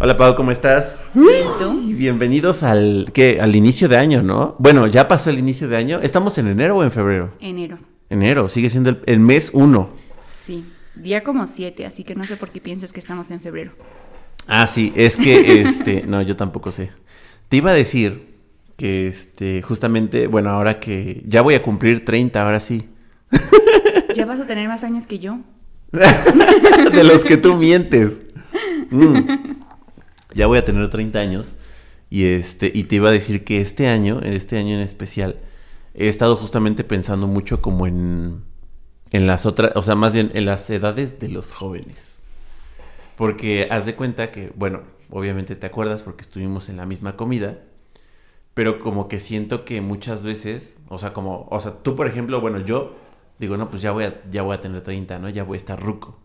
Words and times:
Hola 0.00 0.16
Pau, 0.16 0.36
¿cómo 0.36 0.52
estás? 0.52 1.10
¿Y 1.12 1.60
tú? 1.60 1.92
Bienvenidos 1.96 2.62
al 2.62 3.10
¿qué? 3.12 3.40
al 3.40 3.56
inicio 3.56 3.88
de 3.88 3.96
año, 3.96 4.22
¿no? 4.22 4.54
Bueno, 4.60 4.86
ya 4.86 5.08
pasó 5.08 5.28
el 5.30 5.40
inicio 5.40 5.66
de 5.66 5.76
año. 5.76 5.98
¿Estamos 6.00 6.38
en 6.38 6.46
enero 6.46 6.76
o 6.76 6.84
en 6.84 6.92
febrero? 6.92 7.34
Enero. 7.40 7.78
Enero, 8.08 8.48
sigue 8.48 8.70
siendo 8.70 8.90
el, 8.90 9.00
el 9.06 9.18
mes 9.18 9.50
uno. 9.52 9.90
Sí. 10.46 10.64
Día 10.94 11.24
como 11.24 11.48
siete, 11.48 11.84
así 11.84 12.04
que 12.04 12.14
no 12.14 12.22
sé 12.22 12.36
por 12.36 12.50
qué 12.50 12.60
piensas 12.60 12.92
que 12.92 13.00
estamos 13.00 13.28
en 13.32 13.40
febrero. 13.40 13.72
Ah, 14.46 14.68
sí, 14.68 14.92
es 14.94 15.16
que 15.16 15.62
este, 15.62 16.04
no, 16.06 16.22
yo 16.22 16.36
tampoco 16.36 16.70
sé. 16.70 16.92
Te 17.48 17.56
iba 17.56 17.72
a 17.72 17.74
decir 17.74 18.36
que 18.76 19.08
este, 19.08 19.62
justamente, 19.62 20.28
bueno, 20.28 20.50
ahora 20.50 20.78
que 20.78 21.24
ya 21.26 21.42
voy 21.42 21.54
a 21.56 21.62
cumplir 21.64 22.04
30, 22.04 22.40
ahora 22.40 22.60
sí. 22.60 22.88
Ya 24.14 24.26
vas 24.26 24.40
a 24.40 24.46
tener 24.46 24.66
más 24.66 24.82
años 24.82 25.06
que 25.06 25.20
yo. 25.20 25.38
de 25.92 27.04
los 27.04 27.24
que 27.24 27.36
tú 27.36 27.54
mientes. 27.54 28.20
Mm. 28.90 29.57
Ya 30.34 30.46
voy 30.46 30.58
a 30.58 30.64
tener 30.64 30.88
30 30.90 31.18
años 31.18 31.56
y 32.10 32.24
este 32.24 32.70
y 32.74 32.84
te 32.84 32.96
iba 32.96 33.08
a 33.08 33.12
decir 33.12 33.44
que 33.44 33.60
este 33.60 33.88
año, 33.88 34.20
en 34.22 34.32
este 34.32 34.58
año 34.58 34.74
en 34.74 34.80
especial, 34.80 35.36
he 35.94 36.08
estado 36.08 36.36
justamente 36.36 36.84
pensando 36.84 37.26
mucho 37.26 37.60
como 37.62 37.86
en 37.86 38.42
en 39.10 39.26
las 39.26 39.46
otras, 39.46 39.72
o 39.74 39.82
sea, 39.82 39.94
más 39.94 40.12
bien 40.12 40.30
en 40.34 40.44
las 40.44 40.68
edades 40.70 41.18
de 41.18 41.28
los 41.28 41.52
jóvenes. 41.52 42.14
Porque 43.16 43.68
haz 43.70 43.86
de 43.86 43.96
cuenta 43.96 44.30
que, 44.30 44.52
bueno, 44.54 44.82
obviamente 45.10 45.56
te 45.56 45.66
acuerdas 45.66 46.02
porque 46.02 46.22
estuvimos 46.22 46.68
en 46.68 46.76
la 46.76 46.86
misma 46.86 47.16
comida, 47.16 47.58
pero 48.54 48.78
como 48.78 49.08
que 49.08 49.18
siento 49.18 49.64
que 49.64 49.80
muchas 49.80 50.22
veces, 50.22 50.78
o 50.88 50.98
sea, 50.98 51.12
como, 51.12 51.48
o 51.50 51.60
sea, 51.60 51.82
tú 51.82 51.96
por 51.96 52.06
ejemplo, 52.06 52.40
bueno, 52.40 52.60
yo 52.60 52.96
digo, 53.38 53.56
no, 53.56 53.70
pues 53.70 53.82
ya 53.82 53.92
voy 53.92 54.04
a, 54.04 54.22
ya 54.30 54.42
voy 54.42 54.54
a 54.54 54.60
tener 54.60 54.82
30, 54.82 55.18
¿no? 55.18 55.28
Ya 55.28 55.44
voy 55.44 55.56
a 55.56 55.58
estar 55.58 55.80
ruco. 55.82 56.18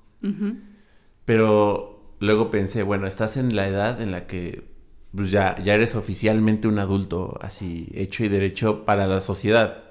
Pero 1.26 1.93
luego 2.24 2.52
pensé, 2.52 2.84
bueno, 2.84 3.06
estás 3.06 3.36
en 3.36 3.54
la 3.56 3.68
edad 3.68 4.02
en 4.02 4.12
la 4.12 4.28
que 4.28 4.72
pues 5.14 5.30
ya, 5.30 5.62
ya 5.62 5.76
eres 5.76 5.94
oficialmente 5.96 6.68
un 6.68 6.80
adulto, 6.80 7.38
así, 7.42 7.90
hecho 7.94 8.24
y 8.24 8.30
derecho 8.30 8.86
para 8.86 9.08
la 9.08 9.22
sociedad. 9.22 9.84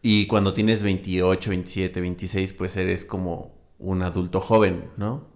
Y 0.00 0.26
cuando 0.28 0.54
tienes 0.54 0.82
28, 0.82 1.50
27, 1.50 2.00
26, 2.00 2.52
pues 2.54 2.76
eres 2.76 3.04
como 3.04 3.52
un 3.78 4.02
adulto 4.02 4.40
joven, 4.40 4.90
¿no? 4.96 5.26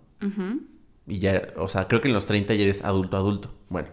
Y 1.07 1.19
ya, 1.19 1.53
o 1.57 1.69
sea, 1.69 1.89
creo 1.89 2.01
que 2.01 2.09
en 2.09 2.15
los 2.15 2.27
30 2.27 2.55
ya 2.55 2.63
eres 2.63 2.85
adulto 2.85 3.17
adulto. 3.17 3.53
Bueno, 3.69 3.89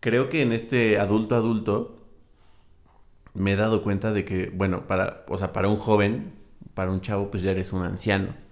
creo 0.00 0.28
que 0.28 0.42
en 0.42 0.52
este 0.52 0.98
adulto 0.98 1.34
adulto 1.34 1.98
me 3.34 3.52
he 3.52 3.56
dado 3.56 3.82
cuenta 3.82 4.12
de 4.12 4.24
que, 4.24 4.50
bueno, 4.50 4.86
para, 4.86 5.24
o 5.28 5.36
sea, 5.36 5.52
para 5.52 5.68
un 5.68 5.78
joven, 5.78 6.32
para 6.74 6.90
un 6.92 7.00
chavo, 7.00 7.30
pues 7.30 7.42
ya 7.42 7.50
eres 7.50 7.72
un 7.72 7.82
anciano. 7.82 8.47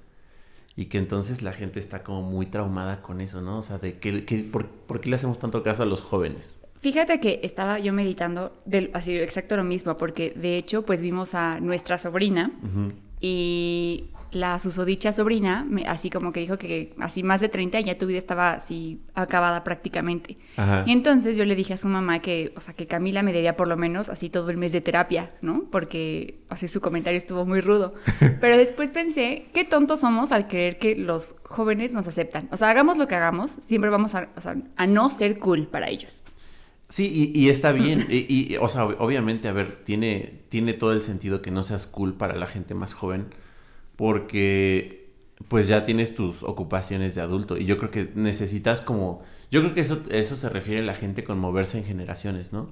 Y 0.77 0.87
que 0.87 0.99
entonces 0.99 1.41
la 1.43 1.53
gente 1.53 1.81
está 1.81 2.03
como 2.03 2.23
muy 2.23 2.47
traumada 2.47 3.01
con 3.01 3.21
eso, 3.23 3.41
¿no? 3.41 3.59
O 3.59 3.63
sea, 3.63 3.79
de 3.79 3.99
que, 3.99 4.25
que- 4.27 4.39
por, 4.41 4.67
¿por 4.67 5.01
qué 5.01 5.09
le 5.09 5.17
hacemos 5.17 5.39
tanto 5.39 5.63
caso 5.63 5.83
a 5.83 5.87
los 5.87 6.03
jóvenes? 6.03 6.59
Fíjate 6.81 7.19
que 7.19 7.41
estaba 7.43 7.79
yo 7.79 7.93
meditando 7.95 8.53
del, 8.67 8.91
así 8.93 9.17
exacto 9.17 9.57
lo 9.57 9.65
mismo, 9.65 9.97
porque 9.97 10.31
de 10.37 10.59
hecho, 10.59 10.85
pues 10.85 11.01
vimos 11.01 11.35
a 11.35 11.59
nuestra 11.61 11.97
sobrina 11.97 12.53
y 13.21 14.05
la 14.33 14.59
susodicha 14.59 15.13
sobrina, 15.13 15.65
me- 15.69 15.85
así 15.87 16.11
como 16.11 16.33
que 16.33 16.41
dijo 16.41 16.59
que 16.59 16.95
así 16.99 17.23
más 17.23 17.41
de 17.41 17.49
30 17.49 17.81
ya 17.81 17.97
tu 17.99 18.07
vida 18.07 18.19
estaba 18.19 18.53
así 18.53 19.01
acabada 19.15 19.65
prácticamente. 19.65 20.37
Ajá. 20.57 20.85
Y 20.87 20.93
entonces 20.93 21.37
yo 21.37 21.45
le 21.45 21.55
dije 21.57 21.75
a 21.75 21.77
su 21.77 21.89
mamá 21.89 22.21
que, 22.21 22.53
o 22.57 22.61
sea, 22.61 22.75
que 22.75 22.87
Camila 22.87 23.23
me 23.23 23.33
debía 23.33 23.57
por 23.57 23.69
lo 23.69 23.77
menos 23.77 24.09
así 24.09 24.29
todo 24.31 24.51
el 24.51 24.57
mes 24.57 24.73
de 24.73 24.81
terapia, 24.81 25.31
¿no? 25.43 25.65
Porque 25.71 26.41
así 26.49 26.69
su 26.69 26.81
comentario 26.81 27.19
estuvo 27.19 27.45
muy 27.47 27.61
rudo. 27.61 27.95
Pero 28.41 28.57
después 28.57 28.91
pensé, 28.91 29.47
qué 29.55 29.65
tontos 29.65 30.01
somos 30.01 30.33
al 30.33 30.49
creer 30.49 30.79
que 30.79 30.97
los 30.97 31.35
jóvenes 31.45 31.93
nos 31.93 32.09
aceptan. 32.09 32.49
O 32.53 32.57
sea, 32.57 32.71
hagamos 32.71 32.99
lo 32.99 33.09
que 33.09 33.15
hagamos, 33.15 33.53
siempre 33.67 33.91
vamos 33.91 34.15
a, 34.15 34.29
o 34.37 34.41
sea, 34.41 34.57
a 34.77 34.87
no 34.87 35.09
ser 35.11 35.39
cool 35.39 35.67
para 35.67 35.89
ellos. 35.89 36.25
Sí, 36.89 37.33
y, 37.35 37.39
y 37.41 37.49
está 37.49 37.73
bien. 37.73 38.07
y, 38.09 38.27
y, 38.33 38.57
o 38.59 38.69
sea, 38.69 38.87
ob- 38.87 38.95
obviamente, 39.01 39.49
a 39.49 39.53
ver, 39.53 39.77
tiene, 39.85 40.43
tiene 40.51 40.73
todo 40.73 40.93
el 40.93 41.03
sentido 41.03 41.43
que 41.43 41.51
no 41.51 41.65
seas 41.65 41.87
cool 41.89 42.15
para 42.15 42.37
la 42.37 42.47
gente 42.47 42.75
más 42.75 42.95
joven, 42.95 43.27
porque 43.97 45.11
pues 45.49 45.69
ya 45.69 45.85
tienes 45.85 46.15
tus 46.15 46.43
ocupaciones 46.43 47.15
de 47.15 47.21
adulto. 47.21 47.57
Y 47.57 47.65
yo 47.65 47.79
creo 47.79 47.91
que 47.91 48.11
necesitas 48.15 48.81
como. 48.81 49.23
Yo 49.51 49.61
creo 49.61 49.75
que 49.75 49.81
eso, 49.81 50.03
eso 50.11 50.37
se 50.37 50.49
refiere 50.49 50.83
a 50.83 50.87
la 50.87 50.95
gente 50.95 51.25
con 51.25 51.39
moverse 51.39 51.79
en 51.79 51.85
generaciones, 51.85 52.53
¿no? 52.53 52.69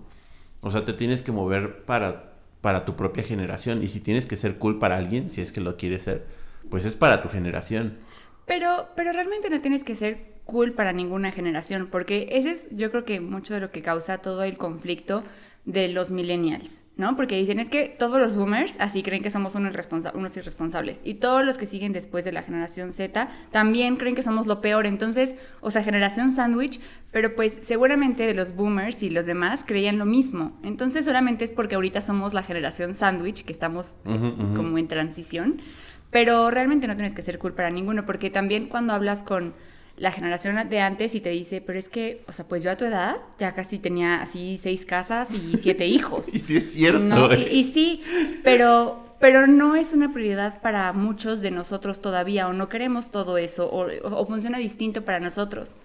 O 0.60 0.70
sea, 0.70 0.84
te 0.84 0.92
tienes 0.92 1.22
que 1.22 1.30
mover 1.30 1.84
para, 1.84 2.32
para 2.60 2.84
tu 2.84 2.96
propia 2.96 3.22
generación. 3.22 3.82
Y 3.82 3.88
si 3.88 4.00
tienes 4.00 4.26
que 4.26 4.36
ser 4.36 4.58
cool 4.58 4.78
para 4.78 4.96
alguien, 4.96 5.30
si 5.30 5.40
es 5.40 5.52
que 5.52 5.60
lo 5.60 5.76
quieres 5.76 6.02
ser, 6.02 6.26
pues 6.70 6.84
es 6.84 6.94
para 6.94 7.22
tu 7.22 7.28
generación. 7.28 7.98
Pero, 8.46 8.88
pero 8.96 9.12
realmente 9.12 9.50
no 9.50 9.60
tienes 9.60 9.84
que 9.84 9.94
ser 9.94 10.34
cool 10.44 10.72
para 10.72 10.92
ninguna 10.92 11.30
generación, 11.30 11.88
porque 11.90 12.28
ese 12.32 12.50
es 12.50 12.68
yo 12.70 12.90
creo 12.90 13.04
que 13.04 13.20
mucho 13.20 13.54
de 13.54 13.60
lo 13.60 13.70
que 13.70 13.82
causa 13.82 14.18
todo 14.18 14.42
el 14.42 14.56
conflicto 14.56 15.24
de 15.64 15.88
los 15.88 16.10
millennials, 16.10 16.82
¿no? 16.96 17.16
Porque 17.16 17.36
dicen 17.38 17.58
es 17.58 17.70
que 17.70 17.84
todos 17.98 18.20
los 18.20 18.36
boomers 18.36 18.76
así 18.80 19.02
creen 19.02 19.22
que 19.22 19.30
somos 19.30 19.54
unos, 19.54 19.72
irresponsa- 19.72 20.12
unos 20.14 20.36
irresponsables 20.36 21.00
y 21.04 21.14
todos 21.14 21.42
los 21.44 21.56
que 21.56 21.66
siguen 21.66 21.92
después 21.94 22.22
de 22.24 22.32
la 22.32 22.42
generación 22.42 22.92
Z 22.92 23.30
también 23.50 23.96
creen 23.96 24.14
que 24.14 24.22
somos 24.22 24.46
lo 24.46 24.60
peor, 24.60 24.84
entonces, 24.86 25.34
o 25.62 25.70
sea, 25.70 25.82
generación 25.82 26.34
sándwich, 26.34 26.80
pero 27.10 27.34
pues 27.34 27.58
seguramente 27.62 28.26
de 28.26 28.34
los 28.34 28.54
boomers 28.54 29.02
y 29.02 29.08
los 29.08 29.24
demás 29.24 29.64
creían 29.66 29.96
lo 29.98 30.04
mismo, 30.04 30.58
entonces 30.62 31.06
solamente 31.06 31.44
es 31.44 31.50
porque 31.50 31.76
ahorita 31.76 32.02
somos 32.02 32.34
la 32.34 32.42
generación 32.42 32.92
sándwich, 32.94 33.44
que 33.46 33.52
estamos 33.54 33.96
eh, 34.04 34.18
como 34.54 34.76
en 34.76 34.86
transición, 34.86 35.62
pero 36.10 36.50
realmente 36.50 36.86
no 36.86 36.94
tienes 36.94 37.14
que 37.14 37.22
ser 37.22 37.38
cool 37.38 37.54
para 37.54 37.70
ninguno, 37.70 38.04
porque 38.04 38.28
también 38.30 38.66
cuando 38.66 38.92
hablas 38.92 39.22
con 39.22 39.54
la 39.96 40.10
generación 40.10 40.68
de 40.68 40.80
antes 40.80 41.14
y 41.14 41.20
te 41.20 41.30
dice, 41.30 41.60
pero 41.60 41.78
es 41.78 41.88
que, 41.88 42.22
o 42.26 42.32
sea, 42.32 42.44
pues 42.46 42.62
yo 42.62 42.70
a 42.70 42.76
tu 42.76 42.84
edad 42.84 43.16
ya 43.38 43.54
casi 43.54 43.78
tenía 43.78 44.20
así 44.22 44.58
seis 44.58 44.84
casas 44.84 45.30
y 45.32 45.56
siete 45.58 45.86
hijos. 45.86 46.26
Y 46.34 46.38
sí 46.40 46.56
es 46.56 46.72
cierto. 46.72 46.98
No, 47.00 47.32
y, 47.32 47.64
sí, 47.64 48.02
pero, 48.42 49.16
pero 49.20 49.46
no 49.46 49.76
es 49.76 49.92
una 49.92 50.12
prioridad 50.12 50.60
para 50.60 50.92
muchos 50.92 51.40
de 51.42 51.50
nosotros 51.52 52.00
todavía, 52.02 52.48
o 52.48 52.52
no 52.52 52.68
queremos 52.68 53.10
todo 53.10 53.38
eso, 53.38 53.66
o, 53.70 53.86
o- 53.86 54.16
o 54.20 54.26
funciona 54.26 54.58
distinto 54.58 55.02
para 55.02 55.20
nosotros. 55.20 55.76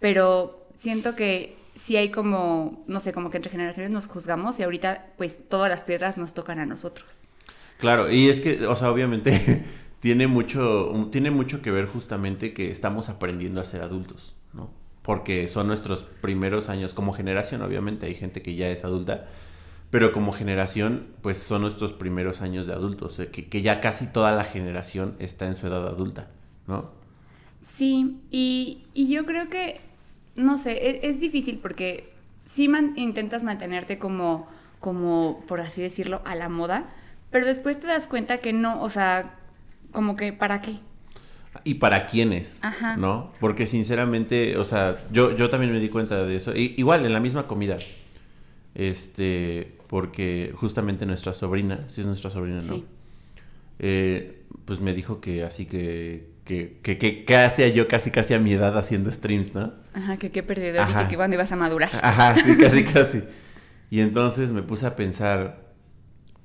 Pero 0.00 0.66
siento 0.74 1.14
que 1.14 1.56
sí 1.74 1.96
hay 1.96 2.10
como, 2.10 2.82
no 2.86 3.00
sé, 3.00 3.12
como 3.12 3.30
que 3.30 3.36
entre 3.38 3.52
generaciones 3.52 3.90
nos 3.92 4.06
juzgamos 4.06 4.58
y 4.58 4.62
ahorita 4.64 5.06
pues 5.16 5.36
todas 5.48 5.70
las 5.70 5.84
piedras 5.84 6.18
nos 6.18 6.34
tocan 6.34 6.58
a 6.58 6.66
nosotros. 6.66 7.20
Claro, 7.78 8.10
y 8.10 8.28
es 8.28 8.40
que, 8.40 8.66
o 8.66 8.76
sea, 8.76 8.90
obviamente 8.90 9.64
tiene 10.02 10.26
mucho, 10.26 10.92
tiene 11.12 11.30
mucho 11.30 11.62
que 11.62 11.70
ver 11.70 11.86
justamente 11.86 12.52
que 12.52 12.72
estamos 12.72 13.08
aprendiendo 13.08 13.60
a 13.60 13.64
ser 13.64 13.82
adultos, 13.82 14.34
¿no? 14.52 14.68
Porque 15.02 15.46
son 15.46 15.68
nuestros 15.68 16.02
primeros 16.02 16.68
años 16.68 16.92
como 16.92 17.12
generación, 17.12 17.62
obviamente 17.62 18.06
hay 18.06 18.16
gente 18.16 18.42
que 18.42 18.56
ya 18.56 18.68
es 18.68 18.84
adulta, 18.84 19.28
pero 19.90 20.10
como 20.10 20.32
generación, 20.32 21.06
pues 21.22 21.38
son 21.38 21.62
nuestros 21.62 21.92
primeros 21.92 22.42
años 22.42 22.66
de 22.66 22.72
adultos, 22.72 23.20
eh, 23.20 23.28
que, 23.28 23.48
que 23.48 23.62
ya 23.62 23.80
casi 23.80 24.08
toda 24.08 24.32
la 24.32 24.42
generación 24.42 25.14
está 25.20 25.46
en 25.46 25.54
su 25.54 25.68
edad 25.68 25.86
adulta, 25.86 26.30
¿no? 26.66 26.90
Sí, 27.64 28.20
y, 28.28 28.82
y 28.94 29.06
yo 29.06 29.24
creo 29.24 29.48
que, 29.50 29.80
no 30.34 30.58
sé, 30.58 30.72
e- 30.72 31.08
es, 31.08 31.20
difícil 31.20 31.60
porque 31.60 32.12
sí 32.44 32.68
intentas 32.96 33.44
mantenerte 33.44 33.98
como, 33.98 34.48
como, 34.80 35.44
por 35.46 35.60
así 35.60 35.80
decirlo, 35.80 36.22
a 36.24 36.34
la 36.34 36.48
moda, 36.48 36.90
pero 37.30 37.46
después 37.46 37.78
te 37.78 37.86
das 37.86 38.08
cuenta 38.08 38.38
que 38.38 38.52
no, 38.52 38.82
o 38.82 38.90
sea, 38.90 39.38
como 39.92 40.16
que, 40.16 40.32
¿para 40.32 40.60
qué? 40.60 40.78
¿Y 41.64 41.74
para 41.74 42.06
quiénes? 42.06 42.58
Ajá. 42.62 42.96
¿No? 42.96 43.32
Porque 43.38 43.66
sinceramente, 43.66 44.56
o 44.56 44.64
sea, 44.64 44.98
yo, 45.12 45.36
yo 45.36 45.50
también 45.50 45.72
me 45.72 45.80
di 45.80 45.88
cuenta 45.90 46.24
de 46.24 46.36
eso. 46.36 46.56
I- 46.56 46.74
igual, 46.78 47.04
en 47.06 47.12
la 47.12 47.20
misma 47.20 47.46
comida. 47.46 47.76
Este, 48.74 49.76
porque 49.88 50.52
justamente 50.56 51.04
nuestra 51.06 51.34
sobrina, 51.34 51.80
si 51.88 52.00
es 52.00 52.06
nuestra 52.06 52.30
sobrina, 52.30 52.56
¿no? 52.62 52.74
Sí. 52.74 52.84
Eh, 53.78 54.42
pues 54.64 54.80
me 54.80 54.94
dijo 54.94 55.20
que 55.20 55.44
así 55.44 55.66
que, 55.66 56.30
que, 56.44 56.78
que, 56.82 56.96
que, 56.98 57.24
que 57.24 57.36
hacía 57.36 57.68
yo 57.68 57.88
casi 57.88 58.10
casi 58.10 58.32
a 58.34 58.38
mi 58.38 58.52
edad 58.52 58.76
haciendo 58.78 59.10
streams, 59.10 59.54
¿no? 59.54 59.74
Ajá, 59.92 60.16
que 60.16 60.30
qué 60.30 60.42
perdedor 60.42 60.88
y 60.88 60.92
Ajá. 60.92 61.02
que, 61.04 61.10
que 61.10 61.16
cuando 61.16 61.34
ibas 61.34 61.52
a 61.52 61.56
madurar. 61.56 61.90
Ajá, 62.02 62.34
sí, 62.42 62.56
casi 62.60 62.84
casi. 62.84 63.22
Y 63.90 64.00
entonces 64.00 64.52
me 64.52 64.62
puse 64.62 64.86
a 64.86 64.96
pensar, 64.96 65.72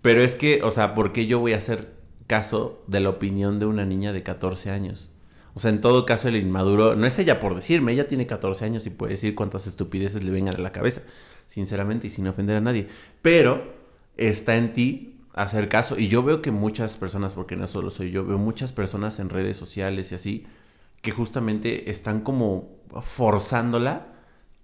pero 0.01 0.21
es 0.21 0.35
que, 0.35 0.61
o 0.63 0.71
sea, 0.71 0.93
¿por 0.95 1.13
qué 1.13 1.27
yo 1.27 1.39
voy 1.39 1.53
a 1.53 1.57
hacer 1.57 1.95
caso 2.27 2.83
de 2.87 2.99
la 2.99 3.09
opinión 3.09 3.59
de 3.59 3.65
una 3.65 3.85
niña 3.85 4.13
de 4.13 4.23
14 4.23 4.69
años? 4.69 5.09
O 5.53 5.59
sea, 5.59 5.71
en 5.71 5.81
todo 5.81 6.05
caso 6.05 6.27
el 6.27 6.35
inmaduro, 6.35 6.95
no 6.95 7.07
es 7.07 7.17
ella 7.17 7.39
por 7.39 7.55
decirme, 7.55 7.93
ella 7.93 8.07
tiene 8.07 8.27
14 8.27 8.63
años 8.65 8.85
y 8.85 8.91
puede 8.91 9.13
decir 9.13 9.33
cuántas 9.33 9.65
estupideces 9.65 10.23
le 10.23 10.29
vengan 10.29 10.55
a 10.55 10.59
la 10.59 10.71
cabeza, 10.71 11.01
sinceramente 11.47 12.07
y 12.07 12.09
sin 12.11 12.27
ofender 12.27 12.57
a 12.57 12.61
nadie. 12.61 12.87
Pero 13.23 13.73
está 14.17 14.55
en 14.55 14.73
ti 14.73 15.17
hacer 15.33 15.69
caso. 15.69 15.97
Y 15.97 16.09
yo 16.09 16.23
veo 16.23 16.41
que 16.41 16.51
muchas 16.51 16.95
personas, 16.95 17.33
porque 17.33 17.55
no 17.55 17.67
solo 17.67 17.89
soy 17.89 18.11
yo, 18.11 18.25
veo 18.25 18.37
muchas 18.37 18.71
personas 18.71 19.19
en 19.19 19.29
redes 19.29 19.57
sociales 19.57 20.11
y 20.11 20.15
así, 20.15 20.47
que 21.01 21.11
justamente 21.11 21.89
están 21.89 22.21
como 22.21 22.77
forzándola 23.01 24.07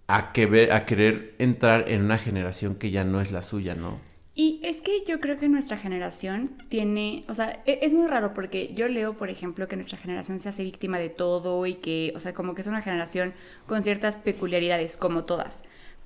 a, 0.07 0.31
que 0.31 0.45
ver, 0.45 0.73
a 0.73 0.85
querer 0.85 1.35
entrar 1.39 1.85
en 1.89 2.03
una 2.03 2.17
generación 2.17 2.75
que 2.75 2.91
ya 2.91 3.03
no 3.03 3.21
es 3.21 3.31
la 3.31 3.41
suya, 3.41 3.75
¿no? 3.75 3.99
Y 4.35 4.59
es 4.63 4.81
que 4.81 5.03
yo 5.05 5.19
creo 5.19 5.37
que 5.37 5.47
nuestra 5.47 5.77
generación 5.77 6.49
tiene, 6.67 7.23
o 7.27 7.35
sea, 7.35 7.61
e- 7.65 7.79
es 7.83 7.93
muy 7.93 8.07
raro 8.07 8.33
porque 8.33 8.67
yo 8.73 8.87
leo, 8.87 9.13
por 9.13 9.29
ejemplo, 9.29 9.67
que 9.67 9.75
nuestra 9.75 9.97
generación 9.99 10.39
se 10.39 10.49
hace 10.49 10.63
víctima 10.63 10.97
de 10.97 11.09
todo 11.09 11.65
y 11.67 11.75
que, 11.75 12.13
o 12.15 12.19
sea, 12.19 12.33
como 12.33 12.55
que 12.55 12.61
es 12.61 12.67
una 12.67 12.81
generación 12.81 13.33
con 13.67 13.83
ciertas 13.83 14.17
peculiaridades, 14.17 14.97
como 14.97 15.23
todas. 15.25 15.61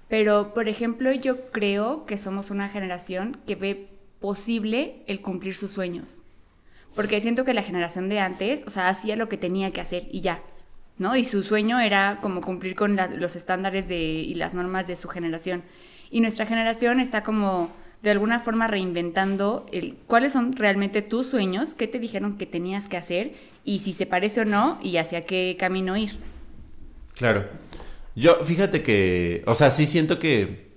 Pero, 0.09 0.53
por 0.53 0.67
ejemplo, 0.67 1.11
yo 1.13 1.51
creo 1.51 2.05
que 2.05 2.17
somos 2.17 2.49
una 2.51 2.67
generación 2.69 3.39
que 3.47 3.55
ve 3.55 3.87
posible 4.19 5.03
el 5.07 5.21
cumplir 5.21 5.55
sus 5.55 5.71
sueños. 5.71 6.23
Porque 6.95 7.21
siento 7.21 7.45
que 7.45 7.53
la 7.53 7.63
generación 7.63 8.09
de 8.09 8.19
antes, 8.19 8.63
o 8.67 8.71
sea, 8.71 8.89
hacía 8.89 9.15
lo 9.15 9.29
que 9.29 9.37
tenía 9.37 9.71
que 9.71 9.81
hacer 9.81 10.07
y 10.11 10.21
ya, 10.21 10.41
¿no? 10.97 11.15
Y 11.15 11.23
su 11.25 11.43
sueño 11.43 11.79
era 11.79 12.19
como 12.21 12.41
cumplir 12.41 12.75
con 12.75 12.97
los 13.17 13.35
estándares 13.35 13.87
de, 13.87 13.99
y 13.99 14.33
las 14.35 14.53
normas 14.53 14.87
de 14.87 14.95
su 14.97 15.07
generación. 15.07 15.63
Y 16.09 16.21
nuestra 16.21 16.45
generación 16.45 16.99
está 16.99 17.23
como 17.23 17.71
de 18.03 18.11
alguna 18.11 18.39
forma 18.39 18.67
reinventando 18.67 19.65
el, 19.71 19.95
cuáles 20.07 20.33
son 20.33 20.53
realmente 20.53 21.01
tus 21.01 21.27
sueños, 21.27 21.73
qué 21.73 21.87
te 21.87 21.99
dijeron 21.99 22.37
que 22.37 22.45
tenías 22.45 22.87
que 22.87 22.97
hacer 22.97 23.33
y 23.63 23.79
si 23.79 23.93
se 23.93 24.05
parece 24.05 24.41
o 24.41 24.45
no 24.45 24.79
y 24.81 24.97
hacia 24.97 25.25
qué 25.25 25.57
camino 25.59 25.97
ir. 25.97 26.17
Claro. 27.15 27.45
Yo, 28.15 28.43
fíjate 28.43 28.83
que, 28.83 29.43
o 29.45 29.55
sea, 29.55 29.71
sí 29.71 29.87
siento 29.87 30.19
que, 30.19 30.67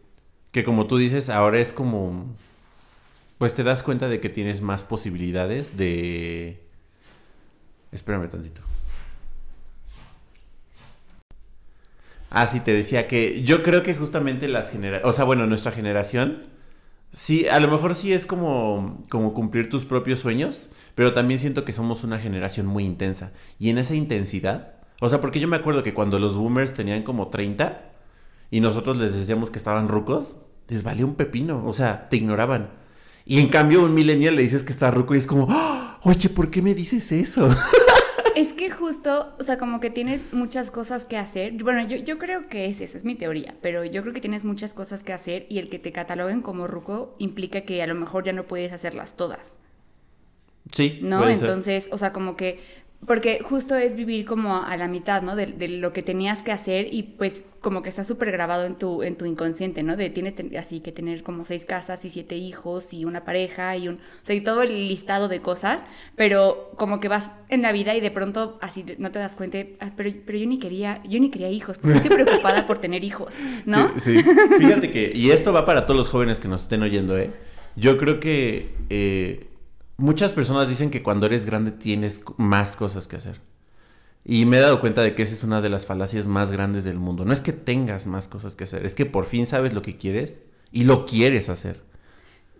que 0.52 0.64
como 0.64 0.87
tú 0.87 0.96
dices, 0.99 1.31
ahora 1.31 1.58
es 1.58 1.72
como, 1.72 2.37
pues 3.38 3.55
te 3.55 3.62
das 3.64 3.82
cuenta 3.82 4.08
de 4.08 4.20
que 4.20 4.28
tienes 4.28 4.61
más 4.61 4.82
posibilidades 4.82 5.76
de... 5.76 6.61
Espérame 7.93 8.28
tantito. 8.28 8.62
Ah, 12.31 12.46
sí, 12.46 12.61
te 12.61 12.72
decía 12.72 13.08
que 13.08 13.43
yo 13.43 13.62
creo 13.62 13.82
que 13.82 13.94
justamente 13.94 14.46
las 14.46 14.70
generaciones, 14.70 15.08
o 15.08 15.12
sea, 15.12 15.25
bueno, 15.25 15.46
nuestra 15.46 15.72
generación, 15.72 16.44
sí, 17.12 17.49
a 17.49 17.61
lo 17.61 17.69
mejor 17.69 17.95
sí 17.95 18.12
es 18.12 18.27
como, 18.27 19.03
como 19.09 19.35
cumplir 19.35 19.69
tus 19.69 19.85
propios 19.85 20.21
sueños, 20.21 20.69
pero 20.95 21.12
también 21.12 21.41
siento 21.41 21.65
que 21.65 21.73
somos 21.73 22.05
una 22.05 22.19
generación 22.19 22.67
muy 22.67 22.85
intensa. 22.85 23.33
Y 23.59 23.71
en 23.71 23.79
esa 23.79 23.95
intensidad, 23.95 24.75
o 25.01 25.09
sea, 25.09 25.21
porque 25.21 25.41
yo 25.41 25.49
me 25.49 25.57
acuerdo 25.57 25.83
que 25.83 25.95
cuando 25.95 26.19
los 26.19 26.37
boomers 26.37 26.75
tenían 26.75 27.03
como 27.03 27.29
30 27.29 27.83
y 28.51 28.61
nosotros 28.61 28.97
les 28.99 29.15
decíamos 29.15 29.51
que 29.51 29.59
estaban 29.59 29.89
rucos, 29.89 30.37
les 30.69 30.83
valía 30.83 31.05
un 31.07 31.15
pepino, 31.15 31.67
o 31.67 31.73
sea, 31.73 32.09
te 32.09 32.17
ignoraban. 32.17 32.71
Y 33.25 33.39
en 33.39 33.49
cambio 33.49 33.85
un 33.85 33.95
millennial 33.95 34.37
le 34.37 34.43
dices 34.43 34.63
que 34.63 34.73
está 34.73 34.91
ruco 34.91 35.15
y 35.15 35.19
es 35.19 35.27
como, 35.27 35.47
"Ah, 35.51 35.99
oye, 36.03 36.29
¿por 36.29 36.51
qué 36.51 36.63
me 36.63 36.75
dices 36.75 37.13
eso? 37.13 37.49
Es 38.41 38.55
que 38.55 38.71
justo, 38.71 39.35
o 39.39 39.43
sea, 39.43 39.59
como 39.59 39.81
que 39.81 39.91
tienes 39.91 40.33
muchas 40.33 40.71
cosas 40.71 41.05
que 41.05 41.19
hacer. 41.19 41.53
Bueno, 41.63 41.87
yo, 41.87 41.99
yo 41.99 42.17
creo 42.19 42.49
que 42.49 42.65
es 42.67 42.81
eso, 42.81 42.97
es 42.97 43.05
mi 43.05 43.15
teoría, 43.15 43.55
pero 43.61 43.85
yo 43.85 44.01
creo 44.01 44.15
que 44.15 44.21
tienes 44.23 44.45
muchas 44.45 44.73
cosas 44.73 45.03
que 45.03 45.13
hacer 45.13 45.45
y 45.51 45.59
el 45.59 45.69
que 45.69 45.79
te 45.79 45.93
cataloguen 45.93 46.41
como 46.41 46.67
ruco 46.67 47.15
implica 47.19 47.61
que 47.63 47.83
a 47.83 47.87
lo 47.87 47.95
mejor 47.95 48.25
ya 48.25 48.33
no 48.33 48.45
puedes 48.47 48.73
hacerlas 48.73 49.15
todas, 49.15 49.53
Sí, 50.73 51.01
¿no? 51.03 51.21
ser. 51.21 51.33
Entonces, 51.33 51.89
o 51.91 51.99
sea, 51.99 52.13
como 52.13 52.35
que, 52.37 52.61
porque 53.06 53.41
justo 53.43 53.76
es 53.76 53.97
vivir 53.97 54.25
como 54.26 54.62
a 54.62 54.76
la 54.76 54.87
mitad, 54.87 55.23
¿no? 55.23 55.35
De, 55.35 55.47
de 55.47 55.69
lo 55.69 55.93
que 55.93 56.02
tenías 56.02 56.43
que 56.43 56.52
hacer 56.52 56.93
y 56.93 57.02
pues 57.02 57.43
como 57.61 57.82
que 57.82 57.88
está 57.91 58.05
súper 58.05 58.31
grabado 58.32 58.64
en 58.64 58.76
tu, 58.76 59.02
en 59.02 59.17
tu 59.17 59.26
inconsciente, 59.26 59.82
¿no? 59.82 59.97
De 59.97 60.08
tienes 60.11 60.35
así 60.58 60.81
que 60.81 60.93
tener 60.93 61.23
como 61.23 61.44
seis 61.44 61.64
casas 61.67 62.05
y 62.05 62.11
siete 62.11 62.37
hijos 62.37 62.93
y 62.94 63.05
una 63.05 63.25
pareja 63.25 63.76
y 63.76 63.88
un, 63.88 63.97
o 63.97 63.99
sea, 64.23 64.35
y 64.35 64.41
todo 64.41 64.62
el 64.62 64.88
listado 64.88 65.29
de 65.29 65.41
cosas, 65.41 65.85
pero 66.17 66.73
como 66.76 67.00
que 67.00 67.08
vas 67.08 67.32
en 67.49 67.62
la 67.62 67.73
vida 67.73 67.94
y 67.94 68.00
de 68.00 68.11
pronto 68.11 68.58
así 68.62 68.85
no 68.99 69.11
te 69.11 69.19
das 69.19 69.37
cuenta, 69.37 69.58
"Ah, 69.81 69.91
pero, 69.96 70.11
pero 70.25 70.38
yo 70.38 70.46
ni 70.46 70.58
quería, 70.58 71.03
yo 71.06 71.20
ni 71.20 71.31
quería 71.31 71.50
hijos, 71.50 71.76
porque 71.79 71.99
estoy 71.99 72.11
preocupada 72.17 72.67
por 72.67 72.79
tener 72.79 73.05
hijos, 73.05 73.35
¿no? 73.67 73.93
Sí, 73.99 74.20
sí. 74.23 74.25
Fíjate 74.58 74.91
que, 74.91 75.12
y 75.14 75.31
esto 75.31 75.53
va 75.53 75.67
para 75.67 75.85
todos 75.85 75.99
los 75.99 76.08
jóvenes 76.08 76.38
que 76.38 76.49
nos 76.49 76.62
estén 76.62 76.82
oyendo, 76.82 77.19
¿eh? 77.19 77.31
Yo 77.76 77.99
creo 77.99 78.20
que 78.20 78.70
eh, 78.88 79.46
muchas 80.00 80.32
personas 80.32 80.69
dicen 80.69 80.91
que 80.91 81.02
cuando 81.02 81.26
eres 81.26 81.47
grande 81.47 81.70
tienes 81.70 82.23
más 82.37 82.75
cosas 82.76 83.06
que 83.06 83.17
hacer. 83.17 83.41
Y 84.25 84.44
me 84.44 84.58
he 84.58 84.61
dado 84.61 84.81
cuenta 84.81 85.02
de 85.02 85.14
que 85.14 85.23
esa 85.23 85.35
es 85.35 85.44
una 85.44 85.61
de 85.61 85.69
las 85.69 85.87
falacias 85.87 86.26
más 86.26 86.50
grandes 86.50 86.85
del 86.85 86.99
mundo. 86.99 87.25
No 87.25 87.32
es 87.32 87.41
que 87.41 87.52
tengas 87.52 88.06
más 88.06 88.29
cosas 88.29 88.55
que 88.55 88.64
hacer, 88.64 88.85
es 88.85 88.94
que 88.94 89.06
por 89.06 89.25
fin 89.25 89.47
sabes 89.47 89.73
lo 89.73 89.82
que 89.82 89.97
quieres 89.97 90.43
y 90.73 90.85
lo 90.85 91.06
quieres 91.06 91.49
hacer. 91.49 91.82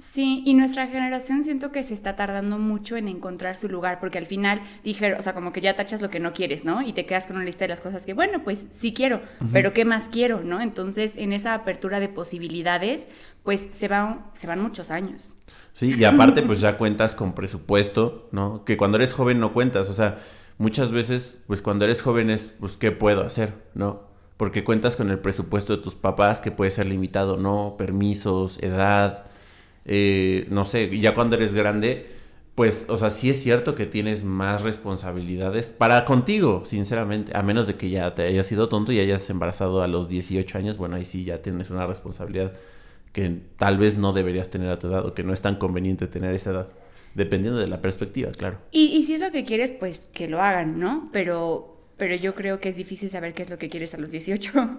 Sí, 0.01 0.43
y 0.47 0.55
nuestra 0.55 0.87
generación 0.87 1.45
siento 1.45 1.73
que 1.73 1.85
se 1.85 1.93
está 1.93 2.17
tardando 2.17 2.59
mucho 2.59 2.97
en 2.97 3.07
encontrar 3.07 3.57
su 3.57 3.69
lugar, 3.69 4.01
porque 4.01 4.17
al 4.17 4.25
final 4.25 4.63
dije, 4.83 5.13
o 5.15 5.23
sea, 5.23 5.35
como 5.35 5.53
que 5.53 5.61
ya 5.61 5.77
tachas 5.77 6.01
lo 6.01 6.09
que 6.09 6.21
no 6.21 6.33
quieres, 6.33 6.65
¿no? 6.65 6.81
Y 6.81 6.95
te 6.95 7.05
quedas 7.05 7.27
con 7.27 7.37
una 7.37 7.45
lista 7.45 7.65
de 7.65 7.69
las 7.69 7.81
cosas 7.81 8.07
que, 8.07 8.15
bueno, 8.15 8.43
pues 8.43 8.65
sí 8.73 8.95
quiero, 8.95 9.21
pero 9.53 9.75
¿qué 9.75 9.85
más 9.85 10.09
quiero, 10.09 10.41
no? 10.41 10.63
Entonces, 10.63 11.13
en 11.17 11.35
esa 11.35 11.53
apertura 11.53 12.01
de 12.01 12.09
posibilidades, 12.09 13.07
pues 13.43 13.69
se 13.73 13.89
van, 13.89 14.25
se 14.33 14.47
van 14.47 14.63
muchos 14.63 14.91
años. 14.91 15.35
Sí, 15.75 15.95
y 15.99 16.05
aparte 16.05 16.43
pues 16.43 16.61
ya 16.63 16.79
cuentas 16.79 17.15
con 17.15 17.35
presupuesto, 17.35 18.29
¿no? 18.33 18.65
Que 18.65 18.79
cuando 18.79 18.97
eres 18.97 19.13
joven 19.13 19.39
no 19.39 19.53
cuentas, 19.53 19.91
o 19.91 19.95
sea, 19.95 20.19
muchas 20.57 20.93
veces 20.93 21.37
pues 21.47 21.61
cuando 21.61 21.85
eres 21.85 22.01
joven 22.01 22.31
es 22.31 22.53
pues 22.59 22.77
qué 22.79 22.91
puedo 22.91 23.23
hacer, 23.23 23.53
¿no? 23.75 24.09
Porque 24.39 24.65
cuentas 24.65 24.97
con 24.97 25.11
el 25.11 25.19
presupuesto 25.19 25.77
de 25.77 25.83
tus 25.83 25.95
papás 25.95 26.41
que 26.41 26.51
puede 26.51 26.71
ser 26.71 26.87
limitado, 26.87 27.37
¿no? 27.37 27.75
Permisos, 27.77 28.59
edad, 28.63 29.30
eh, 29.85 30.47
no 30.51 30.67
sé, 30.67 30.99
ya 30.99 31.15
cuando 31.15 31.37
eres 31.37 31.55
grande 31.55 32.21
pues, 32.61 32.85
o 32.89 32.99
sea, 32.99 33.09
sí 33.09 33.31
es 33.31 33.43
cierto 33.43 33.75
que 33.75 33.87
tienes 33.87 34.23
más 34.23 34.63
responsabilidades 34.63 35.69
para 35.69 36.05
contigo, 36.05 36.63
sinceramente, 36.67 37.35
a 37.35 37.43
menos 37.43 37.67
de 37.67 37.77
que 37.77 37.89
ya 37.89 38.15
te 38.15 38.25
hayas 38.25 38.45
sido 38.45 38.69
tonto 38.69 38.93
y 38.93 39.01
hayas 39.01 39.31
embarazado 39.31 39.83
a 39.83 39.89
los 39.89 40.11
18 40.11 40.59
años, 40.59 40.77
bueno, 40.77 40.97
ahí 40.97 41.07
sí 41.07 41.25
ya 41.25 41.41
tienes 41.41 41.71
una 41.71 41.87
responsabilidad 41.87 42.53
que 43.15 43.39
tal 43.57 43.79
vez 43.79 43.97
no 43.97 44.13
deberías 44.13 44.51
tener 44.51 44.69
a 44.69 44.79
tu 44.79 44.89
edad 44.89 45.07
o 45.07 45.15
que 45.15 45.23
no 45.23 45.33
es 45.33 45.41
tan 45.41 45.57
conveniente 45.57 46.07
tener 46.07 46.35
esa 46.35 46.51
edad, 46.51 46.69
dependiendo 47.15 47.59
de 47.59 47.67
la 47.67 47.81
perspectiva, 47.81 48.31
claro. 48.33 48.59
Y, 48.73 48.89
y 48.89 49.05
si 49.05 49.15
es 49.15 49.23
lo 49.23 49.33
que 49.33 49.47
quieres, 49.47 49.71
pues 49.71 50.03
que 50.13 50.29
lo 50.29 50.43
hagan, 50.43 50.79
¿no? 50.79 51.09
Pero, 51.15 51.79
pero 51.97 52.15
yo 52.15 52.35
creo 52.35 52.61
que 52.61 52.69
es 52.69 52.77
difícil 52.77 53.09
saber 53.09 53.33
qué 53.33 53.43
es 53.43 53.49
lo 53.49 53.57
que 53.57 53.71
quieres 53.71 53.95
a 53.95 53.97
los 53.97 54.11
18. 54.11 54.79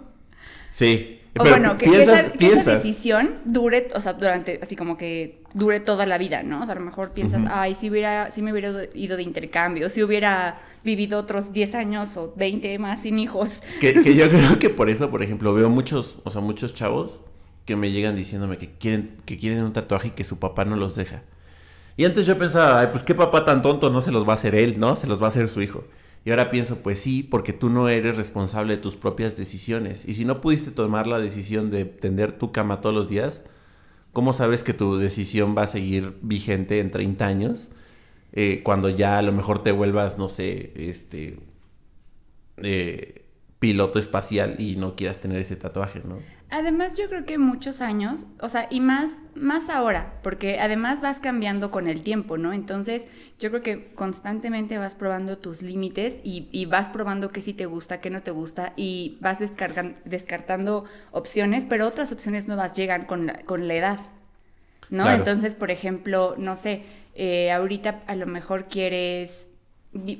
Sí, 0.69 1.21
O 1.37 1.43
pero 1.43 1.55
bueno, 1.55 1.77
que, 1.77 1.85
esa, 1.85 2.31
que 2.37 2.47
esa 2.47 2.63
piensas. 2.63 2.83
decisión 2.83 3.39
dure, 3.45 3.87
o 3.95 4.01
sea, 4.01 4.13
durante, 4.13 4.59
así 4.61 4.75
como 4.75 4.97
que 4.97 5.41
dure 5.53 5.79
toda 5.79 6.05
la 6.05 6.17
vida, 6.17 6.43
¿no? 6.43 6.61
O 6.61 6.65
sea, 6.65 6.75
a 6.75 6.79
lo 6.79 6.85
mejor 6.85 7.13
piensas, 7.13 7.43
ay, 7.49 7.75
si 7.75 7.89
hubiera, 7.89 8.31
si 8.31 8.41
me 8.41 8.51
hubiera 8.51 8.85
ido 8.93 9.17
de 9.17 9.23
intercambio, 9.23 9.89
si 9.89 10.03
hubiera 10.03 10.61
vivido 10.83 11.19
otros 11.19 11.53
10 11.53 11.75
años 11.75 12.17
o 12.17 12.33
20 12.35 12.77
más 12.79 13.01
sin 13.01 13.19
hijos. 13.19 13.61
Que, 13.79 13.93
que 14.01 14.15
yo 14.17 14.29
creo 14.29 14.59
que 14.59 14.69
por 14.69 14.89
eso, 14.89 15.09
por 15.09 15.23
ejemplo, 15.23 15.53
veo 15.53 15.69
muchos, 15.69 16.17
o 16.23 16.29
sea, 16.29 16.41
muchos 16.41 16.73
chavos 16.73 17.21
que 17.65 17.75
me 17.75 17.91
llegan 17.91 18.15
diciéndome 18.15 18.57
que 18.57 18.71
quieren, 18.77 19.17
que 19.25 19.37
quieren 19.37 19.63
un 19.63 19.73
tatuaje 19.73 20.09
y 20.09 20.11
que 20.11 20.23
su 20.23 20.39
papá 20.39 20.65
no 20.65 20.75
los 20.75 20.95
deja. 20.95 21.23
Y 21.97 22.05
antes 22.05 22.25
yo 22.25 22.37
pensaba, 22.37 22.79
ay, 22.79 22.87
pues 22.91 23.03
qué 23.03 23.13
papá 23.13 23.45
tan 23.45 23.61
tonto, 23.61 23.89
no 23.89 24.01
se 24.01 24.11
los 24.11 24.27
va 24.27 24.31
a 24.31 24.35
hacer 24.35 24.55
él, 24.55 24.79
¿no? 24.79 24.95
Se 24.95 25.07
los 25.07 25.21
va 25.21 25.27
a 25.27 25.29
hacer 25.29 25.49
su 25.49 25.61
hijo. 25.61 25.83
Y 26.23 26.29
ahora 26.29 26.51
pienso, 26.51 26.77
pues 26.77 26.99
sí, 26.99 27.23
porque 27.23 27.53
tú 27.53 27.69
no 27.69 27.89
eres 27.89 28.17
responsable 28.17 28.75
de 28.75 28.81
tus 28.81 28.95
propias 28.95 29.35
decisiones. 29.37 30.05
Y 30.07 30.13
si 30.13 30.25
no 30.25 30.41
pudiste 30.41 30.71
tomar 30.71 31.07
la 31.07 31.19
decisión 31.19 31.71
de 31.71 31.85
tender 31.85 32.37
tu 32.37 32.51
cama 32.51 32.81
todos 32.81 32.93
los 32.95 33.09
días, 33.09 33.43
¿cómo 34.13 34.33
sabes 34.33 34.63
que 34.63 34.73
tu 34.73 34.97
decisión 34.97 35.55
va 35.57 35.63
a 35.63 35.67
seguir 35.67 36.17
vigente 36.21 36.79
en 36.79 36.91
30 36.91 37.25
años? 37.25 37.71
Eh, 38.33 38.61
cuando 38.63 38.89
ya 38.89 39.17
a 39.17 39.21
lo 39.23 39.31
mejor 39.33 39.63
te 39.63 39.71
vuelvas, 39.71 40.17
no 40.17 40.29
sé, 40.29 40.73
este, 40.75 41.39
eh, 42.57 43.20
piloto 43.61 43.99
espacial 43.99 44.55
y 44.57 44.75
no 44.75 44.95
quieras 44.95 45.19
tener 45.19 45.37
ese 45.39 45.55
tatuaje, 45.55 46.01
¿no? 46.03 46.17
Además, 46.49 46.97
yo 46.97 47.07
creo 47.07 47.25
que 47.25 47.37
muchos 47.37 47.79
años, 47.79 48.25
o 48.41 48.49
sea, 48.49 48.67
y 48.71 48.79
más, 48.81 49.19
más 49.35 49.69
ahora, 49.69 50.15
porque 50.23 50.59
además 50.59 50.99
vas 50.99 51.19
cambiando 51.19 51.69
con 51.69 51.87
el 51.87 52.01
tiempo, 52.01 52.39
¿no? 52.39 52.53
Entonces, 52.53 53.05
yo 53.39 53.51
creo 53.51 53.61
que 53.61 53.85
constantemente 53.93 54.79
vas 54.79 54.95
probando 54.95 55.37
tus 55.37 55.61
límites 55.61 56.15
y, 56.23 56.49
y 56.51 56.65
vas 56.65 56.89
probando 56.89 57.29
qué 57.29 57.41
sí 57.41 57.53
te 57.53 57.67
gusta, 57.67 58.01
qué 58.01 58.09
no 58.09 58.23
te 58.23 58.31
gusta, 58.31 58.73
y 58.75 59.19
vas 59.21 59.37
descartando 59.39 60.85
opciones, 61.11 61.63
pero 61.65 61.85
otras 61.85 62.11
opciones 62.11 62.47
nuevas 62.47 62.73
llegan 62.73 63.05
con 63.05 63.27
la, 63.27 63.43
con 63.43 63.67
la 63.67 63.75
edad, 63.75 63.99
¿no? 64.89 65.03
Claro. 65.03 65.19
Entonces, 65.19 65.53
por 65.53 65.69
ejemplo, 65.69 66.33
no 66.35 66.55
sé, 66.55 66.81
eh, 67.13 67.51
ahorita 67.51 68.01
a 68.07 68.15
lo 68.15 68.25
mejor 68.25 68.65
quieres 68.65 69.50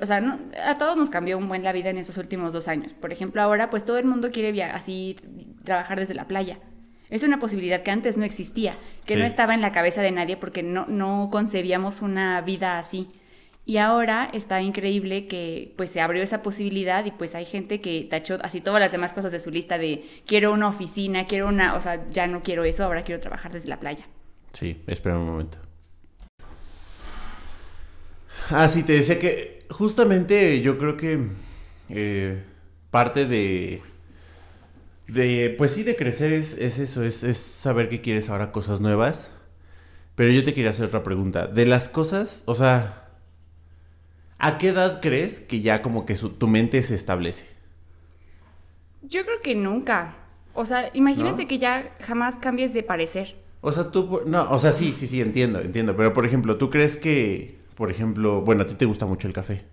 o 0.00 0.06
sea, 0.06 0.20
no- 0.20 0.38
a 0.64 0.74
todos 0.76 0.96
nos 0.96 1.10
cambió 1.10 1.38
un 1.38 1.48
buen 1.48 1.62
la 1.64 1.72
vida 1.72 1.90
en 1.90 1.98
esos 1.98 2.16
últimos 2.18 2.52
dos 2.52 2.68
años. 2.68 2.92
Por 2.92 3.12
ejemplo, 3.12 3.40
ahora 3.42 3.70
pues 3.70 3.84
todo 3.84 3.98
el 3.98 4.04
mundo 4.04 4.30
quiere 4.30 4.52
via- 4.52 4.74
así 4.74 5.16
trabajar 5.64 5.98
desde 5.98 6.14
la 6.14 6.26
playa. 6.28 6.58
Es 7.10 7.22
una 7.22 7.38
posibilidad 7.38 7.82
que 7.82 7.90
antes 7.90 8.16
no 8.16 8.24
existía, 8.24 8.72
que 9.04 9.16
no 9.16 9.24
estaba 9.26 9.52
en 9.54 9.60
la 9.60 9.72
cabeza 9.72 10.00
de 10.02 10.10
nadie 10.12 10.36
porque 10.36 10.62
no, 10.62 10.86
no 10.86 11.28
concebíamos 11.30 12.00
una 12.02 12.40
vida 12.40 12.78
así. 12.78 13.08
Y 13.64 13.76
ahora 13.76 14.28
está 14.32 14.60
increíble 14.60 15.26
que 15.28 15.72
pues 15.76 15.90
se 15.90 16.00
abrió 16.00 16.22
esa 16.22 16.42
posibilidad 16.42 17.04
y 17.04 17.10
pues 17.12 17.34
hay 17.34 17.44
gente 17.44 17.80
que 17.80 18.06
tachó 18.10 18.38
así 18.42 18.60
todas 18.60 18.80
las 18.80 18.90
demás 18.92 19.12
cosas 19.12 19.30
de 19.30 19.38
su 19.40 19.50
lista 19.50 19.78
de 19.78 20.04
quiero 20.26 20.52
una 20.52 20.68
oficina, 20.68 21.26
quiero 21.26 21.46
una, 21.48 21.74
o 21.74 21.80
sea, 21.80 22.08
ya 22.10 22.26
no 22.26 22.42
quiero 22.42 22.64
eso, 22.64 22.82
ahora 22.84 23.04
quiero 23.04 23.20
trabajar 23.20 23.52
desde 23.52 23.68
la 23.68 23.78
playa. 23.78 24.04
Sí, 24.52 24.82
espera 24.86 25.16
un 25.18 25.26
momento. 25.26 25.58
Ah, 28.52 28.68
sí, 28.68 28.82
te 28.82 28.92
decía 28.92 29.18
que 29.18 29.66
justamente 29.70 30.60
yo 30.60 30.78
creo 30.78 30.96
que 30.96 31.28
eh, 31.88 32.42
parte 32.90 33.26
de, 33.26 33.82
de, 35.08 35.54
pues 35.58 35.72
sí, 35.72 35.82
de 35.82 35.96
crecer 35.96 36.32
es, 36.32 36.54
es 36.54 36.78
eso, 36.78 37.02
es, 37.04 37.22
es 37.24 37.38
saber 37.38 37.88
que 37.88 38.00
quieres 38.00 38.28
ahora 38.28 38.52
cosas 38.52 38.80
nuevas. 38.80 39.30
Pero 40.16 40.32
yo 40.32 40.44
te 40.44 40.54
quería 40.54 40.70
hacer 40.70 40.86
otra 40.86 41.02
pregunta. 41.04 41.46
De 41.48 41.66
las 41.66 41.88
cosas, 41.88 42.44
o 42.46 42.54
sea, 42.54 43.08
¿a 44.38 44.58
qué 44.58 44.68
edad 44.68 45.00
crees 45.00 45.40
que 45.40 45.62
ya 45.62 45.80
como 45.82 46.04
que 46.04 46.16
su- 46.16 46.30
tu 46.30 46.46
mente 46.48 46.82
se 46.82 46.94
establece? 46.94 47.46
Yo 49.02 49.24
creo 49.24 49.40
que 49.42 49.54
nunca. 49.54 50.16
O 50.54 50.64
sea, 50.64 50.90
imagínate 50.94 51.42
¿No? 51.42 51.48
que 51.48 51.58
ya 51.58 51.90
jamás 52.00 52.36
cambies 52.36 52.72
de 52.74 52.82
parecer. 52.82 53.36
O 53.60 53.72
sea, 53.72 53.90
tú, 53.92 54.22
no, 54.26 54.50
o 54.50 54.58
sea, 54.58 54.72
sí, 54.72 54.92
sí, 54.92 55.06
sí, 55.06 55.20
entiendo, 55.20 55.60
entiendo. 55.60 55.96
Pero, 55.96 56.12
por 56.12 56.26
ejemplo, 56.26 56.56
¿tú 56.58 56.68
crees 56.70 56.96
que, 56.96 57.61
por 57.74 57.90
ejemplo, 57.90 58.40
bueno, 58.42 58.62
a 58.62 58.66
ti 58.66 58.74
te 58.74 58.84
gusta 58.84 59.06
mucho 59.06 59.26
el 59.28 59.34
café? 59.34 59.64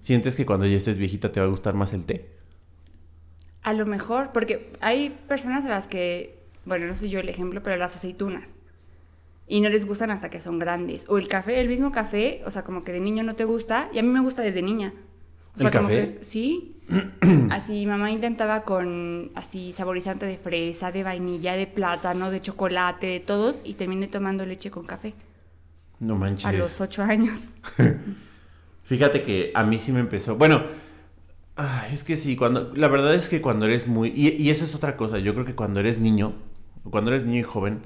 ¿Sientes 0.00 0.36
que 0.36 0.46
cuando 0.46 0.66
ya 0.66 0.76
estés 0.76 0.96
viejita 0.96 1.32
te 1.32 1.40
va 1.40 1.46
a 1.46 1.50
gustar 1.50 1.74
más 1.74 1.92
el 1.92 2.04
té? 2.04 2.30
A 3.62 3.74
lo 3.74 3.84
mejor, 3.84 4.30
porque 4.32 4.72
hay 4.80 5.10
personas 5.28 5.64
a 5.66 5.68
las 5.68 5.86
que, 5.86 6.38
bueno, 6.64 6.86
no 6.86 6.94
soy 6.94 7.10
yo 7.10 7.20
el 7.20 7.28
ejemplo, 7.28 7.62
pero 7.62 7.76
las 7.76 7.94
aceitunas. 7.94 8.54
Y 9.46 9.60
no 9.60 9.68
les 9.68 9.84
gustan 9.84 10.10
hasta 10.10 10.30
que 10.30 10.40
son 10.40 10.58
grandes. 10.58 11.06
O 11.10 11.18
el 11.18 11.28
café, 11.28 11.60
el 11.60 11.68
mismo 11.68 11.92
café, 11.92 12.42
o 12.46 12.50
sea, 12.50 12.62
como 12.62 12.82
que 12.82 12.92
de 12.92 13.00
niño 13.00 13.22
no 13.22 13.34
te 13.34 13.44
gusta. 13.44 13.90
Y 13.92 13.98
a 13.98 14.02
mí 14.02 14.08
me 14.08 14.20
gusta 14.20 14.42
desde 14.42 14.62
niña. 14.62 14.94
O 15.56 15.56
¿El 15.56 15.60
sea, 15.62 15.70
como 15.72 15.88
café? 15.88 16.18
que 16.18 16.24
sí. 16.24 16.76
así, 17.50 17.84
mamá 17.84 18.10
intentaba 18.10 18.62
con 18.62 19.30
así 19.34 19.72
saborizante 19.72 20.24
de 20.24 20.38
fresa, 20.38 20.90
de 20.92 21.02
vainilla, 21.02 21.54
de 21.54 21.66
plátano, 21.66 22.30
de 22.30 22.40
chocolate, 22.40 23.08
de 23.08 23.20
todos. 23.20 23.58
Y 23.64 23.74
terminé 23.74 24.06
tomando 24.06 24.46
leche 24.46 24.70
con 24.70 24.86
café 24.86 25.14
No 26.00 26.16
manches. 26.16 26.46
a 26.46 26.52
los 26.52 26.80
ocho 26.80 27.02
años. 27.02 27.40
Fíjate 28.84 29.22
que 29.22 29.52
a 29.54 29.64
mí 29.64 29.78
sí 29.78 29.92
me 29.92 30.00
empezó. 30.00 30.36
Bueno, 30.36 30.64
ay, 31.56 31.94
es 31.94 32.04
que 32.04 32.16
sí, 32.16 32.36
cuando. 32.36 32.72
La 32.74 32.88
verdad 32.88 33.14
es 33.14 33.28
que 33.28 33.40
cuando 33.40 33.66
eres 33.66 33.86
muy. 33.86 34.10
Y, 34.14 34.30
y 34.30 34.50
eso 34.50 34.64
es 34.64 34.74
otra 34.74 34.96
cosa. 34.96 35.18
Yo 35.18 35.34
creo 35.34 35.46
que 35.46 35.54
cuando 35.54 35.80
eres 35.80 35.98
niño, 35.98 36.34
cuando 36.90 37.12
eres 37.12 37.24
niño 37.24 37.40
y 37.40 37.44
joven, 37.44 37.82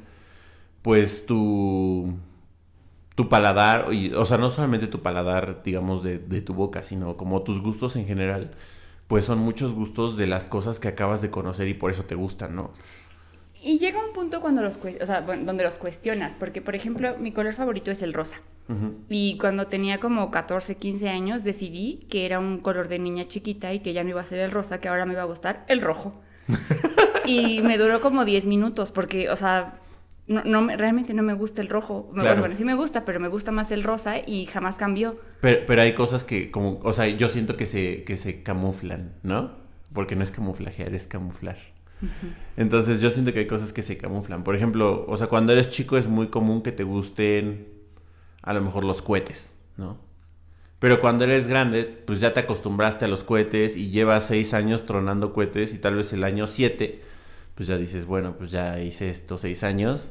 pues 0.82 1.26
tu. 1.26 2.14
Tu 3.16 3.28
paladar, 3.28 3.92
y, 3.94 4.12
o 4.12 4.26
sea, 4.26 4.38
no 4.38 4.50
solamente 4.50 4.88
tu 4.88 5.00
paladar, 5.00 5.62
digamos, 5.64 6.02
de, 6.02 6.18
de 6.18 6.42
tu 6.42 6.52
boca, 6.52 6.82
sino 6.82 7.14
como 7.14 7.42
tus 7.42 7.60
gustos 7.60 7.94
en 7.94 8.06
general, 8.06 8.52
pues 9.06 9.24
son 9.24 9.38
muchos 9.38 9.72
gustos 9.72 10.16
de 10.16 10.26
las 10.26 10.46
cosas 10.48 10.80
que 10.80 10.88
acabas 10.88 11.22
de 11.22 11.30
conocer 11.30 11.68
y 11.68 11.74
por 11.74 11.92
eso 11.92 12.04
te 12.04 12.16
gustan, 12.16 12.56
¿no? 12.56 12.72
Y 13.64 13.78
llega 13.78 13.98
un 14.04 14.12
punto 14.12 14.40
cuando 14.42 14.60
los, 14.62 14.76
o 14.76 15.06
sea, 15.06 15.22
bueno, 15.22 15.44
donde 15.46 15.64
los 15.64 15.78
cuestionas, 15.78 16.34
porque 16.34 16.60
por 16.60 16.74
ejemplo, 16.74 17.16
mi 17.18 17.32
color 17.32 17.54
favorito 17.54 17.90
es 17.90 18.02
el 18.02 18.12
rosa. 18.12 18.36
Y 19.10 19.36
cuando 19.38 19.66
tenía 19.66 20.00
como 20.00 20.30
14, 20.30 20.76
15 20.76 21.08
años 21.10 21.44
decidí 21.44 22.06
que 22.08 22.24
era 22.26 22.38
un 22.38 22.58
color 22.58 22.88
de 22.88 22.98
niña 22.98 23.24
chiquita 23.26 23.72
y 23.74 23.80
que 23.80 23.92
ya 23.92 24.02
no 24.04 24.10
iba 24.10 24.20
a 24.20 24.24
ser 24.24 24.38
el 24.38 24.50
rosa, 24.50 24.80
que 24.80 24.88
ahora 24.88 25.04
me 25.06 25.12
iba 25.12 25.22
a 25.22 25.26
gustar 25.26 25.64
el 25.68 25.80
rojo. 25.82 26.20
y 27.26 27.60
me 27.62 27.78
duró 27.78 28.00
como 28.00 28.24
10 28.24 28.46
minutos 28.46 28.90
porque, 28.90 29.28
o 29.30 29.36
sea, 29.36 29.80
no, 30.26 30.42
no 30.44 30.62
me- 30.62 30.76
realmente 30.76 31.12
no 31.14 31.22
me 31.22 31.34
gusta 31.34 31.60
el 31.62 31.68
rojo. 31.68 32.10
Claro. 32.14 32.40
Bueno, 32.40 32.56
sí 32.56 32.64
me 32.64 32.74
gusta, 32.74 33.04
pero 33.04 33.20
me 33.20 33.28
gusta 33.28 33.50
más 33.50 33.70
el 33.70 33.82
rosa 33.82 34.18
y 34.18 34.46
jamás 34.46 34.76
cambió. 34.76 35.18
Pero, 35.40 35.60
pero 35.66 35.82
hay 35.82 35.94
cosas 35.94 36.24
que, 36.24 36.50
como, 36.50 36.80
o 36.82 36.92
sea, 36.92 37.06
yo 37.06 37.28
siento 37.28 37.56
que 37.56 37.66
se, 37.66 38.04
que 38.04 38.16
se 38.16 38.42
camuflan, 38.42 39.12
¿no? 39.22 39.52
Porque 39.92 40.16
no 40.16 40.24
es 40.24 40.30
camuflajear, 40.30 40.94
es 40.94 41.06
camuflar. 41.06 41.56
Entonces 42.56 43.00
yo 43.00 43.10
siento 43.10 43.32
que 43.32 43.40
hay 43.40 43.46
cosas 43.46 43.72
que 43.72 43.82
se 43.82 43.96
camuflan. 43.96 44.44
Por 44.44 44.54
ejemplo, 44.54 45.04
o 45.08 45.16
sea, 45.16 45.26
cuando 45.26 45.52
eres 45.52 45.70
chico 45.70 45.96
es 45.96 46.06
muy 46.06 46.28
común 46.28 46.62
que 46.62 46.72
te 46.72 46.84
gusten 46.84 47.66
a 48.42 48.52
lo 48.52 48.60
mejor 48.60 48.84
los 48.84 49.02
cohetes, 49.02 49.52
¿no? 49.76 49.98
Pero 50.78 51.00
cuando 51.00 51.24
eres 51.24 51.48
grande, 51.48 51.84
pues 51.84 52.20
ya 52.20 52.34
te 52.34 52.40
acostumbraste 52.40 53.06
a 53.06 53.08
los 53.08 53.24
cohetes 53.24 53.76
y 53.76 53.90
llevas 53.90 54.26
seis 54.26 54.52
años 54.52 54.84
tronando 54.84 55.32
cohetes 55.32 55.72
y 55.72 55.78
tal 55.78 55.96
vez 55.96 56.12
el 56.12 56.24
año 56.24 56.46
siete, 56.46 57.00
pues 57.54 57.68
ya 57.68 57.78
dices, 57.78 58.04
bueno, 58.04 58.34
pues 58.36 58.50
ya 58.50 58.78
hice 58.80 59.08
estos 59.08 59.40
seis 59.40 59.64
años 59.64 60.10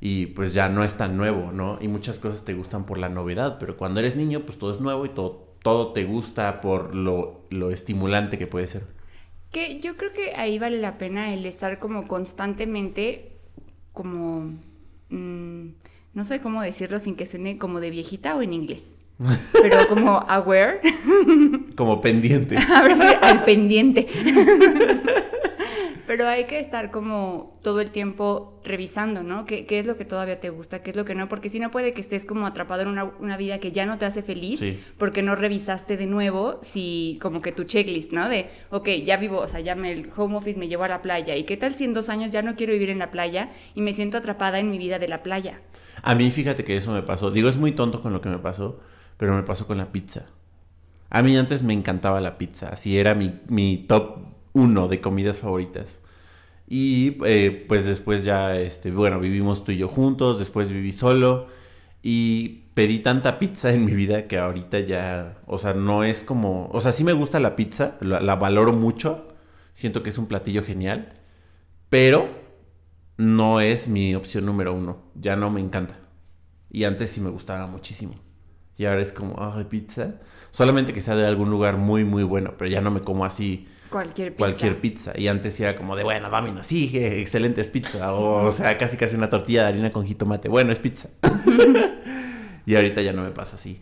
y 0.00 0.26
pues 0.26 0.54
ya 0.54 0.68
no 0.70 0.84
es 0.84 0.94
tan 0.94 1.16
nuevo, 1.18 1.52
¿no? 1.52 1.78
Y 1.82 1.88
muchas 1.88 2.18
cosas 2.18 2.44
te 2.44 2.54
gustan 2.54 2.86
por 2.86 2.96
la 2.96 3.10
novedad, 3.10 3.58
pero 3.60 3.76
cuando 3.76 4.00
eres 4.00 4.16
niño, 4.16 4.40
pues 4.46 4.58
todo 4.58 4.72
es 4.72 4.80
nuevo 4.80 5.04
y 5.04 5.10
todo, 5.10 5.48
todo 5.62 5.92
te 5.92 6.04
gusta 6.04 6.62
por 6.62 6.94
lo, 6.94 7.42
lo 7.50 7.70
estimulante 7.70 8.38
que 8.38 8.46
puede 8.46 8.68
ser. 8.68 8.95
Que 9.56 9.80
yo 9.80 9.96
creo 9.96 10.12
que 10.12 10.34
ahí 10.36 10.58
vale 10.58 10.78
la 10.78 10.98
pena 10.98 11.32
el 11.32 11.46
estar 11.46 11.78
como 11.78 12.06
constantemente, 12.06 13.38
como, 13.94 14.52
mm, 15.08 15.68
no 16.12 16.24
sé 16.26 16.42
cómo 16.42 16.60
decirlo 16.60 17.00
sin 17.00 17.16
que 17.16 17.24
suene 17.24 17.56
como 17.56 17.80
de 17.80 17.88
viejita 17.88 18.36
o 18.36 18.42
en 18.42 18.52
inglés, 18.52 18.88
pero 19.62 19.88
como 19.88 20.18
aware, 20.28 20.82
Como 21.74 22.02
pendiente. 22.02 22.58
al 23.22 23.44
pendiente. 23.46 24.06
Pero 26.06 26.28
hay 26.28 26.44
que 26.44 26.60
estar 26.60 26.90
como 26.90 27.52
todo 27.62 27.80
el 27.80 27.90
tiempo 27.90 28.60
revisando, 28.64 29.22
¿no? 29.22 29.44
¿Qué, 29.44 29.66
qué 29.66 29.78
es 29.78 29.86
lo 29.86 29.96
que 29.96 30.04
todavía 30.04 30.38
te 30.40 30.50
gusta? 30.50 30.82
¿Qué 30.82 30.90
es 30.90 30.96
lo 30.96 31.04
que 31.04 31.14
no? 31.14 31.28
Porque 31.28 31.48
si 31.48 31.58
no 31.58 31.70
puede 31.70 31.92
que 31.92 32.00
estés 32.00 32.24
como 32.24 32.46
atrapado 32.46 32.82
en 32.82 32.88
una, 32.88 33.04
una 33.04 33.36
vida 33.36 33.58
que 33.58 33.72
ya 33.72 33.86
no 33.86 33.98
te 33.98 34.04
hace 34.04 34.22
feliz 34.22 34.60
Sí. 34.60 34.78
porque 34.98 35.22
no 35.22 35.34
revisaste 35.34 35.96
de 35.96 36.06
nuevo 36.06 36.60
si 36.62 37.18
como 37.20 37.40
que 37.42 37.52
tu 37.52 37.64
checklist, 37.64 38.12
¿no? 38.12 38.28
De, 38.28 38.48
ok, 38.70 38.88
ya 39.04 39.16
vivo, 39.16 39.38
o 39.38 39.48
sea, 39.48 39.60
ya 39.60 39.74
me, 39.74 39.92
el 39.92 40.08
home 40.16 40.36
office 40.36 40.58
me 40.58 40.68
llevó 40.68 40.84
a 40.84 40.88
la 40.88 41.02
playa. 41.02 41.36
¿Y 41.36 41.44
qué 41.44 41.56
tal 41.56 41.74
si 41.74 41.84
en 41.84 41.92
dos 41.94 42.08
años 42.08 42.30
ya 42.32 42.42
no 42.42 42.54
quiero 42.54 42.72
vivir 42.72 42.90
en 42.90 42.98
la 42.98 43.10
playa 43.10 43.50
y 43.74 43.80
me 43.80 43.92
siento 43.92 44.16
atrapada 44.18 44.58
en 44.60 44.70
mi 44.70 44.78
vida 44.78 44.98
de 44.98 45.08
la 45.08 45.22
playa? 45.22 45.60
A 46.02 46.14
mí 46.14 46.30
fíjate 46.30 46.62
que 46.62 46.76
eso 46.76 46.92
me 46.92 47.02
pasó. 47.02 47.30
Digo, 47.30 47.48
es 47.48 47.56
muy 47.56 47.72
tonto 47.72 48.00
con 48.02 48.12
lo 48.12 48.20
que 48.20 48.28
me 48.28 48.38
pasó, 48.38 48.78
pero 49.16 49.34
me 49.34 49.42
pasó 49.42 49.66
con 49.66 49.78
la 49.78 49.90
pizza. 49.92 50.26
A 51.10 51.22
mí 51.22 51.36
antes 51.36 51.62
me 51.62 51.72
encantaba 51.72 52.20
la 52.20 52.36
pizza, 52.38 52.68
así 52.68 52.98
era 52.98 53.14
mi, 53.14 53.32
mi 53.48 53.78
top 53.88 54.18
uno 54.56 54.88
de 54.88 55.00
comidas 55.02 55.40
favoritas. 55.40 56.02
Y 56.66 57.18
eh, 57.24 57.64
pues 57.68 57.84
después 57.84 58.24
ya, 58.24 58.56
este, 58.58 58.90
bueno, 58.90 59.20
vivimos 59.20 59.64
tú 59.64 59.72
y 59.72 59.76
yo 59.78 59.88
juntos, 59.88 60.38
después 60.38 60.70
viví 60.70 60.92
solo 60.92 61.48
y 62.02 62.64
pedí 62.74 63.00
tanta 63.00 63.38
pizza 63.38 63.72
en 63.72 63.84
mi 63.84 63.92
vida 63.92 64.26
que 64.26 64.38
ahorita 64.38 64.80
ya, 64.80 65.38
o 65.46 65.58
sea, 65.58 65.74
no 65.74 66.04
es 66.04 66.20
como, 66.20 66.68
o 66.72 66.80
sea, 66.80 66.92
sí 66.92 67.04
me 67.04 67.12
gusta 67.12 67.38
la 67.38 67.54
pizza, 67.54 67.96
la, 68.00 68.20
la 68.20 68.36
valoro 68.36 68.72
mucho, 68.72 69.28
siento 69.74 70.02
que 70.02 70.10
es 70.10 70.18
un 70.18 70.26
platillo 70.26 70.64
genial, 70.64 71.12
pero 71.90 72.28
no 73.18 73.60
es 73.60 73.88
mi 73.88 74.14
opción 74.14 74.46
número 74.46 74.74
uno, 74.74 75.02
ya 75.14 75.36
no 75.36 75.50
me 75.50 75.60
encanta. 75.60 75.98
Y 76.70 76.84
antes 76.84 77.10
sí 77.10 77.20
me 77.20 77.30
gustaba 77.30 77.66
muchísimo. 77.66 78.14
Y 78.78 78.84
ahora 78.86 79.02
es 79.02 79.12
como, 79.12 79.36
ay, 79.38 79.64
pizza. 79.64 80.16
Solamente 80.50 80.92
que 80.92 81.00
sea 81.00 81.16
de 81.16 81.26
algún 81.26 81.50
lugar 81.50 81.76
muy, 81.76 82.04
muy 82.04 82.24
bueno, 82.24 82.54
pero 82.58 82.70
ya 82.70 82.80
no 82.80 82.90
me 82.90 83.00
como 83.00 83.24
así 83.24 83.68
Cualquier 83.96 84.28
pizza. 84.28 84.38
cualquier 84.38 84.78
pizza. 84.78 85.12
Y 85.16 85.28
antes 85.28 85.58
era 85.58 85.74
como 85.74 85.96
de, 85.96 86.04
bueno, 86.04 86.28
Domino, 86.28 86.62
sí, 86.62 86.90
excelente 86.94 87.62
es 87.62 87.70
pizza. 87.70 88.12
O, 88.12 88.46
o 88.46 88.52
sea, 88.52 88.76
casi 88.76 88.98
casi 88.98 89.16
una 89.16 89.30
tortilla 89.30 89.62
de 89.62 89.68
harina 89.68 89.90
con 89.90 90.04
jitomate. 90.04 90.50
Bueno, 90.50 90.70
es 90.70 90.78
pizza. 90.78 91.08
y 92.66 92.74
ahorita 92.74 93.00
ya 93.00 93.14
no 93.14 93.22
me 93.22 93.30
pasa 93.30 93.56
así. 93.56 93.80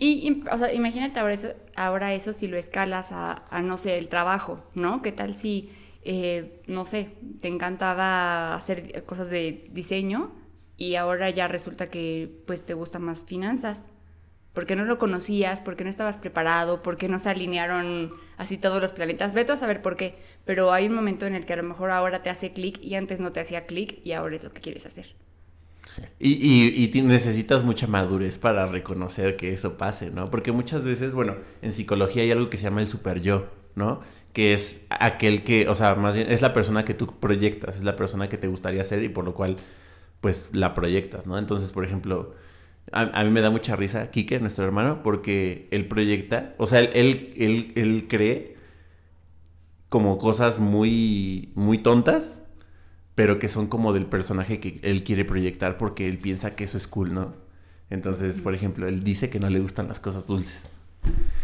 Y, 0.00 0.42
o 0.50 0.58
sea, 0.58 0.72
imagínate 0.72 1.20
ahora 1.20 1.34
eso, 1.34 1.48
ahora 1.76 2.12
eso 2.12 2.32
si 2.32 2.48
lo 2.48 2.56
escalas 2.56 3.12
a, 3.12 3.44
a, 3.50 3.62
no 3.62 3.78
sé, 3.78 3.98
el 3.98 4.08
trabajo, 4.08 4.64
¿no? 4.74 5.00
¿Qué 5.00 5.12
tal 5.12 5.32
si, 5.34 5.70
eh, 6.02 6.60
no 6.66 6.84
sé, 6.86 7.10
te 7.40 7.46
encantaba 7.46 8.56
hacer 8.56 9.04
cosas 9.04 9.30
de 9.30 9.68
diseño 9.70 10.32
y 10.76 10.96
ahora 10.96 11.30
ya 11.30 11.46
resulta 11.46 11.88
que, 11.88 12.42
pues, 12.48 12.66
te 12.66 12.74
gusta 12.74 12.98
más 12.98 13.24
finanzas? 13.26 13.86
Porque 14.54 14.74
no 14.74 14.84
lo 14.86 14.98
conocías, 14.98 15.60
porque 15.60 15.84
no 15.84 15.90
estabas 15.90 16.16
preparado, 16.16 16.82
porque 16.82 17.06
no 17.06 17.20
se 17.20 17.30
alinearon 17.30 18.12
así 18.40 18.56
todos 18.56 18.80
los 18.80 18.92
planetas. 18.92 19.34
Vete 19.34 19.52
a 19.52 19.56
saber 19.58 19.82
por 19.82 19.96
qué. 19.96 20.14
Pero 20.46 20.72
hay 20.72 20.86
un 20.86 20.94
momento 20.94 21.26
en 21.26 21.34
el 21.34 21.44
que 21.44 21.52
a 21.52 21.56
lo 21.56 21.62
mejor 21.62 21.90
ahora 21.90 22.22
te 22.22 22.30
hace 22.30 22.52
clic 22.52 22.82
y 22.82 22.94
antes 22.94 23.20
no 23.20 23.32
te 23.32 23.40
hacía 23.40 23.66
clic 23.66 24.00
y 24.02 24.12
ahora 24.12 24.34
es 24.34 24.42
lo 24.42 24.52
que 24.52 24.62
quieres 24.62 24.86
hacer. 24.86 25.14
Y, 26.18 26.90
y, 26.96 27.02
necesitas 27.02 27.64
mucha 27.64 27.86
madurez 27.86 28.38
para 28.38 28.64
reconocer 28.64 29.36
que 29.36 29.52
eso 29.52 29.76
pase, 29.76 30.10
¿no? 30.10 30.30
Porque 30.30 30.52
muchas 30.52 30.84
veces, 30.84 31.12
bueno, 31.12 31.36
en 31.60 31.72
psicología 31.72 32.22
hay 32.22 32.30
algo 32.30 32.48
que 32.48 32.56
se 32.56 32.64
llama 32.64 32.80
el 32.80 32.86
super 32.86 33.20
yo, 33.20 33.48
¿no? 33.74 34.00
Que 34.32 34.54
es 34.54 34.80
aquel 34.88 35.42
que, 35.42 35.68
o 35.68 35.74
sea, 35.74 35.94
más 35.96 36.14
bien 36.14 36.30
es 36.30 36.40
la 36.40 36.54
persona 36.54 36.84
que 36.84 36.94
tú 36.94 37.18
proyectas, 37.18 37.76
es 37.76 37.82
la 37.82 37.96
persona 37.96 38.28
que 38.28 38.38
te 38.38 38.48
gustaría 38.48 38.84
ser 38.84 39.02
y 39.02 39.10
por 39.10 39.24
lo 39.24 39.34
cual, 39.34 39.56
pues, 40.22 40.48
la 40.52 40.72
proyectas, 40.72 41.26
¿no? 41.26 41.36
Entonces, 41.36 41.72
por 41.72 41.84
ejemplo, 41.84 42.34
a, 42.92 43.02
a 43.20 43.24
mí 43.24 43.30
me 43.30 43.40
da 43.40 43.50
mucha 43.50 43.76
risa 43.76 44.10
Quique, 44.10 44.40
nuestro 44.40 44.64
hermano, 44.64 45.02
porque 45.02 45.68
él 45.70 45.86
proyecta, 45.86 46.54
o 46.58 46.66
sea, 46.66 46.80
él, 46.80 46.90
él, 46.94 47.34
él, 47.36 47.72
él 47.76 48.06
cree 48.08 48.56
como 49.88 50.18
cosas 50.18 50.58
muy, 50.60 51.52
muy 51.54 51.78
tontas, 51.78 52.38
pero 53.14 53.38
que 53.38 53.48
son 53.48 53.66
como 53.66 53.92
del 53.92 54.06
personaje 54.06 54.60
que 54.60 54.80
él 54.82 55.04
quiere 55.04 55.24
proyectar 55.24 55.76
porque 55.76 56.08
él 56.08 56.18
piensa 56.18 56.54
que 56.54 56.64
eso 56.64 56.78
es 56.78 56.86
cool, 56.86 57.12
¿no? 57.12 57.34
Entonces, 57.90 58.40
por 58.40 58.54
ejemplo, 58.54 58.86
él 58.88 59.02
dice 59.02 59.30
que 59.30 59.40
no 59.40 59.50
le 59.50 59.58
gustan 59.58 59.88
las 59.88 59.98
cosas 59.98 60.26
dulces. 60.28 60.70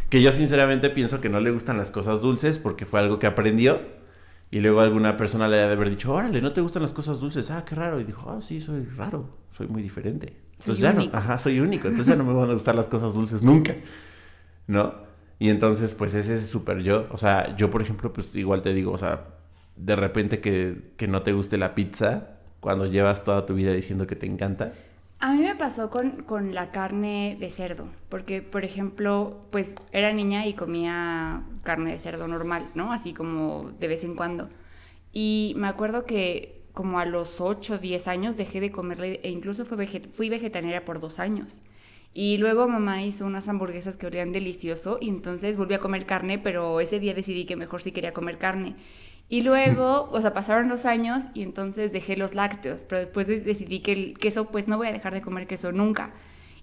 Que 0.09 0.23
yo 0.23 0.31
sinceramente 0.33 0.91
pienso 0.91 1.21
que 1.21 1.29
no 1.29 1.41
le 1.41 1.51
gustan 1.51 1.77
las 1.77 1.91
cosas 1.91 2.23
dulces 2.23 2.59
porque 2.59 2.87
fue 2.87 3.01
algo 3.01 3.19
que 3.19 3.27
aprendió 3.27 3.81
y 4.51 4.61
luego 4.61 4.81
alguna 4.81 5.17
persona 5.17 5.49
le 5.49 5.61
ha 5.61 5.67
de 5.67 5.73
haber 5.73 5.91
dicho, 5.91 6.13
órale, 6.13 6.41
¿no 6.41 6.53
te 6.53 6.61
gustan 6.61 6.83
las 6.83 6.93
cosas 6.93 7.19
dulces? 7.19 7.51
Ah, 7.51 7.65
qué 7.65 7.75
raro. 7.75 8.01
Y 8.01 8.05
dijo, 8.05 8.31
ah, 8.31 8.41
sí, 8.41 8.61
soy 8.61 8.85
raro, 8.85 9.37
soy 9.51 9.67
muy 9.67 9.83
diferente. 9.83 10.37
Entonces 10.59 10.79
Soy 10.79 10.79
ya 10.79 10.93
único. 10.93 11.13
no, 11.13 11.19
ajá, 11.19 11.39
soy 11.39 11.61
único. 11.61 11.89
Entonces 11.89 12.15
ya 12.15 12.17
no 12.17 12.25
me 12.25 12.33
van 12.33 12.51
a 12.51 12.55
gustar 12.55 12.75
las 12.75 12.89
cosas 12.89 13.15
dulces 13.15 13.43
nunca, 13.43 13.77
¿no? 14.67 14.95
Y 15.39 15.51
entonces, 15.51 15.95
pues 15.95 16.15
ese 16.15 16.35
es 16.37 16.47
súper 16.49 16.81
yo. 16.83 17.09
O 17.11 17.19
sea, 17.19 17.57
yo, 17.57 17.71
por 17.71 17.83
ejemplo, 17.83 18.13
pues 18.13 18.35
igual 18.37 18.63
te 18.63 18.73
digo, 18.73 18.93
o 18.93 18.99
sea, 18.99 19.25
de 19.77 19.97
repente 19.97 20.41
que, 20.41 20.93
que 20.97 21.09
no 21.09 21.23
te 21.23 21.33
guste 21.33 21.59
la 21.59 21.75
pizza 21.75 22.39
cuando 22.61 22.87
llevas 22.87 23.25
toda 23.25 23.47
tu 23.47 23.55
vida 23.55 23.73
diciendo 23.73 24.07
que 24.07 24.17
te 24.17 24.27
encanta. 24.27 24.73
A 25.19 25.33
mí 25.35 25.43
me 25.43 25.55
pasó 25.57 25.91
con, 25.91 26.23
con, 26.23 26.55
la 26.55 26.71
carne 26.73 27.37
de 27.41 27.51
cerdo, 27.51 27.89
porque, 28.11 28.43
por 28.43 28.65
ejemplo, 28.65 29.47
pues 29.51 29.77
era 29.93 30.13
niña 30.13 30.47
y 30.47 30.55
comía 30.55 31.43
carne 31.63 31.93
de 31.93 31.99
cerdo 31.99 32.29
normal, 32.29 32.71
¿no? 32.75 32.93
Así 32.93 33.15
como 33.15 33.73
de 33.81 33.89
vez 33.89 34.05
en 34.05 34.15
cuando. 34.15 34.51
Y 35.13 35.55
me 35.57 35.69
acuerdo 35.69 36.05
que 36.05 36.56
como 36.77 36.99
a 36.99 37.07
los 37.07 37.41
8 37.41 37.77
o 37.77 37.79
10 37.79 38.07
años 38.07 38.37
dejé 38.37 38.61
de 38.61 38.71
comerla 38.71 39.07
e 39.07 39.31
incluso 39.31 39.65
fui, 39.65 39.87
fui 40.13 40.29
vegetariana 40.29 40.85
por 40.85 41.01
dos 41.01 41.19
años. 41.19 41.63
Y 42.13 42.37
luego 42.37 42.69
mamá 42.69 43.03
hizo 43.03 43.25
unas 43.25 43.49
hamburguesas 43.49 43.97
que 43.97 44.07
olían 44.07 44.31
delicioso 44.31 44.99
y 45.01 45.09
entonces 45.09 45.57
volví 45.57 45.73
a 45.73 45.81
comer 45.81 46.05
carne, 46.05 46.39
pero 46.39 46.81
ese 46.81 47.01
día 47.01 47.15
decidí 47.15 47.47
que 47.47 47.57
mejor 47.57 47.81
sí 47.81 47.93
quería 47.93 48.13
comer 48.13 48.37
carne. 48.37 48.77
Y 49.31 49.41
luego, 49.41 50.11
o 50.13 50.21
sea, 50.21 50.35
pasaron 50.35 50.69
los 50.69 50.85
años 50.85 51.25
y 51.33 51.43
entonces 51.45 51.93
dejé 51.93 52.15
los 52.19 52.35
lácteos, 52.35 52.85
pero 52.85 53.01
después 53.01 53.27
decidí 53.27 53.81
que 53.81 53.93
el 53.93 54.19
queso, 54.19 54.45
pues 54.49 54.69
no 54.69 54.77
voy 54.77 54.89
a 54.89 54.93
dejar 54.93 55.15
de 55.15 55.23
comer 55.23 55.47
queso 55.47 55.73
nunca. 55.73 56.13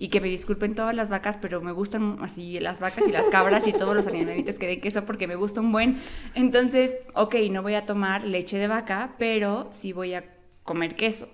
Y 0.04 0.10
que 0.10 0.20
me 0.20 0.28
disculpen 0.28 0.76
todas 0.76 0.94
las 0.94 1.10
vacas, 1.10 1.38
pero 1.38 1.62
me 1.62 1.72
gustan 1.72 2.18
así 2.20 2.60
las 2.60 2.82
vacas 2.82 3.08
y 3.08 3.12
las 3.14 3.24
cabras 3.28 3.66
y 3.68 3.72
todos 3.72 3.96
los 3.96 4.06
animalitos 4.06 4.60
que 4.60 4.68
den 4.68 4.82
queso 4.82 5.06
porque 5.06 5.28
me 5.28 5.38
gusta 5.38 5.62
un 5.62 5.72
buen. 5.72 6.02
Entonces, 6.36 6.92
ok, 7.14 7.36
no 7.50 7.62
voy 7.62 7.76
a 7.76 7.86
tomar 7.86 8.26
leche 8.26 8.58
de 8.58 8.68
vaca, 8.68 9.16
pero 9.18 9.70
sí 9.72 9.94
voy 9.94 10.14
a 10.14 10.26
comer 10.64 10.96
queso 10.96 11.30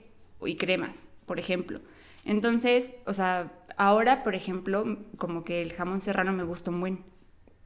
y 0.46 0.54
cremas, 0.54 1.00
por 1.26 1.40
ejemplo. 1.40 1.80
Entonces, 2.26 2.92
o 3.08 3.14
sea, 3.14 3.52
ahora, 3.76 4.24
por 4.24 4.36
ejemplo, 4.36 5.00
como 5.18 5.44
que 5.44 5.64
el 5.64 5.74
jamón 5.74 6.00
serrano 6.00 6.32
me 6.32 6.44
gusta 6.44 6.70
un 6.70 6.80
buen. 6.80 7.09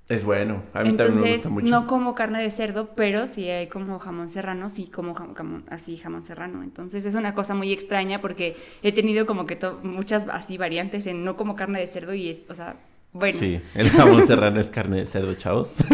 Es 0.09 0.25
bueno, 0.25 0.63
a 0.73 0.83
mí 0.83 0.97
también 0.97 1.21
me 1.21 1.33
gusta 1.35 1.49
mucho. 1.49 1.67
No 1.67 1.87
como 1.87 2.13
carne 2.13 2.41
de 2.41 2.51
cerdo, 2.51 2.89
pero 2.93 3.25
sí 3.25 3.49
hay 3.49 3.67
como 3.67 3.99
jamón 3.99 4.29
serrano, 4.29 4.69
sí 4.69 4.87
como 4.87 5.13
jamón, 5.13 5.63
así 5.69 5.95
jamón 5.95 6.25
serrano. 6.25 6.61
Entonces 6.61 7.05
es 7.05 7.15
una 7.15 7.33
cosa 7.33 7.55
muy 7.55 7.71
extraña 7.71 8.19
porque 8.19 8.57
he 8.81 8.91
tenido 8.91 9.25
como 9.25 9.45
que 9.45 9.57
muchas 9.81 10.27
así 10.29 10.57
variantes 10.57 11.07
en 11.07 11.23
no 11.23 11.37
como 11.37 11.55
carne 11.55 11.79
de 11.79 11.87
cerdo 11.87 12.13
y 12.13 12.29
es, 12.29 12.45
o 12.49 12.55
sea, 12.55 12.75
bueno. 13.13 13.39
Sí, 13.39 13.61
el 13.75 13.89
jamón 13.91 14.27
serrano 14.27 14.59
es 14.59 14.67
carne 14.67 14.97
de 14.97 15.05
cerdo, 15.05 15.35
chavos. 15.35 15.75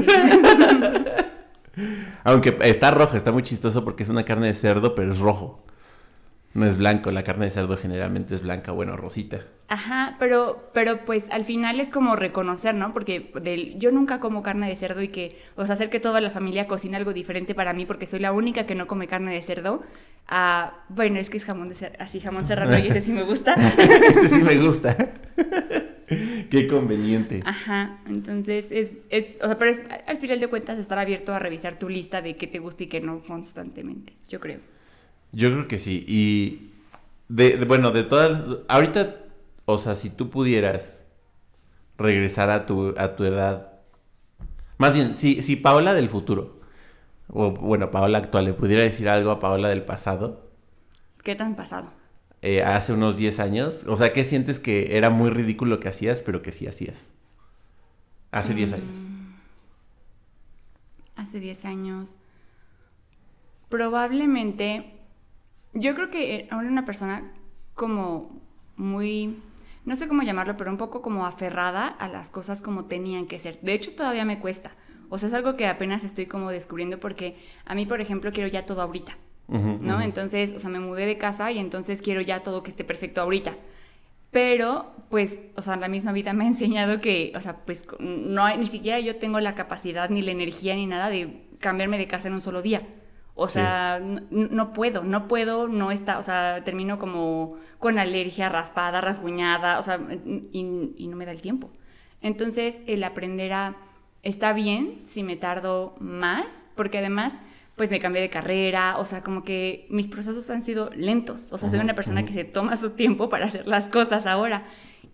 Aunque 2.23 2.57
está 2.61 2.91
rojo, 2.91 3.15
está 3.15 3.31
muy 3.31 3.43
chistoso 3.43 3.85
porque 3.85 4.03
es 4.03 4.09
una 4.09 4.25
carne 4.25 4.47
de 4.47 4.53
cerdo, 4.53 4.95
pero 4.95 5.13
es 5.13 5.19
rojo. 5.19 5.63
No 6.53 6.65
es 6.65 6.77
blanco, 6.77 7.11
la 7.11 7.23
carne 7.23 7.45
de 7.45 7.51
cerdo 7.51 7.77
generalmente 7.77 8.33
es 8.33 8.41
blanca, 8.41 8.71
bueno, 8.71 8.97
rosita. 8.97 9.45
Ajá, 9.67 10.15
pero, 10.17 10.71
pero 10.73 11.05
pues 11.05 11.29
al 11.29 11.43
final 11.43 11.79
es 11.79 11.89
como 11.89 12.15
reconocer, 12.15 12.73
¿no? 12.73 12.91
Porque 12.91 13.31
yo 13.77 13.91
nunca 13.91 14.19
como 14.19 14.41
carne 14.41 14.67
de 14.67 14.75
cerdo 14.75 15.03
y 15.03 15.09
que, 15.09 15.39
o 15.55 15.63
sea, 15.63 15.75
hacer 15.75 15.91
que 15.91 15.99
toda 15.99 16.21
la 16.21 16.31
familia 16.31 16.67
cocine 16.67 16.97
algo 16.97 17.13
diferente 17.13 17.53
para 17.53 17.73
mí 17.73 17.85
porque 17.85 18.07
soy 18.07 18.19
la 18.19 18.31
única 18.31 18.65
que 18.65 18.73
no 18.73 18.87
come 18.87 19.07
carne 19.07 19.31
de 19.31 19.43
cerdo. 19.43 19.83
Ah, 20.27 20.85
bueno, 20.89 21.19
es 21.19 21.29
que 21.29 21.37
es 21.37 21.45
jamón 21.45 21.69
de 21.69 21.75
cerdo, 21.75 21.97
así 21.99 22.19
jamón 22.19 22.45
serrano 22.45 22.79
y 22.79 22.87
ese 22.87 23.01
sí 23.01 23.11
me 23.11 23.21
gusta. 23.21 23.53
ese 23.77 24.29
sí 24.29 24.43
me 24.43 24.57
gusta. 24.57 24.97
Qué 26.49 26.67
conveniente. 26.67 27.43
Ajá, 27.45 27.99
entonces 28.07 28.65
es, 28.71 28.89
es, 29.11 29.37
o 29.43 29.45
sea, 29.45 29.57
pero 29.57 29.69
es, 29.69 29.83
al 30.07 30.17
final 30.17 30.39
de 30.39 30.47
cuentas 30.47 30.79
estar 30.79 30.97
abierto 30.97 31.31
a 31.31 31.37
revisar 31.37 31.77
tu 31.77 31.89
lista 31.89 32.23
de 32.23 32.35
qué 32.35 32.47
te 32.47 32.57
gusta 32.57 32.83
y 32.83 32.87
qué 32.87 33.01
no 33.01 33.21
constantemente, 33.21 34.13
yo 34.27 34.39
creo. 34.39 34.78
Yo 35.31 35.51
creo 35.51 35.67
que 35.67 35.77
sí. 35.77 36.03
Y 36.07 36.71
de, 37.27 37.63
bueno, 37.65 37.91
de 37.91 38.03
todas, 38.03 38.43
ahorita, 38.67 39.17
o 39.65 39.77
sea, 39.77 39.95
si 39.95 40.09
tú 40.09 40.29
pudieras 40.29 41.05
regresar 41.97 42.49
a 42.49 42.65
tu, 42.65 42.95
a 42.97 43.15
tu 43.15 43.23
edad, 43.23 43.73
más 44.77 44.93
bien, 44.93 45.15
si, 45.15 45.41
si 45.41 45.55
Paola 45.55 45.93
del 45.93 46.09
futuro, 46.09 46.59
o 47.27 47.51
bueno, 47.51 47.91
Paola 47.91 48.17
actual, 48.17 48.45
le 48.45 48.53
pudiera 48.53 48.83
decir 48.83 49.09
algo 49.09 49.31
a 49.31 49.39
Paola 49.39 49.69
del 49.69 49.83
pasado. 49.83 50.49
¿Qué 51.23 51.35
tan 51.35 51.55
pasado? 51.55 51.91
Eh, 52.41 52.63
hace 52.63 52.93
unos 52.93 53.17
10 53.17 53.39
años. 53.39 53.83
O 53.87 53.95
sea, 53.95 54.13
¿qué 54.13 54.23
sientes 54.23 54.59
que 54.59 54.97
era 54.97 55.09
muy 55.09 55.29
ridículo 55.29 55.75
lo 55.75 55.79
que 55.79 55.89
hacías, 55.89 56.21
pero 56.21 56.41
que 56.41 56.51
sí 56.51 56.65
hacías? 56.67 57.11
Hace 58.31 58.53
10 58.53 58.73
años. 58.73 58.97
Mm. 58.97 59.35
Hace 61.17 61.39
10 61.39 61.65
años. 61.65 62.17
Probablemente 63.67 64.98
yo 65.73 65.95
creo 65.95 66.09
que 66.09 66.47
ahora 66.51 66.67
una 66.67 66.85
persona 66.85 67.31
como 67.73 68.41
muy, 68.75 69.37
no 69.85 69.95
sé 69.95 70.07
cómo 70.07 70.23
llamarlo, 70.23 70.57
pero 70.57 70.71
un 70.71 70.77
poco 70.77 71.01
como 71.01 71.25
aferrada 71.25 71.87
a 71.87 72.07
las 72.07 72.29
cosas 72.29 72.61
como 72.61 72.85
tenían 72.85 73.27
que 73.27 73.39
ser. 73.39 73.59
De 73.61 73.73
hecho, 73.73 73.93
todavía 73.93 74.25
me 74.25 74.39
cuesta. 74.39 74.71
O 75.09 75.17
sea, 75.17 75.27
es 75.27 75.33
algo 75.33 75.55
que 75.55 75.67
apenas 75.67 76.03
estoy 76.03 76.27
como 76.27 76.51
descubriendo 76.51 76.99
porque 76.99 77.37
a 77.65 77.75
mí, 77.75 77.85
por 77.85 77.99
ejemplo, 77.99 78.31
quiero 78.31 78.47
ya 78.47 78.65
todo 78.65 78.81
ahorita. 78.81 79.17
¿No? 79.47 79.99
Entonces, 79.99 80.53
o 80.53 80.59
sea, 80.59 80.69
me 80.69 80.79
mudé 80.79 81.07
de 81.07 81.17
casa 81.17 81.51
y 81.51 81.57
entonces 81.57 82.03
quiero 82.03 82.21
ya 82.21 82.43
todo 82.43 82.61
que 82.61 82.69
esté 82.69 82.83
perfecto 82.83 83.21
ahorita. 83.21 83.55
Pero, 84.29 84.91
pues, 85.09 85.39
o 85.55 85.63
sea, 85.63 85.75
la 85.75 85.87
misma 85.87 86.11
vida 86.11 86.33
me 86.33 86.43
ha 86.43 86.47
enseñado 86.49 87.01
que, 87.01 87.33
o 87.35 87.41
sea, 87.41 87.57
pues, 87.61 87.83
no 87.99 88.45
hay, 88.45 88.59
ni 88.59 88.67
siquiera 88.67 88.99
yo 88.99 89.15
tengo 89.15 89.39
la 89.39 89.55
capacidad, 89.55 90.09
ni 90.11 90.21
la 90.21 90.31
energía, 90.31 90.75
ni 90.75 90.85
nada 90.85 91.09
de 91.09 91.47
cambiarme 91.59 91.97
de 91.97 92.07
casa 92.07 92.27
en 92.27 92.35
un 92.35 92.41
solo 92.41 92.61
día. 92.61 92.81
O 93.39 93.47
sea, 93.47 93.99
no, 94.01 94.73
puedo, 94.73 95.03
no 95.03 95.29
puedo, 95.29 95.69
no 95.69 95.91
está, 95.91 96.19
o 96.19 96.23
sea, 96.23 96.61
termino 96.65 96.99
como 96.99 97.55
con 97.77 97.97
alergia, 97.97 98.49
raspada, 98.49 98.99
rasguñada, 98.99 99.79
o 99.79 99.83
sea, 99.83 99.97
y, 100.51 101.07
no 101.07 101.15
me 101.15 101.25
da 101.25 101.31
el 101.31 101.41
tiempo. 101.41 101.71
Entonces, 102.21 102.75
el 102.85 103.01
aprender 103.05 103.53
a, 103.53 103.77
está 104.23 104.51
bien 104.51 105.03
si 105.05 105.23
me 105.23 105.37
tardo 105.37 105.95
más, 105.99 106.59
porque 106.75 106.97
además, 106.97 107.33
pues 107.77 107.89
me 107.91 108.01
cambié 108.01 108.21
de 108.21 108.29
carrera, 108.29 108.97
o 108.97 109.05
sea, 109.05 109.23
como 109.23 109.45
que 109.45 109.87
mis 109.89 110.07
procesos 110.07 110.49
han 110.49 110.61
sido 110.61 110.89
lentos, 110.93 111.47
o 111.53 111.57
sea, 111.57 111.69
soy 111.69 111.79
una 111.79 111.95
persona 111.95 112.23
que 112.23 112.33
se 112.33 112.43
toma 112.43 112.75
su 112.75 112.89
tiempo 112.91 113.29
para 113.29 113.45
hacer 113.45 113.67
las 113.67 113.87
cosas 113.87 114.25
ahora. 114.25 114.65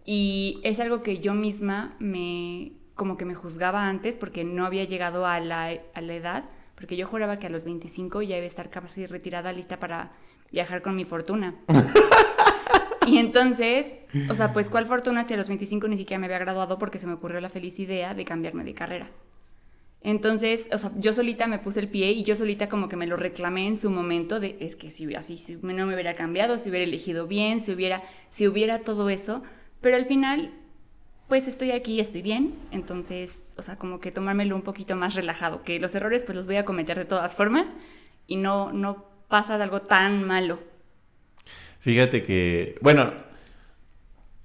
Y 0.04 0.62
es 0.64 0.80
algo 0.80 1.04
que 1.04 1.20
yo 1.20 1.36
misma 1.36 1.96
me, 2.00 2.72
como 2.96 3.18
que 3.18 3.26
me 3.26 3.36
juzgaba 3.36 3.88
antes 3.88 4.18
porque 4.18 4.44
no 4.44 4.66
había 4.66 4.86
llegado 4.86 5.28
a 5.28 5.40
la, 5.40 5.72
a 5.94 6.02
la 6.02 6.14
edad 6.16 6.46
porque 6.76 6.98
yo 6.98 7.08
juraba 7.08 7.38
que 7.38 7.48
a 7.48 7.50
los 7.50 7.64
25 7.64 8.22
ya 8.22 8.38
iba 8.38 8.44
a 8.44 8.48
estar 8.48 8.70
casi 8.70 9.08
retirada, 9.08 9.52
lista 9.52 9.80
para 9.80 10.12
viajar 10.52 10.82
con 10.82 10.96
mi 10.96 11.06
fortuna. 11.06 11.56
y 13.08 13.18
entonces, 13.18 13.88
o 14.30 14.36
sea, 14.36 14.54
pues 14.54 14.70
cuál 14.70 14.86
fortuna 14.86 15.28
si 15.28 15.34
a 15.34 15.38
los 15.38 15.48
25 15.48 15.88
ni 15.88 15.98
siquiera 15.98 16.20
me 16.20 16.26
había 16.26 16.40
graduado 16.40 16.78
porque 16.78 17.00
se 17.00 17.08
me 17.08 17.14
ocurrió 17.14 17.40
la 17.40 17.50
feliz 17.50 17.80
idea 17.80 18.14
de 18.14 18.26
cambiarme 18.26 18.64
de 18.64 18.74
carrera. 18.74 19.10
Entonces, 20.02 20.68
o 20.72 20.78
sea, 20.78 20.92
yo 20.98 21.14
solita 21.14 21.48
me 21.48 21.58
puse 21.58 21.80
el 21.80 21.88
pie 21.88 22.12
y 22.12 22.24
yo 22.24 22.36
solita 22.36 22.70
como 22.70 22.88
que 22.88 22.96
me 22.96 23.08
lo 23.08 23.18
reclamé 23.18 23.68
en 23.68 23.76
su 23.76 23.90
momento 23.90 24.40
de, 24.40 24.56
es 24.60 24.76
que 24.76 24.92
si 24.92 25.16
así, 25.16 25.40
si 25.40 25.56
no 25.56 25.88
me 25.88 25.94
hubiera 25.96 26.14
cambiado, 26.14 26.60
si 26.60 26.70
hubiera 26.70 26.86
elegido 26.86 27.26
bien, 27.26 27.66
si 27.66 27.72
hubiera, 27.72 28.04
si 28.30 28.48
hubiera 28.48 28.82
todo 28.82 29.10
eso, 29.10 29.42
pero 29.82 29.96
al 29.96 30.06
final 30.06 30.52
pues 31.28 31.48
estoy 31.48 31.72
aquí, 31.72 32.00
estoy 32.00 32.22
bien, 32.22 32.56
entonces, 32.72 33.44
o 33.58 33.62
sea, 33.62 33.78
como 33.78 34.00
que 34.00 34.12
tomármelo 34.12 34.56
un 34.56 34.62
poquito 34.62 34.96
más 34.96 35.16
relajado, 35.16 35.64
que 35.64 35.80
los 35.80 35.96
errores 35.96 36.24
pues 36.24 36.36
los 36.36 36.46
voy 36.46 36.58
a 36.58 36.66
cometer 36.66 36.98
de 36.98 37.06
todas 37.06 37.36
formas 37.36 37.68
y 38.28 38.36
no, 38.36 38.72
no 38.72 39.06
pasa 39.28 39.58
de 39.58 39.64
algo 39.64 39.82
tan 39.82 40.24
malo. 40.24 40.60
Fíjate 41.80 42.24
que, 42.24 42.78
bueno, 42.82 43.14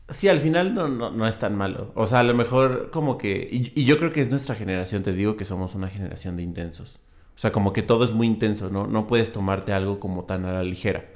sí, 0.09 0.29
al 0.29 0.40
final 0.40 0.75
no, 0.75 0.88
no, 0.88 1.27
es 1.27 1.38
tan 1.38 1.57
malo. 1.57 1.93
O 1.95 2.07
sea, 2.07 2.21
a 2.21 2.23
lo 2.23 2.35
mejor 2.35 2.90
como 2.90 3.16
que, 3.16 3.49
y, 3.51 3.73
y, 3.75 3.85
yo 3.85 3.99
creo 3.99 4.12
que 4.12 4.21
es 4.21 4.31
nuestra 4.31 4.55
generación, 4.55 5.03
te 5.03 5.12
digo 5.12 5.37
que 5.37 5.45
somos 5.45 5.75
una 5.75 5.88
generación 5.88 6.37
de 6.37 6.43
intensos. 6.43 7.01
O 7.35 7.38
sea, 7.38 7.53
como 7.53 7.73
que 7.73 7.83
todo 7.83 8.05
es 8.05 8.11
muy 8.11 8.27
intenso, 8.27 8.69
¿no? 8.69 8.87
No 8.87 9.07
puedes 9.07 9.33
tomarte 9.33 9.73
algo 9.73 10.01
como 10.01 10.25
tan 10.25 10.45
a 10.45 10.53
la 10.53 10.62
ligera, 10.62 11.07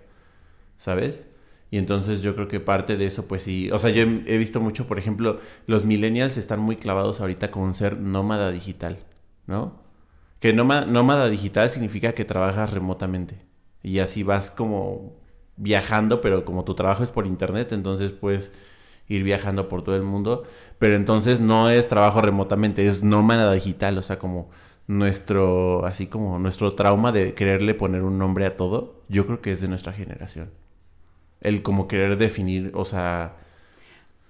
¿sabes? 0.79 1.29
Y 1.75 1.79
entonces 1.79 2.23
yo 2.23 2.37
creo 2.37 2.47
que 2.47 2.61
parte 2.61 2.97
de 2.97 3.07
eso, 3.07 3.27
pues 3.27 3.43
sí. 3.43 3.69
O 3.73 3.79
sea, 3.81 3.91
yo 3.91 4.03
he 4.03 4.39
visto 4.39 4.61
mucho, 4.61 4.87
por 4.87 5.01
ejemplo, 5.01 5.41
los 5.67 5.85
millennials 5.85 6.37
están 6.37 6.61
muy 6.61 6.77
clavados 6.77 7.21
ahorita 7.21 7.51
con 7.51 7.75
ser 7.75 7.99
nómada 7.99 8.53
digital, 8.53 8.99
¿no? 9.49 9.83
Que 10.39 10.53
nómada, 10.53 10.87
nómada 10.87 11.29
digital 11.29 11.71
significa 11.71 12.15
que 12.15 12.25
trabajas 12.25 12.73
remotamente. 12.73 13.39
Y 13.83 13.99
así 13.99 14.23
vas 14.23 14.53
como 14.53 15.17
viajando, 15.57 16.21
pero 16.21 16.45
como 16.45 16.63
tu 16.65 16.77
trabajo 16.77 17.03
es 17.03 17.11
por 17.11 17.27
internet, 17.27 17.73
entonces 17.73 18.13
puedes 18.13 18.53
ir 19.09 19.25
viajando 19.25 19.69
por 19.69 19.83
todo 19.83 19.97
el 19.97 20.05
mundo. 20.05 20.45
Pero 20.79 20.95
entonces 20.95 21.41
no 21.41 21.71
es 21.71 21.89
trabajo 21.89 22.21
remotamente, 22.23 22.87
es 22.87 23.03
nómada 23.03 23.53
digital. 23.53 23.99
O 23.99 24.03
sea, 24.05 24.21
como 24.21 24.49
nuestro, 24.87 25.85
así 25.87 26.07
como 26.07 26.39
nuestro 26.39 26.71
trauma 26.77 27.11
de 27.11 27.35
quererle 27.35 27.75
poner 27.75 28.05
un 28.05 28.17
nombre 28.17 28.47
a 28.47 28.57
todo, 28.57 29.03
yo 29.09 29.27
creo 29.27 29.41
que 29.41 29.51
es 29.51 29.61
de 29.61 29.67
nuestra 29.67 29.93
generación 29.93 30.51
el 31.41 31.63
como 31.63 31.89
querer 31.89 32.17
definir, 32.17 32.71
o 32.75 32.85
sea... 32.85 33.37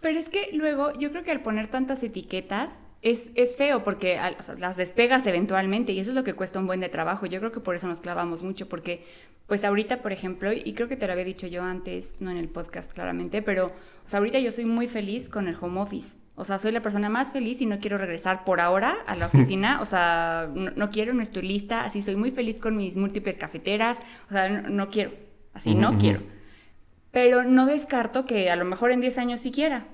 Pero 0.00 0.18
es 0.18 0.28
que 0.28 0.50
luego 0.52 0.92
yo 0.98 1.10
creo 1.10 1.24
que 1.24 1.30
al 1.30 1.40
poner 1.40 1.68
tantas 1.68 2.02
etiquetas 2.02 2.76
es, 3.00 3.30
es 3.34 3.56
feo 3.56 3.84
porque 3.84 4.18
las 4.58 4.76
despegas 4.76 5.26
eventualmente 5.26 5.92
y 5.92 6.00
eso 6.00 6.10
es 6.10 6.14
lo 6.14 6.24
que 6.24 6.34
cuesta 6.34 6.58
un 6.58 6.66
buen 6.66 6.80
de 6.80 6.88
trabajo. 6.88 7.26
Yo 7.26 7.38
creo 7.38 7.52
que 7.52 7.60
por 7.60 7.74
eso 7.74 7.86
nos 7.86 8.00
clavamos 8.00 8.42
mucho 8.42 8.68
porque 8.68 9.04
pues 9.46 9.64
ahorita, 9.64 10.02
por 10.02 10.12
ejemplo, 10.12 10.52
y 10.52 10.72
creo 10.74 10.88
que 10.88 10.96
te 10.96 11.06
lo 11.06 11.12
había 11.12 11.24
dicho 11.24 11.46
yo 11.46 11.62
antes, 11.62 12.20
no 12.20 12.30
en 12.30 12.38
el 12.38 12.48
podcast 12.48 12.92
claramente, 12.92 13.42
pero 13.42 13.66
o 13.66 14.08
sea, 14.08 14.18
ahorita 14.18 14.38
yo 14.40 14.52
soy 14.52 14.64
muy 14.64 14.88
feliz 14.88 15.28
con 15.28 15.48
el 15.48 15.56
home 15.60 15.80
office. 15.80 16.24
O 16.36 16.44
sea, 16.44 16.58
soy 16.58 16.72
la 16.72 16.80
persona 16.80 17.08
más 17.08 17.30
feliz 17.30 17.60
y 17.60 17.66
no 17.66 17.78
quiero 17.78 17.96
regresar 17.96 18.44
por 18.44 18.60
ahora 18.60 18.96
a 19.06 19.14
la 19.14 19.26
oficina. 19.26 19.80
O 19.84 19.86
sea, 19.86 20.50
no, 20.52 20.90
quiero, 20.90 21.14
no 21.14 21.22
estoy 21.22 21.42
lista. 21.42 21.84
Así 21.84 22.02
soy 22.02 22.16
muy 22.16 22.30
feliz 22.30 22.58
con 22.58 22.76
mis 22.76 22.96
múltiples 22.96 23.36
cafeteras. 23.36 23.98
O 24.28 24.32
sea, 24.32 24.48
no, 24.48 24.88
quiero. 24.88 25.12
Así, 25.52 25.74
no 25.74 25.96
quiero. 25.98 26.20
Pero 27.14 27.44
no 27.44 27.64
descarto 27.64 28.27
que 28.27 28.50
a 28.50 28.57
lo 28.57 28.66
mejor 28.66 28.92
en 28.92 29.00
10 29.00 29.16
años 29.16 29.40
sí 29.40 29.50
quiera. 29.50 29.87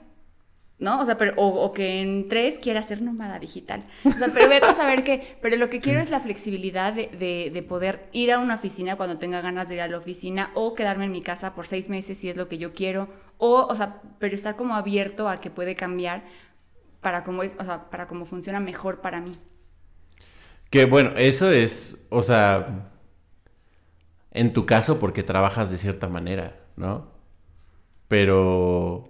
¿no? 0.80 0.98
O 0.98 1.04
sea, 1.04 1.18
pero, 1.18 1.35
o, 1.37 1.72
que 1.72 2.00
en 2.00 2.28
tres 2.28 2.59
quiera 2.61 2.83
ser 2.83 3.02
nómada 3.02 3.38
digital. 3.38 3.80
O 4.04 4.12
sea, 4.12 4.28
pero 4.33 4.48
vete 4.48 4.66
a 4.66 4.74
saber 4.74 5.04
que, 5.04 5.37
pero 5.42 5.56
lo 5.56 5.68
que 5.68 5.80
quiero 5.80 6.00
es 6.00 6.11
la 6.11 6.20
flexibilidad 6.20 6.94
de, 6.94 7.50
de, 7.52 7.62
poder 7.62 8.09
ir 8.12 8.33
a 8.33 8.38
una 8.38 8.54
oficina 8.54 8.96
cuando 8.96 9.18
tenga 9.18 9.42
ganas 9.42 9.68
de 9.68 9.74
ir 9.74 9.83
a 9.83 9.88
la 9.88 9.98
oficina 9.98 10.50
o 10.54 10.74
quedarme 10.74 11.04
en 11.04 11.12
mi 11.12 11.20
casa 11.20 11.54
por 11.54 11.66
seis 11.66 11.90
meses 11.90 12.18
si 12.18 12.30
es 12.30 12.38
lo 12.38 12.48
que 12.48 12.56
yo 12.56 12.72
quiero, 12.72 13.09
o, 13.37 13.66
o 13.66 13.76
sea, 13.76 14.00
pero 14.18 14.35
estar 14.35 14.56
como 14.56 14.74
abierto 14.74 15.28
a 15.28 15.40
que 15.40 15.50
puede 15.50 15.76
cambiar 15.76 16.22
para 17.02 17.24
cómo 17.24 17.42
es, 17.42 17.54
o 17.59 17.64
sea, 17.64 17.90
para 17.90 18.09
cómo 18.09 18.24
funciona 18.24 18.59
mejor 18.59 19.02
para 19.02 19.20
mí. 19.20 19.33
Que 20.70 20.87
bueno, 20.87 21.11
eso 21.16 21.50
es, 21.50 21.98
o 22.09 22.22
sea, 22.22 22.90
en 24.30 24.52
tu 24.54 24.64
caso 24.64 24.98
porque 24.98 25.22
trabajas 25.22 25.70
de 25.70 25.76
cierta 25.76 26.09
manera, 26.09 26.56
¿no? 26.76 27.09
Pero 28.10 29.08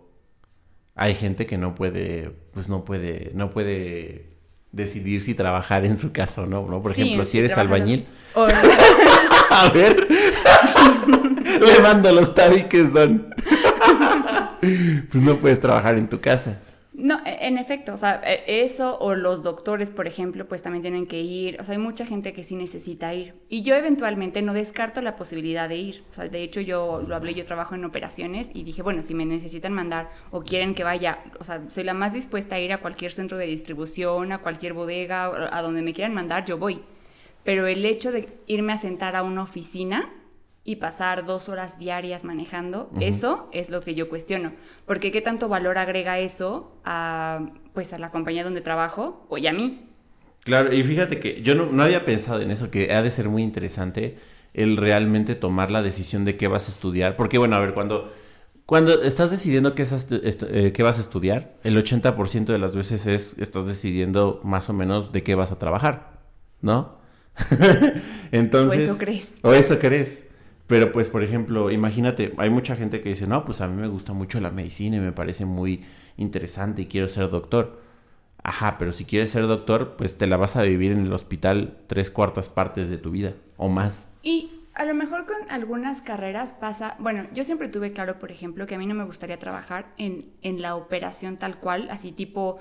hay 0.95 1.15
gente 1.15 1.47
que 1.47 1.57
no 1.57 1.75
puede, 1.75 2.33
pues 2.53 2.69
no 2.69 2.85
puede, 2.85 3.31
no 3.33 3.51
puede 3.51 4.27
decidir 4.73 5.23
si 5.23 5.33
trabajar 5.33 5.87
en 5.87 5.99
su 5.99 6.13
casa 6.13 6.43
o 6.43 6.47
no, 6.47 6.67
¿no? 6.69 6.83
Por 6.83 6.93
ejemplo, 6.93 7.25
si 7.25 7.39
eres 7.39 7.57
albañil. 7.57 8.07
A 8.35 9.71
ver. 9.73 10.07
Le 11.45 11.79
mando 11.83 12.13
los 12.13 12.35
tabiques, 12.35 12.93
don. 12.93 13.35
pues 14.61 15.25
no 15.25 15.37
puedes 15.37 15.61
trabajar 15.61 15.97
en 15.97 16.07
tu 16.07 16.21
casa. 16.21 16.59
En 17.43 17.57
efecto, 17.57 17.95
o 17.95 17.97
sea, 17.97 18.21
e, 18.23 18.63
eso 18.65 18.99
o 18.99 19.15
los 19.15 19.43
doctores, 19.43 19.91
por 19.91 20.07
ejemplo, 20.07 20.47
pues 20.47 20.61
también 20.61 20.83
tienen 20.83 21.07
que 21.07 21.23
ir. 21.23 21.59
O 21.59 21.65
sea, 21.65 21.73
hay 21.73 21.81
mucha 21.81 22.05
gente 22.05 22.35
que 22.35 22.45
sí 22.45 22.55
necesita 22.55 23.15
ir. 23.15 23.33
Y 23.49 23.63
yo 23.63 23.75
eventualmente 23.75 24.43
no 24.43 24.53
descarto 24.53 25.01
la 25.01 25.17
posibilidad 25.17 25.67
de 25.67 25.77
ir. 25.77 26.05
O 26.11 26.15
sea, 26.15 26.27
de 26.27 26.43
hecho 26.43 26.61
yo 26.61 27.01
lo 27.01 27.17
hablé, 27.17 27.33
yo 27.33 27.47
trabajo 27.47 27.75
en 27.75 27.87
operaciones 27.87 28.51
y 28.53 28.65
dije, 28.65 28.83
bueno, 28.83 29.03
si 29.03 29.15
me 29.15 29.25
necesitan 29.25 29.73
mandar 29.73 30.11
o 30.31 30.43
quieren 30.43 30.75
que 30.75 30.85
vaya, 30.85 31.25
o 31.39 31.45
sea, 31.45 31.63
soy 31.71 31.85
la 31.85 31.95
más 31.95 32.13
dispuesta 32.13 32.57
a 32.57 32.61
ir 32.61 32.75
a 32.75 32.83
cualquier 32.83 33.11
centro 33.11 33.39
de 33.39 33.47
distribución, 33.47 34.33
a 34.33 34.43
cualquier 34.43 34.75
bodega, 34.75 35.25
a 35.51 35.63
donde 35.63 35.81
me 35.81 35.95
quieran 35.95 36.13
mandar, 36.13 36.45
yo 36.45 36.59
voy. 36.59 36.83
Pero 37.43 37.67
el 37.67 37.87
hecho 37.87 38.13
de 38.13 38.29
irme 38.49 38.75
a 38.75 38.77
sentar 38.77 39.17
a 39.17 39.23
una 39.23 39.45
oficina, 39.45 40.13
y 40.63 40.77
pasar 40.77 41.25
dos 41.25 41.49
horas 41.49 41.79
diarias 41.79 42.23
manejando, 42.23 42.91
eso 43.01 43.49
es 43.53 43.71
lo 43.71 43.81
que 43.81 43.95
yo 43.95 44.09
cuestiono. 44.09 44.53
Porque 44.87 45.11
qué 45.11 45.23
tanto 45.23 45.49
valor 45.49 45.79
agrega 45.79 46.19
eso 46.19 46.73
a, 46.85 47.51
pues, 47.73 47.93
a 47.93 47.99
la 47.99 48.11
compañía 48.11 48.45
donde 48.45 48.61
trabajo 48.61 49.27
o 49.31 49.39
y 49.39 49.47
a 49.47 49.53
mí. 49.53 49.87
Claro, 50.45 50.73
y 50.73 50.83
fíjate 50.83 51.19
que 51.19 51.43
yo 51.43 51.55
no, 51.55 51.83
había 51.83 52.05
pensado 52.05 52.41
en 52.43 52.51
eso, 52.51 52.71
que 52.71 52.93
ha 52.93 53.03
de 53.03 53.11
ser 53.11 53.29
muy 53.29 53.43
interesante 53.43 54.19
el 54.53 54.77
realmente 54.77 55.35
tomar 55.35 55.71
la 55.71 55.83
decisión 55.83 56.25
de 56.25 56.37
qué 56.37 56.47
vas 56.49 56.69
a 56.69 56.73
estudiar. 56.73 57.17
Porque 57.17 57.39
bueno, 57.39 57.57
a 57.57 57.61
ver, 57.61 57.73
cuando, 57.73 58.13
cuando 58.67 59.03
estás 59.03 59.31
decidiendo 59.31 59.75
qué, 59.75 59.87
eh, 59.87 60.73
qué 60.73 60.83
vas 60.83 60.99
a 60.99 61.01
estudiar, 61.01 61.57
el 61.65 61.83
80% 61.83 62.47
de 62.47 62.59
las 62.59 62.77
veces 62.77 63.07
es, 63.07 63.35
estás 63.39 63.67
decidiendo 63.67 64.41
más 64.45 64.69
o 64.69 64.75
menos 64.75 65.11
de 65.13 65.23
qué 65.23 65.35
vas 65.35 65.53
a 65.53 65.59
trabajar, 65.59 66.21
¿no? 66.61 66.99
Entonces... 68.31 68.81
O 68.89 68.93
eso 68.93 68.99
crees. 68.99 69.33
O 69.43 69.53
eso 69.53 69.79
crees. 69.79 70.30
Pero 70.71 70.93
pues, 70.93 71.09
por 71.09 71.25
ejemplo, 71.25 71.73
imagínate, 71.73 72.33
hay 72.37 72.49
mucha 72.49 72.77
gente 72.77 73.03
que 73.03 73.09
dice, 73.09 73.27
no, 73.27 73.45
pues 73.45 73.61
a 73.61 73.67
mí 73.67 73.75
me 73.75 73.89
gusta 73.89 74.13
mucho 74.13 74.39
la 74.39 74.53
medicina 74.53 74.99
y 74.99 75.01
me 75.01 75.11
parece 75.11 75.45
muy 75.45 75.85
interesante 76.17 76.83
y 76.83 76.87
quiero 76.87 77.09
ser 77.09 77.29
doctor. 77.29 77.83
Ajá, 78.45 78.79
pero 78.79 78.93
si 78.93 79.05
quieres 79.05 79.31
ser 79.31 79.49
doctor, 79.49 79.97
pues 79.97 80.17
te 80.17 80.29
la 80.29 80.37
vas 80.37 80.55
a 80.55 80.63
vivir 80.63 80.93
en 80.93 81.01
el 81.01 81.13
hospital 81.13 81.79
tres 81.89 82.09
cuartas 82.09 82.49
partes 82.49 82.89
de 82.89 82.99
tu 82.99 83.11
vida 83.11 83.35
o 83.57 83.69
más. 83.69 84.15
Y 84.23 84.53
a 84.75 84.85
lo 84.85 84.95
mejor 84.95 85.27
con 85.27 85.39
algunas 85.51 86.03
carreras 86.03 86.53
pasa, 86.53 86.95
bueno, 87.01 87.27
yo 87.35 87.43
siempre 87.43 87.67
tuve 87.67 87.93
claro, 87.93 88.21
por 88.21 88.31
ejemplo, 88.31 88.69
que 88.69 88.77
a 88.77 88.79
mí 88.79 88.87
no 88.87 88.95
me 88.95 89.03
gustaría 89.03 89.41
trabajar 89.41 89.87
en, 89.99 90.21
en 90.43 90.63
la 90.63 90.77
operación 90.77 91.37
tal 91.37 91.59
cual, 91.59 91.89
así 91.91 92.13
tipo 92.13 92.61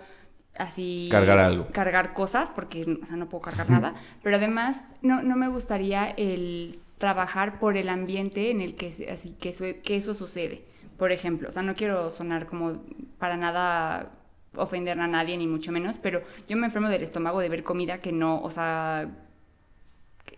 así 0.58 1.08
cargar 1.10 1.40
algo 1.40 1.68
cargar 1.72 2.14
cosas 2.14 2.50
porque 2.50 2.82
o 3.02 3.06
sea, 3.06 3.16
no 3.16 3.30
puedo 3.30 3.44
cargar 3.44 3.70
nada 3.70 3.94
pero 4.24 4.36
además 4.36 4.82
no, 5.02 5.22
no 5.24 5.38
me 5.38 5.48
gustaría 5.48 6.10
el 6.10 6.80
trabajar 7.00 7.60
por 7.60 7.78
el 7.78 7.90
ambiente 7.90 8.52
en 8.52 8.62
el 8.62 8.76
que, 8.76 9.10
así, 9.12 9.36
que, 9.40 9.50
eso, 9.50 9.66
que 9.84 9.96
eso 9.96 10.14
sucede. 10.14 10.64
Por 10.98 11.12
ejemplo, 11.12 11.50
o 11.50 11.52
sea, 11.52 11.64
no 11.64 11.74
quiero 11.74 12.12
sonar 12.12 12.46
como 12.46 12.84
para 13.18 13.38
nada 13.38 14.12
ofender 14.56 15.00
a 15.00 15.08
nadie, 15.08 15.38
ni 15.38 15.48
mucho 15.48 15.72
menos, 15.72 15.98
pero 15.98 16.22
yo 16.48 16.58
me 16.58 16.68
enfermo 16.68 16.90
del 16.90 17.02
estómago 17.02 17.40
de 17.40 17.50
ver 17.50 17.64
comida 17.64 18.02
que 18.02 18.12
no, 18.12 18.42
o 18.42 18.50
sea, 18.50 19.10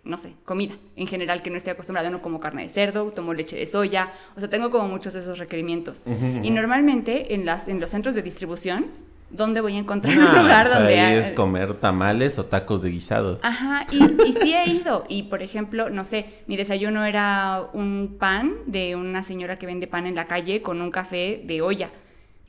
no 0.04 0.18
sé, 0.18 0.36
comida 0.46 0.76
en 0.96 1.08
general 1.08 1.42
que 1.42 1.50
no 1.50 1.58
estoy 1.58 1.72
acostumbrada, 1.72 2.12
no 2.12 2.22
como 2.22 2.40
carne 2.40 2.64
de 2.64 2.70
cerdo, 2.70 3.12
tomo 3.12 3.34
leche 3.34 3.58
de 3.58 3.66
soya, 3.66 4.12
o 4.36 4.40
sea, 4.40 4.50
tengo 4.50 4.70
como 4.70 4.88
muchos 4.88 5.14
de 5.14 5.22
esos 5.22 5.40
requerimientos. 5.40 6.04
Y 6.44 6.52
normalmente 6.52 7.34
en, 7.34 7.46
las, 7.46 7.68
en 7.68 7.80
los 7.80 7.90
centros 7.90 8.14
de 8.14 8.22
distribución 8.22 8.88
¿dónde 9.32 9.62
voy 9.62 9.76
a 9.76 9.80
encontrar 9.80 10.18
un 10.18 10.24
ah, 10.24 10.42
lugar 10.42 10.70
donde 10.70 11.00
ahí 11.00 11.18
es 11.18 11.32
comer 11.32 11.76
tamales 11.76 12.38
o 12.40 12.46
tacos 12.46 12.82
de 12.82 12.90
guisado. 12.90 13.40
Ajá, 13.42 13.86
y, 13.92 14.04
y, 14.28 14.34
sí 14.34 14.54
he 14.54 14.70
ido. 14.70 15.06
Y 15.08 15.24
por 15.24 15.42
ejemplo, 15.42 15.90
no 15.90 16.04
sé, 16.04 16.26
mi 16.48 16.58
desayuno 16.58 17.06
era 17.06 17.64
un 17.74 18.18
pan 18.20 18.54
de 18.68 18.96
una 18.96 19.24
señora 19.24 19.58
que 19.58 19.66
vende 19.66 19.88
pan 19.88 20.06
en 20.08 20.16
la 20.16 20.26
calle 20.26 20.62
con 20.62 20.82
un 20.82 20.92
café 20.92 21.42
de 21.44 21.62
olla. 21.62 21.90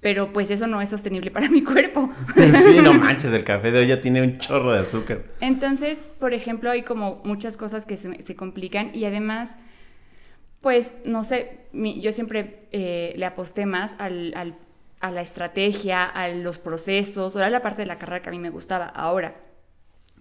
Pero 0.01 0.33
pues 0.33 0.51
eso 0.51 0.66
no 0.66 0.83
es 0.83 0.90
sostenible 0.90 1.31
para 1.31 1.49
mi 1.49 1.62
cuerpo. 1.62 2.11
Sí, 2.35 2.81
no 2.83 2.92
manches, 2.99 3.33
el 3.33 3.45
café 3.45 3.71
de 3.71 3.81
olla 3.81 4.01
tiene 4.01 4.21
un 4.21 4.38
chorro 4.38 4.73
de 4.73 4.81
azúcar. 4.81 5.23
Entonces, 5.40 5.99
por 6.18 6.35
ejemplo, 6.35 6.71
hay 6.71 6.83
como 6.83 7.23
muchas 7.25 7.57
cosas 7.57 7.87
que 7.87 7.97
se, 7.97 8.35
complican 8.35 8.90
y 8.95 9.05
además, 9.05 9.55
pues, 10.61 10.92
no 11.05 11.23
sé, 11.23 11.61
yo 11.73 12.12
siempre 12.12 12.66
eh, 12.73 13.14
le 13.16 13.25
aposté 13.27 13.64
más 13.64 13.95
al, 13.99 14.33
al 14.35 14.57
a 15.02 15.10
la 15.10 15.20
estrategia, 15.20 16.04
a 16.04 16.28
los 16.28 16.58
procesos, 16.58 17.34
era 17.34 17.50
la 17.50 17.60
parte 17.60 17.82
de 17.82 17.86
la 17.86 17.98
carrera 17.98 18.22
que 18.22 18.28
a 18.28 18.32
mí 18.32 18.38
me 18.38 18.50
gustaba. 18.50 18.86
Ahora, 18.86 19.34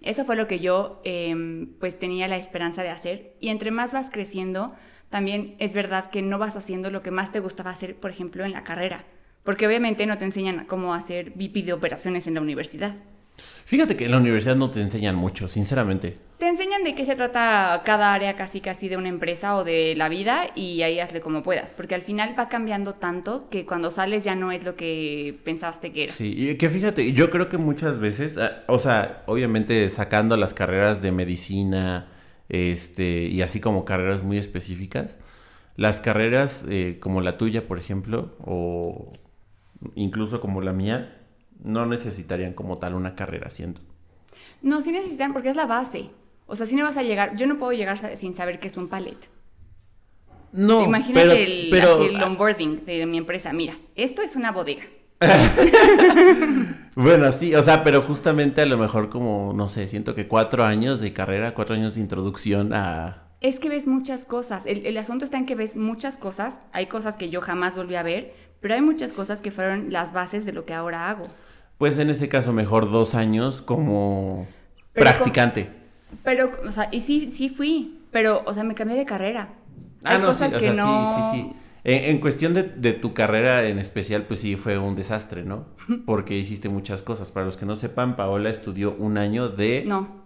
eso 0.02 0.24
fue 0.24 0.34
lo 0.34 0.48
que 0.48 0.58
yo 0.58 1.00
em, 1.04 1.74
pues 1.78 1.98
tenía 1.98 2.26
la 2.26 2.36
esperanza 2.36 2.82
de 2.82 2.90
hacer 2.90 3.36
y 3.40 3.48
entre 3.48 3.70
más 3.70 3.92
vas 3.92 4.10
creciendo, 4.10 4.74
también 5.08 5.54
es 5.60 5.72
verdad 5.72 6.10
que 6.10 6.20
no 6.20 6.38
vas 6.38 6.56
haciendo 6.56 6.90
lo 6.90 7.00
que 7.00 7.12
más 7.12 7.30
te 7.30 7.38
gustaba 7.38 7.70
hacer, 7.70 7.94
por 7.94 8.10
ejemplo, 8.10 8.44
en 8.44 8.52
la 8.52 8.64
carrera, 8.64 9.04
porque 9.44 9.68
obviamente 9.68 10.04
no 10.06 10.18
te 10.18 10.24
enseñan 10.24 10.66
cómo 10.66 10.94
hacer 10.94 11.30
VIP 11.30 11.64
de 11.64 11.72
operaciones 11.72 12.26
en 12.26 12.34
la 12.34 12.40
universidad. 12.40 12.96
Fíjate 13.64 13.96
que 13.96 14.04
en 14.04 14.10
la 14.10 14.18
universidad 14.18 14.56
no 14.56 14.70
te 14.70 14.80
enseñan 14.80 15.16
mucho, 15.16 15.48
sinceramente. 15.48 16.16
Te 16.38 16.48
enseñan 16.48 16.82
de 16.82 16.94
qué 16.94 17.04
se 17.04 17.14
trata 17.14 17.82
cada 17.84 18.12
área 18.12 18.34
casi 18.34 18.60
casi 18.60 18.88
de 18.88 18.96
una 18.96 19.08
empresa 19.08 19.56
o 19.56 19.64
de 19.64 19.94
la 19.96 20.08
vida 20.08 20.48
y 20.56 20.82
ahí 20.82 20.98
hazle 20.98 21.20
como 21.20 21.42
puedas, 21.42 21.72
porque 21.72 21.94
al 21.94 22.02
final 22.02 22.34
va 22.38 22.48
cambiando 22.48 22.94
tanto 22.94 23.48
que 23.48 23.64
cuando 23.64 23.90
sales 23.90 24.24
ya 24.24 24.34
no 24.34 24.50
es 24.50 24.64
lo 24.64 24.74
que 24.74 25.38
pensaste 25.44 25.92
que 25.92 26.04
era. 26.04 26.12
Sí, 26.12 26.34
y 26.36 26.56
que 26.56 26.68
fíjate, 26.68 27.12
yo 27.12 27.30
creo 27.30 27.48
que 27.48 27.58
muchas 27.58 28.00
veces, 28.00 28.38
ah, 28.38 28.64
o 28.66 28.80
sea, 28.80 29.22
obviamente 29.26 29.88
sacando 29.88 30.36
las 30.36 30.52
carreras 30.52 31.00
de 31.00 31.12
medicina, 31.12 32.08
este, 32.48 33.28
y 33.28 33.40
así 33.42 33.60
como 33.60 33.84
carreras 33.84 34.22
muy 34.24 34.36
específicas, 34.36 35.20
las 35.76 36.00
carreras 36.00 36.66
eh, 36.68 36.98
como 37.00 37.20
la 37.20 37.38
tuya, 37.38 37.66
por 37.66 37.78
ejemplo, 37.78 38.36
o 38.40 39.12
incluso 39.94 40.40
como 40.40 40.60
la 40.60 40.72
mía, 40.72 41.21
no 41.64 41.86
necesitarían 41.86 42.52
como 42.52 42.78
tal 42.78 42.94
una 42.94 43.14
carrera, 43.14 43.50
siento. 43.50 43.80
No, 44.62 44.82
sí 44.82 44.92
necesitan 44.92 45.32
porque 45.32 45.50
es 45.50 45.56
la 45.56 45.66
base. 45.66 46.10
O 46.46 46.56
sea, 46.56 46.66
si 46.66 46.76
no 46.76 46.84
vas 46.84 46.96
a 46.96 47.02
llegar, 47.02 47.36
yo 47.36 47.46
no 47.46 47.58
puedo 47.58 47.72
llegar 47.72 48.16
sin 48.16 48.34
saber 48.34 48.60
qué 48.60 48.68
es 48.68 48.76
un 48.76 48.88
pallet. 48.88 49.18
No, 50.52 50.82
Imagínate 50.82 51.44
el, 51.44 51.70
pero, 51.70 52.04
el 52.04 52.22
onboarding 52.22 52.84
de 52.84 53.06
mi 53.06 53.18
empresa. 53.18 53.52
Mira, 53.52 53.74
esto 53.94 54.22
es 54.22 54.36
una 54.36 54.52
bodega. 54.52 54.82
bueno, 56.94 57.32
sí, 57.32 57.54
o 57.54 57.62
sea, 57.62 57.84
pero 57.84 58.02
justamente 58.02 58.60
a 58.60 58.66
lo 58.66 58.76
mejor 58.76 59.08
como, 59.08 59.52
no 59.54 59.68
sé, 59.68 59.88
siento 59.88 60.14
que 60.14 60.28
cuatro 60.28 60.64
años 60.64 61.00
de 61.00 61.12
carrera, 61.12 61.54
cuatro 61.54 61.74
años 61.74 61.94
de 61.94 62.00
introducción 62.00 62.74
a... 62.74 63.28
Es 63.40 63.60
que 63.60 63.68
ves 63.68 63.86
muchas 63.86 64.24
cosas. 64.24 64.66
El, 64.66 64.84
el 64.84 64.98
asunto 64.98 65.24
está 65.24 65.38
en 65.38 65.46
que 65.46 65.54
ves 65.54 65.74
muchas 65.74 66.18
cosas. 66.18 66.60
Hay 66.72 66.86
cosas 66.86 67.16
que 67.16 67.30
yo 67.30 67.40
jamás 67.40 67.74
volví 67.74 67.94
a 67.94 68.02
ver, 68.02 68.34
pero 68.60 68.74
hay 68.74 68.82
muchas 68.82 69.12
cosas 69.12 69.40
que 69.40 69.50
fueron 69.50 69.90
las 69.90 70.12
bases 70.12 70.44
de 70.44 70.52
lo 70.52 70.64
que 70.66 70.74
ahora 70.74 71.08
hago 71.08 71.28
pues 71.82 71.98
en 71.98 72.10
ese 72.10 72.28
caso 72.28 72.52
mejor 72.52 72.92
dos 72.92 73.16
años 73.16 73.60
como 73.60 74.46
practicante. 74.92 75.68
pero, 76.22 76.52
o 76.64 76.70
sea, 76.70 76.88
y 76.92 77.00
sí, 77.00 77.32
sí 77.32 77.48
fui, 77.48 77.98
pero, 78.12 78.44
o 78.46 78.54
sea, 78.54 78.62
me 78.62 78.76
cambié 78.76 78.96
de 78.96 79.04
carrera. 79.04 79.54
Ah, 80.04 80.16
no, 80.18 80.32
sí, 80.32 80.44
o 80.44 80.48
sea, 80.48 80.60
sí, 80.60 80.66
sí, 80.68 81.22
sí. 81.32 81.52
En, 81.82 82.20
cuestión 82.20 82.54
de, 82.54 82.62
de, 82.62 82.92
tu 82.92 83.14
carrera 83.14 83.66
en 83.66 83.80
especial, 83.80 84.26
pues 84.28 84.38
sí 84.38 84.54
fue 84.54 84.78
un 84.78 84.94
desastre, 84.94 85.42
¿no? 85.42 85.66
Porque 86.06 86.38
hiciste 86.38 86.68
muchas 86.68 87.02
cosas. 87.02 87.32
Para 87.32 87.46
los 87.46 87.56
que 87.56 87.66
no 87.66 87.74
sepan, 87.74 88.14
Paola 88.14 88.50
estudió 88.50 88.94
un 88.96 89.18
año 89.18 89.48
de... 89.48 89.82
No, 89.84 90.22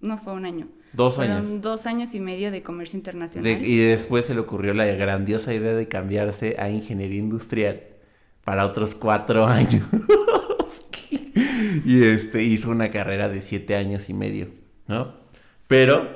no 0.00 0.16
fue 0.16 0.34
un 0.34 0.44
año. 0.44 0.68
Dos 0.92 1.18
años. 1.18 1.60
Dos 1.60 1.86
años 1.86 2.14
y 2.14 2.20
medio 2.20 2.52
de 2.52 2.62
comercio 2.62 2.96
internacional. 2.96 3.50
y 3.50 3.78
después 3.78 4.26
se 4.26 4.34
le 4.34 4.42
ocurrió 4.42 4.74
la 4.74 4.84
grandiosa 4.84 5.52
idea 5.52 5.74
de 5.74 5.88
cambiarse 5.88 6.54
a 6.60 6.70
ingeniería 6.70 7.18
industrial 7.18 7.80
para 8.44 8.64
otros 8.64 8.94
cuatro 8.94 9.44
años. 9.44 9.82
y 11.90 12.04
este, 12.04 12.42
hizo 12.44 12.70
una 12.70 12.90
carrera 12.90 13.28
de 13.28 13.40
siete 13.42 13.76
años 13.76 14.08
y 14.08 14.14
medio, 14.14 14.48
¿no? 14.86 15.14
Pero, 15.66 16.08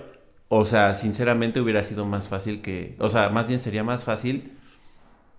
o 0.49 0.65
sea, 0.65 0.95
sinceramente 0.95 1.61
hubiera 1.61 1.83
sido 1.85 2.05
más 2.07 2.29
fácil 2.29 2.63
que, 2.63 2.97
o 2.99 3.09
sea, 3.09 3.31
más 3.31 3.49
bien 3.49 3.61
sería 3.61 3.85
más 3.85 4.05
fácil 4.05 4.53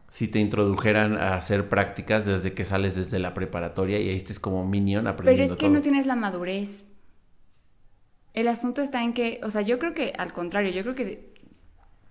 si 0.09 0.27
te 0.27 0.39
introdujeran 0.39 1.17
a 1.17 1.35
hacer 1.35 1.69
prácticas 1.69 2.25
desde 2.25 2.53
que 2.53 2.65
sales 2.65 2.95
desde 2.95 3.19
la 3.19 3.33
preparatoria 3.33 3.99
y 3.99 4.09
ahí 4.09 4.15
estés 4.15 4.39
como 4.39 4.65
minion 4.67 5.07
Pero 5.23 5.43
aprendiendo 5.43 5.43
es 5.43 5.57
que 5.57 5.67
todo. 5.67 5.69
no 5.69 5.81
tienes 5.81 6.07
la 6.07 6.15
madurez. 6.15 6.85
El 8.33 8.47
asunto 8.47 8.81
está 8.81 9.01
en 9.03 9.13
que, 9.13 9.39
o 9.43 9.49
sea, 9.49 9.61
yo 9.61 9.79
creo 9.79 9.93
que 9.93 10.13
al 10.17 10.33
contrario, 10.33 10.71
yo 10.71 10.83
creo 10.83 10.95
que 10.95 11.33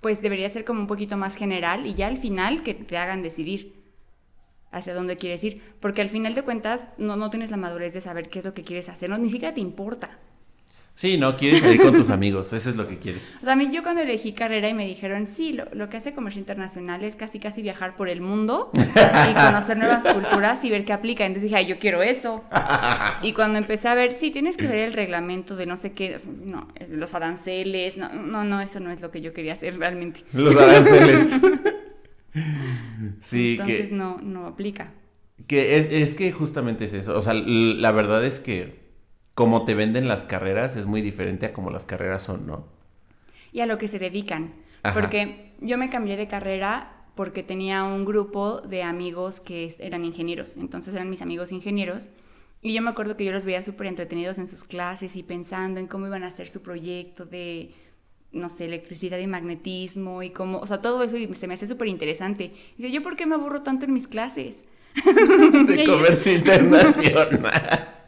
pues 0.01 0.23
debería 0.23 0.49
ser 0.51 0.65
como 0.65 0.81
un 0.81 0.89
poquito 0.89 1.17
más 1.19 1.37
general 1.37 1.87
y 1.87 1.95
ya 1.95 2.09
al 2.09 2.19
final 2.19 2.63
que 2.65 2.75
te 2.75 2.99
hagan 2.99 3.23
decidir 3.23 3.84
hacia 4.75 4.95
dónde 4.95 5.17
quieres 5.17 5.43
ir, 5.45 5.63
porque 5.81 6.03
al 6.03 6.09
final 6.09 6.35
de 6.35 6.43
cuentas 6.43 6.87
no, 6.99 7.17
no 7.17 7.31
tienes 7.31 7.51
la 7.51 7.57
madurez 7.57 7.95
de 7.95 8.01
saber 8.01 8.29
qué 8.29 8.41
es 8.41 8.45
lo 8.45 8.55
que 8.55 8.63
quieres 8.63 8.89
hacer, 8.89 9.09
no, 9.09 9.19
ni 9.19 9.31
siquiera 9.31 9.55
te 9.55 9.61
importa. 9.61 10.19
Sí, 10.97 11.19
no, 11.19 11.37
quieres 11.37 11.61
salir 11.61 11.83
con 11.83 11.97
tus 11.97 12.09
amigos, 12.11 12.53
eso 12.53 12.71
es 12.71 12.77
lo 12.77 12.87
que 12.87 12.99
quieres. 12.99 13.25
O 13.43 13.45
sea, 13.45 13.55
a 13.55 13.57
mí 13.57 13.69
yo 13.73 13.83
cuando 13.83 14.03
elegí 14.03 14.33
carrera 14.33 14.69
y 14.69 14.75
me 14.75 14.87
dijeron, 14.87 15.27
sí, 15.27 15.53
lo, 15.53 15.65
lo 15.73 15.89
que 15.89 15.97
hace 15.97 16.13
comercio 16.13 16.39
internacional 16.39 17.03
es 17.03 17.17
casi 17.17 17.41
casi 17.41 17.63
viajar 17.63 17.97
por 17.97 18.09
el 18.09 18.21
mundo 18.21 18.71
y 18.75 19.35
conocer 19.35 19.77
nuevas 19.77 20.07
culturas 20.07 20.65
y 20.65 20.71
ver 20.71 20.85
qué 20.85 20.93
aplica. 20.93 21.27
Entonces 21.27 21.51
dije, 21.51 21.57
ay, 21.57 21.67
yo 21.67 21.81
quiero 21.81 22.01
eso. 22.01 22.45
Y 23.23 23.33
cuando 23.33 23.59
empecé 23.59 23.89
a 23.89 23.97
ver, 23.97 24.15
sí, 24.15 24.31
tienes 24.31 24.57
que 24.57 24.69
ver 24.69 24.79
el 24.79 24.93
reglamento 24.93 25.57
de 25.57 25.67
no 25.67 25.77
sé 25.77 25.93
qué, 25.95 26.21
no, 26.45 26.69
los 26.89 27.15
aranceles, 27.15 27.97
no, 27.97 28.13
no, 28.13 28.45
no, 28.45 28.61
eso 28.61 28.79
no 28.79 28.93
es 28.93 29.01
lo 29.01 29.11
que 29.11 29.21
yo 29.21 29.33
quería 29.33 29.55
hacer 29.55 29.77
realmente. 29.77 30.21
Los 30.33 30.55
aranceles. 30.55 31.41
sí, 33.21 33.53
Entonces 33.53 33.89
que, 33.89 33.95
no, 33.95 34.19
no 34.19 34.47
aplica. 34.47 34.93
que 35.47 35.79
es, 35.79 35.93
es 35.93 36.15
que 36.15 36.33
justamente 36.33 36.87
es 36.87 36.93
eso. 36.95 37.17
O 37.17 37.23
sea, 37.23 37.35
la 37.35 37.93
verdad 37.93 38.25
es 38.25 38.41
que 38.41 38.85
como 39.35 39.65
te 39.65 39.75
venden 39.75 40.09
las 40.09 40.23
carreras 40.25 40.77
es 40.77 40.87
muy 40.87 41.03
diferente 41.03 41.47
a 41.47 41.53
como 41.53 41.71
las 41.71 41.85
carreras 41.87 42.23
son, 42.23 42.47
¿no? 42.47 42.75
y 43.55 43.61
a 43.61 43.67
lo 43.67 43.79
que 43.79 43.89
se 43.89 43.99
dedican. 43.99 44.53
Ajá. 44.83 45.01
Porque 45.01 45.53
yo 45.61 45.79
me 45.79 45.89
cambié 45.89 46.19
de 46.19 46.27
carrera 46.27 47.07
porque 47.15 47.43
tenía 47.43 47.85
un 47.85 48.05
grupo 48.05 48.61
de 48.61 48.83
amigos 48.83 49.41
que 49.41 49.75
eran 49.79 50.05
ingenieros, 50.05 50.49
entonces 50.57 50.93
eran 50.93 51.09
mis 51.09 51.23
amigos 51.23 51.53
ingenieros. 51.53 52.09
Y 52.61 52.75
yo 52.75 52.83
me 52.83 52.91
acuerdo 52.91 53.17
que 53.17 53.25
yo 53.25 53.33
los 53.33 53.45
veía 53.45 53.63
súper 53.63 53.87
entretenidos 53.87 54.39
en 54.39 54.49
sus 54.49 54.65
clases 54.65 55.17
y 55.17 55.23
pensando 55.23 55.79
en 55.79 55.87
cómo 55.87 56.07
iban 56.07 56.25
a 56.25 56.29
hacer 56.29 56.49
su 56.49 56.63
proyecto 56.63 57.25
de, 57.25 57.73
no 58.35 58.49
sé, 58.49 58.67
electricidad 58.67 59.19
y 59.19 59.27
magnetismo 59.27 60.23
y 60.23 60.31
cómo, 60.31 60.59
o 60.59 60.67
sea, 60.67 60.83
todo 60.83 61.03
eso 61.03 61.17
y 61.17 61.33
se 61.35 61.47
me 61.47 61.55
hacía 61.55 61.69
súper 61.69 61.89
interesante. 61.89 62.53
Y 62.77 62.83
dice, 62.83 62.91
¿yo 62.93 63.03
por 63.03 63.17
qué 63.17 63.27
me 63.27 63.35
aburro 63.35 63.63
tanto 63.63 63.87
en 63.87 63.93
mis 63.93 64.07
clases? 64.07 64.57
De 65.67 65.85
comercio 65.87 66.35
internacional. 66.35 67.91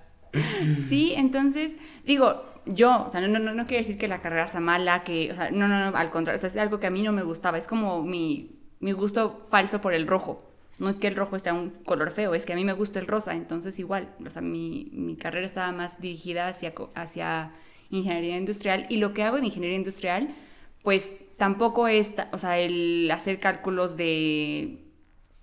Sí, 0.89 1.15
entonces, 1.17 1.73
digo, 2.05 2.45
yo, 2.67 3.07
o 3.07 3.11
sea, 3.11 3.21
no, 3.23 3.39
no, 3.39 3.55
no 3.55 3.67
quiere 3.67 3.83
decir 3.83 3.97
que 3.97 4.07
la 4.09 4.21
carrera 4.21 4.47
sea 4.47 4.61
mala, 4.61 5.03
que, 5.03 5.31
o 5.33 5.35
sea, 5.35 5.51
no, 5.51 5.67
no, 5.67 5.91
no, 5.91 5.97
al 5.97 6.11
contrario, 6.11 6.37
o 6.37 6.41
sea, 6.41 6.49
es 6.49 6.57
algo 6.59 6.79
que 6.79 6.89
a 6.89 6.91
mí 6.91 7.03
no 7.03 7.12
me 7.12 7.23
gustaba, 7.23 7.57
es 7.57 7.67
como 7.67 8.03
mi, 8.03 8.59
mi 8.81 8.93
gusto 8.93 9.43
falso 9.49 9.81
por 9.81 9.95
el 9.95 10.07
rojo. 10.07 10.47
No 10.79 10.91
es 10.91 10.97
que 10.97 11.07
el 11.07 11.17
rojo 11.17 11.37
esté 11.37 11.53
un 11.53 11.71
color 11.71 12.11
feo, 12.11 12.35
es 12.35 12.45
que 12.45 12.53
a 12.53 12.57
mí 12.57 12.65
me 12.65 12.75
gusta 12.75 12.99
el 12.99 13.07
rosa, 13.07 13.35
entonces 13.35 13.79
igual, 13.79 14.11
o 14.25 14.29
sea, 14.29 14.43
mi, 14.43 14.91
mi 14.93 15.17
carrera 15.17 15.47
estaba 15.47 15.73
más 15.73 16.01
dirigida 16.01 16.49
hacia, 16.49 16.75
hacia 16.95 17.53
ingeniería 17.90 18.37
industrial 18.37 18.87
y 18.88 18.96
lo 18.96 19.12
que 19.12 19.22
hago 19.22 19.38
en 19.38 19.44
ingeniería 19.44 19.77
industrial, 19.77 20.35
pues 20.83 21.09
tampoco 21.37 21.88
es, 21.88 22.12
o 22.33 22.38
sea, 22.38 22.59
el 22.59 23.11
hacer 23.11 23.38
cálculos 23.38 23.96
de, 23.96 24.79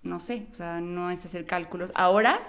no 0.02 0.20
sé, 0.20 0.48
o 0.52 0.56
sea, 0.56 0.82
no 0.82 1.10
es 1.10 1.26
hacer 1.26 1.46
cálculos. 1.46 1.92
Ahora 1.96 2.42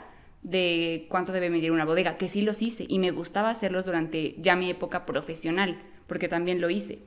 de 0.45 1.07
cuánto 1.09 1.33
debe 1.33 1.51
medir 1.51 1.73
una 1.73 1.87
bodega, 1.87 2.19
que 2.19 2.29
sí 2.29 2.43
los 2.43 2.63
hice 2.63 2.85
y 2.87 2.99
me 2.99 3.11
gustaba 3.11 3.51
hacerlos 3.51 3.87
durante 3.87 4.37
ya 4.39 4.55
mi 4.55 4.71
época 4.71 5.07
profesional, 5.07 5.81
porque 6.07 6.29
también 6.29 6.61
lo 6.61 6.71
hice. 6.71 6.99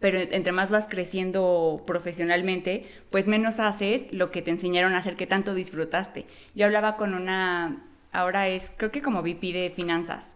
Pero 0.00 0.18
entre 0.18 0.52
más 0.52 0.70
vas 0.70 0.86
creciendo 0.88 1.84
profesionalmente, 1.86 2.86
pues 3.10 3.28
menos 3.28 3.60
haces 3.60 4.06
lo 4.10 4.30
que 4.30 4.40
te 4.40 4.50
enseñaron 4.50 4.94
a 4.94 4.98
hacer 4.98 5.16
que 5.16 5.26
tanto 5.26 5.54
disfrutaste. 5.54 6.24
Yo 6.54 6.64
hablaba 6.64 6.96
con 6.96 7.12
una, 7.12 7.84
ahora 8.12 8.48
es, 8.48 8.72
creo 8.76 8.90
que 8.90 9.02
como 9.02 9.20
VP 9.22 9.52
de 9.52 9.70
finanzas, 9.74 10.34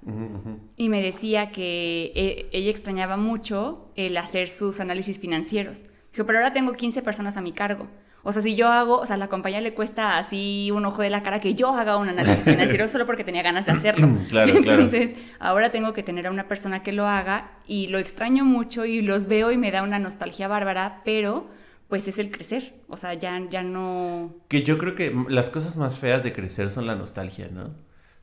y 0.76 0.88
me 0.88 1.02
decía 1.02 1.50
que 1.50 2.12
e- 2.14 2.48
ella 2.52 2.70
extrañaba 2.70 3.16
mucho 3.16 3.90
el 3.96 4.16
hacer 4.16 4.48
sus 4.48 4.80
análisis 4.80 5.18
financieros. 5.18 5.86
Dijo, 6.12 6.26
pero 6.26 6.38
ahora 6.38 6.52
tengo 6.52 6.72
15 6.74 7.02
personas 7.02 7.36
a 7.36 7.40
mi 7.40 7.52
cargo. 7.52 7.88
O 8.26 8.32
sea, 8.32 8.40
si 8.40 8.54
yo 8.56 8.68
hago, 8.68 8.98
o 9.00 9.04
sea, 9.06 9.16
a 9.16 9.18
la 9.18 9.28
compañía 9.28 9.60
le 9.60 9.74
cuesta 9.74 10.16
así 10.16 10.70
un 10.70 10.86
ojo 10.86 11.02
de 11.02 11.10
la 11.10 11.22
cara 11.22 11.40
que 11.40 11.54
yo 11.54 11.68
haga 11.74 11.98
un 11.98 12.08
análisis 12.08 12.44
financiero 12.44 12.88
solo 12.88 13.04
porque 13.04 13.22
tenía 13.24 13.42
ganas 13.42 13.66
de 13.66 13.72
hacerlo. 13.72 14.08
Claro, 14.30 14.54
claro. 14.62 14.82
Entonces, 14.84 15.14
ahora 15.40 15.70
tengo 15.70 15.92
que 15.92 16.02
tener 16.02 16.26
a 16.26 16.30
una 16.30 16.48
persona 16.48 16.82
que 16.82 16.92
lo 16.92 17.06
haga 17.06 17.50
y 17.66 17.88
lo 17.88 17.98
extraño 17.98 18.44
mucho 18.46 18.86
y 18.86 19.02
los 19.02 19.26
veo 19.28 19.50
y 19.52 19.58
me 19.58 19.70
da 19.70 19.82
una 19.82 19.98
nostalgia 19.98 20.48
bárbara, 20.48 21.02
pero 21.04 21.48
pues 21.94 22.08
es 22.08 22.18
el 22.18 22.32
crecer. 22.32 22.74
O 22.88 22.96
sea, 22.96 23.14
ya, 23.14 23.40
ya 23.50 23.62
no... 23.62 24.34
Que 24.48 24.64
yo 24.64 24.78
creo 24.78 24.96
que 24.96 25.14
las 25.28 25.48
cosas 25.48 25.76
más 25.76 26.00
feas 26.00 26.24
de 26.24 26.32
crecer 26.32 26.72
son 26.72 26.88
la 26.88 26.96
nostalgia, 26.96 27.48
¿no? 27.52 27.70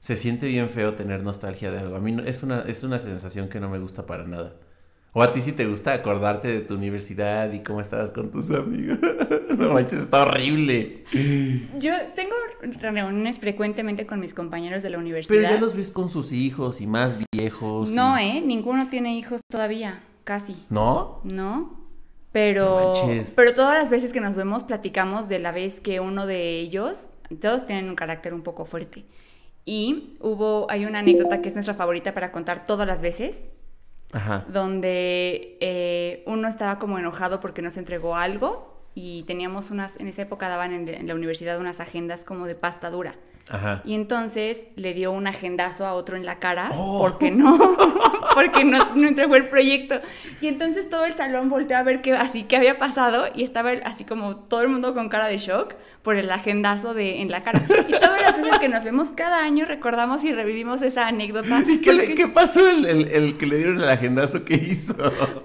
Se 0.01 0.17
siente 0.17 0.45
bien 0.47 0.67
feo 0.69 0.95
tener 0.95 1.23
nostalgia 1.23 1.71
de 1.71 1.79
algo. 1.79 1.95
A 1.95 2.01
mí 2.01 2.11
no- 2.11 2.23
es, 2.23 2.43
una, 2.43 2.63
es 2.67 2.83
una 2.83 2.99
sensación 2.99 3.47
que 3.47 3.61
no 3.61 3.69
me 3.69 3.79
gusta 3.79 4.05
para 4.05 4.25
nada. 4.27 4.55
O 5.13 5.23
a 5.23 5.31
ti 5.31 5.39
sí 5.39 5.53
te 5.53 5.65
gusta 5.67 5.93
acordarte 5.93 6.49
de 6.49 6.59
tu 6.59 6.73
universidad 6.73 7.49
y 7.53 7.63
cómo 7.63 7.79
estabas 7.79 8.11
con 8.11 8.29
tus 8.29 8.49
amigos. 8.51 8.97
no 9.57 9.71
manches, 9.73 9.99
está 9.99 10.23
horrible. 10.23 11.05
Yo 11.79 11.93
tengo 12.13 12.35
reuniones 12.81 13.39
frecuentemente 13.39 14.05
con 14.05 14.19
mis 14.19 14.33
compañeros 14.33 14.83
de 14.83 14.89
la 14.89 14.97
universidad. 14.97 15.33
Pero 15.33 15.49
ya 15.49 15.61
los 15.61 15.77
ves 15.77 15.91
con 15.91 16.09
sus 16.09 16.33
hijos 16.33 16.81
y 16.81 16.87
más 16.87 17.17
viejos. 17.31 17.89
y- 17.89 17.95
No, 17.95 18.17
¿eh? 18.17 18.41
Ninguno 18.45 18.89
tiene 18.89 19.17
hijos 19.17 19.39
todavía, 19.49 20.03
casi. 20.25 20.57
¿No? 20.69 21.21
¿No? 21.23 21.79
Pero, 22.31 22.93
No 22.95 23.23
pero 23.35 23.53
todas 23.53 23.73
las 23.77 23.89
veces 23.89 24.13
que 24.13 24.21
nos 24.21 24.35
vemos 24.35 24.63
platicamos 24.63 25.27
de 25.27 25.39
la 25.39 25.51
vez 25.51 25.81
que 25.81 25.99
uno 25.99 26.25
de 26.25 26.59
ellos, 26.59 27.07
todos 27.41 27.65
tienen 27.67 27.89
un 27.89 27.95
carácter 27.95 28.33
un 28.33 28.41
poco 28.41 28.65
fuerte. 28.65 29.05
Y 29.65 30.17
hubo, 30.21 30.65
hay 30.69 30.85
una 30.85 30.99
anécdota 30.99 31.41
que 31.41 31.49
es 31.49 31.55
nuestra 31.55 31.73
favorita 31.73 32.13
para 32.13 32.31
contar 32.31 32.65
todas 32.65 32.87
las 32.87 33.01
veces, 33.01 33.47
Ajá. 34.13 34.45
donde 34.51 35.57
eh, 35.61 36.23
uno 36.25 36.47
estaba 36.47 36.79
como 36.79 36.97
enojado 36.97 37.39
porque 37.39 37.61
nos 37.61 37.77
entregó 37.77 38.15
algo 38.15 38.81
y 38.95 39.23
teníamos 39.23 39.69
unas, 39.69 39.99
en 39.99 40.07
esa 40.07 40.23
época 40.23 40.49
daban 40.49 40.73
en, 40.73 40.87
en 40.89 41.07
la 41.07 41.15
universidad 41.15 41.59
unas 41.59 41.79
agendas 41.79 42.25
como 42.25 42.47
de 42.47 42.55
pasta 42.55 42.89
dura. 42.89 43.13
Ajá. 43.49 43.81
Y 43.85 43.95
entonces 43.95 44.59
le 44.77 44.93
dio 44.93 45.11
un 45.11 45.27
agendazo 45.27 45.85
a 45.85 45.93
otro 45.93 46.15
en 46.17 46.25
la 46.25 46.39
cara 46.39 46.69
Oh. 46.73 46.99
porque 46.99 47.31
no, 47.31 47.57
porque 48.33 48.63
no, 48.63 48.77
no 48.95 49.07
entregó 49.07 49.35
el 49.35 49.47
proyecto. 49.49 50.01
Y 50.41 50.47
entonces 50.47 50.89
todo 50.89 51.05
el 51.05 51.13
salón 51.15 51.49
volteó 51.49 51.77
a 51.77 51.83
ver 51.83 52.01
qué, 52.01 52.13
así 52.13 52.43
qué 52.43 52.57
había 52.57 52.77
pasado 52.77 53.25
y 53.35 53.43
estaba 53.43 53.71
así 53.83 54.03
como 54.05 54.35
todo 54.37 54.61
el 54.61 54.69
mundo 54.69 54.93
con 54.93 55.09
cara 55.09 55.27
de 55.27 55.37
shock 55.37 55.73
por 56.01 56.15
el 56.15 56.31
agendazo 56.31 56.93
de, 56.93 57.21
en 57.21 57.29
la 57.29 57.43
cara. 57.43 57.61
Y 57.87 57.91
todas 57.93 58.21
las 58.21 58.41
veces 58.41 58.59
que 58.59 58.69
nos 58.69 58.83
vemos 58.83 59.09
cada 59.11 59.43
año 59.43 59.65
recordamos 59.65 60.23
y 60.23 60.31
revivimos 60.33 60.81
esa 60.81 61.07
anécdota. 61.07 61.61
¿Y 61.67 61.79
qué, 61.81 61.93
le- 61.93 62.15
qué 62.15 62.27
pasó 62.27 62.67
el, 62.67 62.85
el- 62.85 63.07
el 63.09 63.37
que 63.37 63.45
le 63.45 63.57
dieron 63.57 63.77
el 63.77 63.87
agendazo 63.89 64.43
que 64.43 64.55
hizo? 64.55 64.95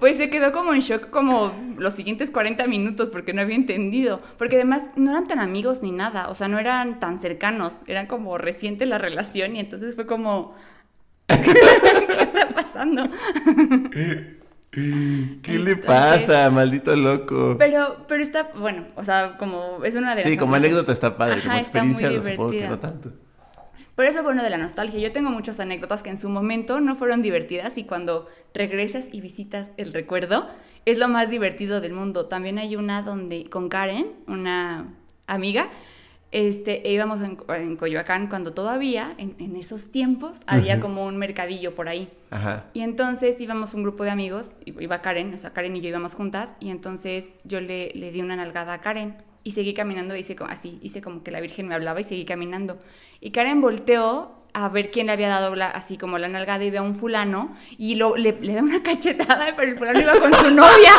Pues 0.01 0.17
se 0.17 0.31
quedó 0.31 0.53
como 0.53 0.73
en 0.73 0.81
shock 0.81 1.11
como 1.11 1.53
los 1.77 1.95
siguientes 1.95 2.31
40 2.31 2.67
minutos 2.67 3.11
porque 3.11 3.33
no 3.35 3.43
había 3.43 3.57
entendido. 3.57 4.21
Porque 4.39 4.57
además 4.57 4.85
no 4.97 5.11
eran 5.11 5.27
tan 5.27 5.41
amigos 5.41 5.83
ni 5.83 5.93
nada, 5.93 6.29
o 6.29 6.35
sea, 6.35 6.49
no 6.49 6.59
eran 6.59 7.01
tan 7.01 7.19
cercanos, 7.19 7.75
eran 7.87 8.07
como 8.07 8.39
reciente 8.39 8.87
la 8.87 8.99
relación 8.99 9.57
y 9.57 9.61
entonces 9.61 9.95
fue 9.95 10.07
como... 10.07 10.55
¿Qué 12.07 12.23
está 12.23 12.49
pasando? 12.51 13.09
¿Qué 14.71 15.59
le 15.59 15.77
pasa, 15.77 16.51
maldito 16.51 16.95
loco? 16.95 17.57
Pero, 17.59 18.05
pero 18.07 18.23
está, 18.23 18.51
bueno, 18.55 18.87
o 18.97 19.05
sea, 19.05 19.37
como 19.39 19.83
es 19.85 19.95
una 19.95 20.11
de 20.11 20.17
las... 20.17 20.25
Sí, 20.25 20.37
como 20.37 20.55
anécdota 20.55 20.93
está 20.93 21.17
padre, 21.17 21.39
Ajá, 21.39 21.49
como 21.49 21.59
experiencia 21.59 22.23
supongo 22.23 22.51
que 22.51 22.69
no 22.69 22.79
tanto. 22.79 23.13
Pero 23.95 24.11
eso 24.11 24.19
es 24.19 24.25
bueno 24.25 24.43
de 24.43 24.51
la 24.51 24.59
nostalgia. 24.59 25.01
Yo 25.01 25.11
tengo 25.11 25.31
muchas 25.31 25.59
anécdotas 25.59 26.03
que 26.03 26.11
en 26.11 26.19
su 26.19 26.29
momento 26.29 26.83
no 26.83 26.95
fueron 26.95 27.23
divertidas 27.23 27.79
y 27.79 27.85
cuando 27.85 28.29
regresas 28.53 29.07
y 29.11 29.23
visitas 29.23 29.71
el 29.79 29.95
recuerdo 29.95 30.47
es 30.85 30.99
lo 30.99 31.09
más 31.09 31.31
divertido 31.31 31.81
del 31.81 31.95
mundo. 31.95 32.27
También 32.27 32.59
hay 32.59 32.77
una 32.77 33.01
donde 33.01 33.49
con 33.49 33.71
Karen, 33.71 34.13
una 34.27 34.95
amiga, 35.27 35.71
este, 36.33 36.87
e 36.89 36.93
íbamos 36.93 37.21
en, 37.23 37.39
en 37.49 37.77
Coyoacán 37.77 38.29
cuando 38.29 38.53
todavía, 38.53 39.15
en, 39.19 39.37
en 39.39 39.57
esos 39.57 39.91
tiempos, 39.91 40.39
había 40.47 40.81
como 40.81 41.07
un 41.07 41.17
mercadillo 41.17 41.75
por 41.75 41.89
ahí. 41.89 42.11
Ajá. 42.31 42.65
Y 42.75 42.81
entonces 42.83 43.41
íbamos 43.41 43.75
un 43.75 43.83
grupo 43.85 44.05
de 44.05 44.11
amigos, 44.11 44.55
iba 44.65 45.01
Karen, 45.03 45.33
o 45.35 45.39
sea, 45.39 45.51
Karen 45.53 45.77
y 45.77 45.81
yo 45.81 45.89
íbamos 45.89 46.15
juntas, 46.15 46.51
y 46.61 46.71
entonces 46.71 47.29
yo 47.45 47.61
le, 47.61 47.91
le 47.95 48.11
di 48.13 48.21
una 48.23 48.37
nalgada 48.37 48.75
a 48.75 48.81
Karen 48.81 49.17
y 49.45 49.53
seguí 49.53 49.73
caminando, 49.75 50.17
hice 50.17 50.35
como, 50.37 50.51
así, 50.51 50.79
hice 50.83 51.01
como 51.01 51.23
que 51.23 51.31
la 51.31 51.41
Virgen 51.41 51.69
me 51.69 51.75
hablaba 51.77 52.01
y 52.01 52.05
seguí 52.05 52.25
caminando. 52.25 52.79
Y 53.21 53.31
Karen 53.31 53.61
volteó 53.61 54.33
a 54.53 54.69
ver 54.71 54.91
quién 54.91 55.07
le 55.07 55.13
había 55.13 55.29
dado 55.29 55.55
la- 55.55 55.71
así 55.71 55.97
como 55.99 56.19
la 56.19 56.29
nalgada 56.29 56.65
y 56.65 56.71
ve 56.71 56.79
a 56.79 56.83
un 56.83 56.95
fulano 56.97 57.55
y 57.79 57.95
lo, 57.95 58.17
le, 58.17 58.33
le 58.41 58.55
da 58.55 58.63
una 58.63 58.83
cachetada, 58.83 59.55
pero 59.57 59.71
el 59.71 59.79
fulano 59.79 60.01
iba 60.01 60.19
con 60.19 60.35
su 60.35 60.51
novia. 60.51 60.93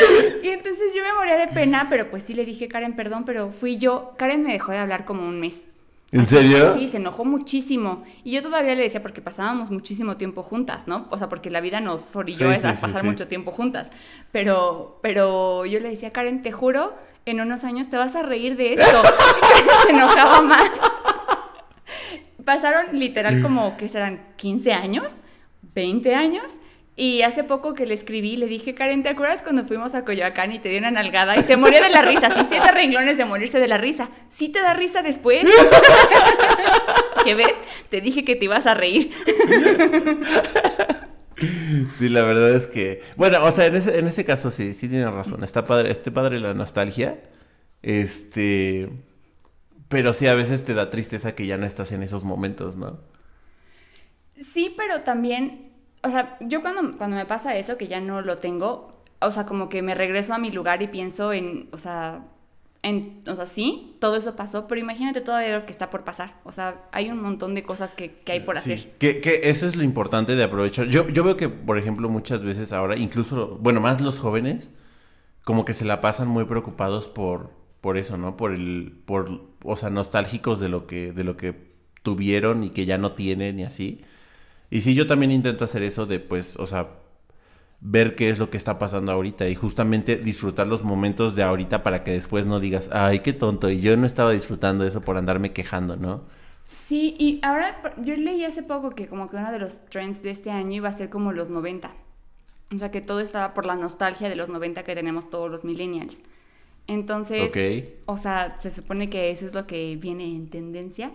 Y 0.42 0.48
entonces 0.48 0.94
yo 0.94 1.02
me 1.02 1.12
moría 1.14 1.36
de 1.36 1.48
pena, 1.48 1.86
pero 1.90 2.10
pues 2.10 2.22
sí 2.22 2.34
le 2.34 2.44
dije, 2.44 2.68
Karen, 2.68 2.94
perdón, 2.96 3.24
pero 3.24 3.50
fui 3.50 3.76
yo. 3.78 4.14
Karen 4.16 4.42
me 4.42 4.52
dejó 4.52 4.72
de 4.72 4.78
hablar 4.78 5.04
como 5.04 5.26
un 5.26 5.40
mes. 5.40 5.62
¿En 6.10 6.26
serio? 6.26 6.72
Sí, 6.74 6.88
se 6.88 6.96
enojó 6.96 7.24
muchísimo. 7.26 8.04
Y 8.24 8.30
yo 8.30 8.42
todavía 8.42 8.74
le 8.74 8.82
decía, 8.82 9.02
porque 9.02 9.20
pasábamos 9.20 9.70
muchísimo 9.70 10.16
tiempo 10.16 10.42
juntas, 10.42 10.86
¿no? 10.86 11.06
O 11.10 11.18
sea, 11.18 11.28
porque 11.28 11.50
la 11.50 11.60
vida 11.60 11.80
nos 11.80 12.16
orilló 12.16 12.48
Sí, 12.50 12.54
a 12.54 12.70
sí, 12.72 12.76
sí, 12.76 12.80
pasar 12.80 13.02
sí. 13.02 13.06
mucho 13.06 13.28
tiempo 13.28 13.50
juntas. 13.50 13.90
Pero, 14.32 15.00
pero 15.02 15.66
yo 15.66 15.80
le 15.80 15.90
decía, 15.90 16.10
Karen, 16.10 16.40
te 16.40 16.50
juro, 16.50 16.94
en 17.26 17.42
unos 17.42 17.64
años 17.64 17.90
te 17.90 17.98
vas 17.98 18.16
a 18.16 18.22
reír 18.22 18.56
de 18.56 18.72
esto. 18.74 19.02
Y 19.58 19.86
se 19.86 19.90
enojaba 19.92 20.40
más. 20.40 20.70
Pasaron 22.44 22.98
literal 22.98 23.42
como, 23.42 23.76
¿qué 23.76 23.88
serán? 23.88 24.20
¿15 24.38 24.72
años? 24.72 25.16
¿20 25.74 26.14
años? 26.14 26.44
Y 27.00 27.22
hace 27.22 27.44
poco 27.44 27.74
que 27.74 27.86
le 27.86 27.94
escribí, 27.94 28.36
le 28.36 28.46
dije, 28.46 28.74
Karen, 28.74 29.04
¿te 29.04 29.08
acuerdas 29.08 29.42
cuando 29.42 29.64
fuimos 29.64 29.94
a 29.94 30.04
Coyoacán 30.04 30.50
y 30.50 30.58
te 30.58 30.68
di 30.68 30.78
una 30.78 30.90
nalgada? 30.90 31.36
Y 31.36 31.44
se 31.44 31.56
murió 31.56 31.80
de 31.80 31.90
la 31.90 32.02
risa, 32.02 32.28
sí, 32.34 32.44
siete 32.48 32.72
renglones 32.72 33.16
de 33.16 33.24
morirse 33.24 33.60
de 33.60 33.68
la 33.68 33.78
risa. 33.78 34.08
¿Sí 34.30 34.48
te 34.48 34.60
da 34.60 34.74
risa 34.74 35.00
después? 35.02 35.44
¿Qué 37.24 37.36
ves? 37.36 37.54
Te 37.88 38.00
dije 38.00 38.24
que 38.24 38.34
te 38.34 38.46
ibas 38.46 38.66
a 38.66 38.74
reír. 38.74 39.12
Sí, 42.00 42.08
la 42.08 42.22
verdad 42.24 42.50
es 42.50 42.66
que. 42.66 43.00
Bueno, 43.14 43.44
o 43.44 43.52
sea, 43.52 43.66
en 43.66 43.76
ese, 43.76 43.96
en 43.96 44.08
ese 44.08 44.24
caso 44.24 44.50
sí, 44.50 44.74
sí 44.74 44.88
tienes 44.88 45.12
razón. 45.12 45.44
Está 45.44 45.66
padre, 45.66 45.92
este 45.92 46.10
padre 46.10 46.40
la 46.40 46.52
nostalgia. 46.52 47.20
Este. 47.80 48.88
Pero 49.88 50.14
sí, 50.14 50.26
a 50.26 50.34
veces 50.34 50.64
te 50.64 50.74
da 50.74 50.90
tristeza 50.90 51.36
que 51.36 51.46
ya 51.46 51.56
no 51.58 51.64
estás 51.64 51.92
en 51.92 52.02
esos 52.02 52.24
momentos, 52.24 52.74
¿no? 52.74 52.98
Sí, 54.40 54.74
pero 54.76 55.02
también, 55.02 55.67
o 56.02 56.08
sea, 56.08 56.36
yo 56.40 56.60
cuando, 56.62 56.96
cuando 56.96 57.16
me 57.16 57.26
pasa 57.26 57.56
eso, 57.56 57.76
que 57.76 57.88
ya 57.88 58.00
no 58.00 58.22
lo 58.22 58.38
tengo, 58.38 58.90
o 59.20 59.30
sea, 59.30 59.46
como 59.46 59.68
que 59.68 59.82
me 59.82 59.94
regreso 59.94 60.34
a 60.34 60.38
mi 60.38 60.50
lugar 60.50 60.82
y 60.82 60.88
pienso 60.88 61.32
en, 61.32 61.68
o 61.72 61.78
sea, 61.78 62.24
en, 62.82 63.22
o 63.26 63.34
sea, 63.34 63.46
sí, 63.46 63.96
todo 64.00 64.16
eso 64.16 64.36
pasó, 64.36 64.68
pero 64.68 64.80
imagínate 64.80 65.20
todavía 65.20 65.58
lo 65.58 65.66
que 65.66 65.72
está 65.72 65.90
por 65.90 66.04
pasar. 66.04 66.34
O 66.44 66.52
sea, 66.52 66.82
hay 66.92 67.10
un 67.10 67.20
montón 67.20 67.54
de 67.54 67.64
cosas 67.64 67.94
que, 67.94 68.12
que 68.24 68.32
hay 68.32 68.40
por 68.40 68.56
Sí, 68.56 68.72
hacer. 68.72 68.92
Que, 68.98 69.20
que 69.20 69.40
eso 69.44 69.66
es 69.66 69.76
lo 69.76 69.82
importante 69.82 70.36
de 70.36 70.44
aprovechar. 70.44 70.86
Yo, 70.88 71.08
yo 71.08 71.24
veo 71.24 71.36
que, 71.36 71.48
por 71.48 71.78
ejemplo, 71.78 72.08
muchas 72.08 72.42
veces 72.42 72.72
ahora, 72.72 72.96
incluso, 72.96 73.58
bueno, 73.60 73.80
más 73.80 74.00
los 74.00 74.18
jóvenes, 74.20 74.72
como 75.44 75.64
que 75.64 75.74
se 75.74 75.84
la 75.84 76.00
pasan 76.00 76.28
muy 76.28 76.44
preocupados 76.44 77.08
por, 77.08 77.50
por 77.80 77.96
eso, 77.96 78.16
¿no? 78.16 78.36
Por 78.36 78.52
el, 78.52 79.02
por, 79.06 79.42
o 79.64 79.76
sea, 79.76 79.90
nostálgicos 79.90 80.60
de 80.60 80.68
lo 80.68 80.86
que, 80.86 81.12
de 81.12 81.24
lo 81.24 81.36
que 81.36 81.54
tuvieron 82.02 82.64
y 82.64 82.70
que 82.70 82.86
ya 82.86 82.98
no 82.98 83.12
tienen 83.12 83.58
y 83.60 83.64
así. 83.64 84.02
Y 84.70 84.82
sí, 84.82 84.94
yo 84.94 85.06
también 85.06 85.32
intento 85.32 85.64
hacer 85.64 85.82
eso 85.82 86.06
de, 86.06 86.20
pues, 86.20 86.56
o 86.56 86.66
sea, 86.66 86.88
ver 87.80 88.16
qué 88.16 88.30
es 88.30 88.38
lo 88.38 88.50
que 88.50 88.56
está 88.56 88.78
pasando 88.78 89.12
ahorita 89.12 89.48
y 89.48 89.54
justamente 89.54 90.16
disfrutar 90.16 90.66
los 90.66 90.82
momentos 90.82 91.36
de 91.36 91.42
ahorita 91.42 91.82
para 91.82 92.02
que 92.04 92.12
después 92.12 92.46
no 92.46 92.60
digas, 92.60 92.90
ay, 92.92 93.20
qué 93.20 93.32
tonto, 93.32 93.70
y 93.70 93.80
yo 93.80 93.96
no 93.96 94.06
estaba 94.06 94.32
disfrutando 94.32 94.84
eso 94.84 95.00
por 95.00 95.16
andarme 95.16 95.52
quejando, 95.52 95.96
¿no? 95.96 96.24
Sí, 96.68 97.16
y 97.18 97.40
ahora 97.42 97.80
yo 97.96 98.14
leí 98.16 98.44
hace 98.44 98.62
poco 98.62 98.90
que 98.90 99.06
como 99.06 99.30
que 99.30 99.36
uno 99.36 99.50
de 99.50 99.58
los 99.58 99.86
trends 99.86 100.22
de 100.22 100.30
este 100.30 100.50
año 100.50 100.76
iba 100.76 100.88
a 100.88 100.92
ser 100.92 101.08
como 101.08 101.32
los 101.32 101.50
90. 101.50 101.90
O 102.74 102.78
sea, 102.78 102.90
que 102.90 103.00
todo 103.00 103.20
estaba 103.20 103.54
por 103.54 103.64
la 103.64 103.76
nostalgia 103.76 104.28
de 104.28 104.36
los 104.36 104.50
90 104.50 104.82
que 104.82 104.94
tenemos 104.94 105.30
todos 105.30 105.50
los 105.50 105.64
millennials. 105.64 106.18
Entonces, 106.86 107.52
o 108.06 108.16
sea, 108.18 108.56
se 108.58 108.70
supone 108.70 109.08
que 109.10 109.30
eso 109.30 109.46
es 109.46 109.54
lo 109.54 109.66
que 109.66 109.96
viene 109.96 110.24
en 110.24 110.48
tendencia. 110.48 111.10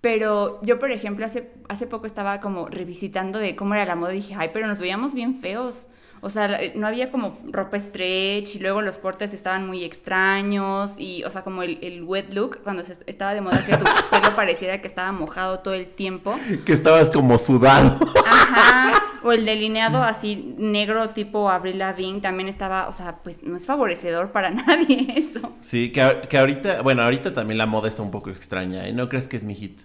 Pero 0.00 0.60
yo, 0.62 0.78
por 0.78 0.90
ejemplo, 0.92 1.26
hace, 1.26 1.52
hace 1.68 1.86
poco 1.86 2.06
estaba 2.06 2.40
como 2.40 2.68
revisitando 2.68 3.38
de 3.38 3.54
cómo 3.56 3.74
era 3.74 3.84
la 3.84 3.96
moda 3.96 4.12
y 4.12 4.16
dije, 4.16 4.34
ay, 4.38 4.50
pero 4.52 4.66
nos 4.66 4.78
veíamos 4.78 5.12
bien 5.12 5.34
feos. 5.34 5.88
O 6.22 6.28
sea, 6.30 6.48
la- 6.48 6.60
no 6.74 6.86
había 6.86 7.10
como 7.10 7.38
ropa 7.50 7.78
stretch 7.78 8.56
y 8.56 8.58
luego 8.58 8.82
los 8.82 8.98
cortes 8.98 9.32
estaban 9.32 9.66
muy 9.66 9.84
extraños 9.84 10.94
y, 10.98 11.24
o 11.24 11.30
sea, 11.30 11.42
como 11.42 11.62
el, 11.62 11.78
el 11.82 12.02
wet 12.02 12.32
look, 12.34 12.58
cuando 12.62 12.84
se, 12.84 12.96
estaba 13.06 13.34
de 13.34 13.40
moda 13.40 13.64
que 13.64 13.76
tu 13.76 13.84
pelo 14.10 14.36
pareciera 14.36 14.80
que 14.80 14.88
estaba 14.88 15.12
mojado 15.12 15.60
todo 15.60 15.74
el 15.74 15.86
tiempo. 15.86 16.34
Que 16.66 16.72
estabas 16.72 17.10
como 17.10 17.38
sudado. 17.38 17.98
Ajá. 18.26 18.94
O 19.22 19.32
el 19.32 19.44
delineado 19.44 20.02
así 20.02 20.54
negro 20.56 21.10
tipo 21.10 21.50
Avril 21.50 21.76
Lavigne 21.78 22.22
también 22.22 22.48
estaba, 22.48 22.88
o 22.88 22.94
sea, 22.94 23.18
pues 23.22 23.42
no 23.42 23.54
es 23.54 23.66
favorecedor 23.66 24.32
para 24.32 24.48
nadie 24.66 25.12
eso. 25.14 25.40
Sí, 25.60 25.92
que, 25.92 26.22
que 26.26 26.38
ahorita, 26.38 26.80
bueno, 26.80 27.02
ahorita 27.02 27.34
también 27.34 27.58
la 27.58 27.66
moda 27.66 27.86
está 27.86 28.00
un 28.00 28.10
poco 28.10 28.30
extraña, 28.30 28.88
¿eh? 28.88 28.94
No 28.94 29.10
crees 29.10 29.28
que 29.28 29.36
es 29.36 29.44
mi 29.44 29.54
hit. 29.54 29.82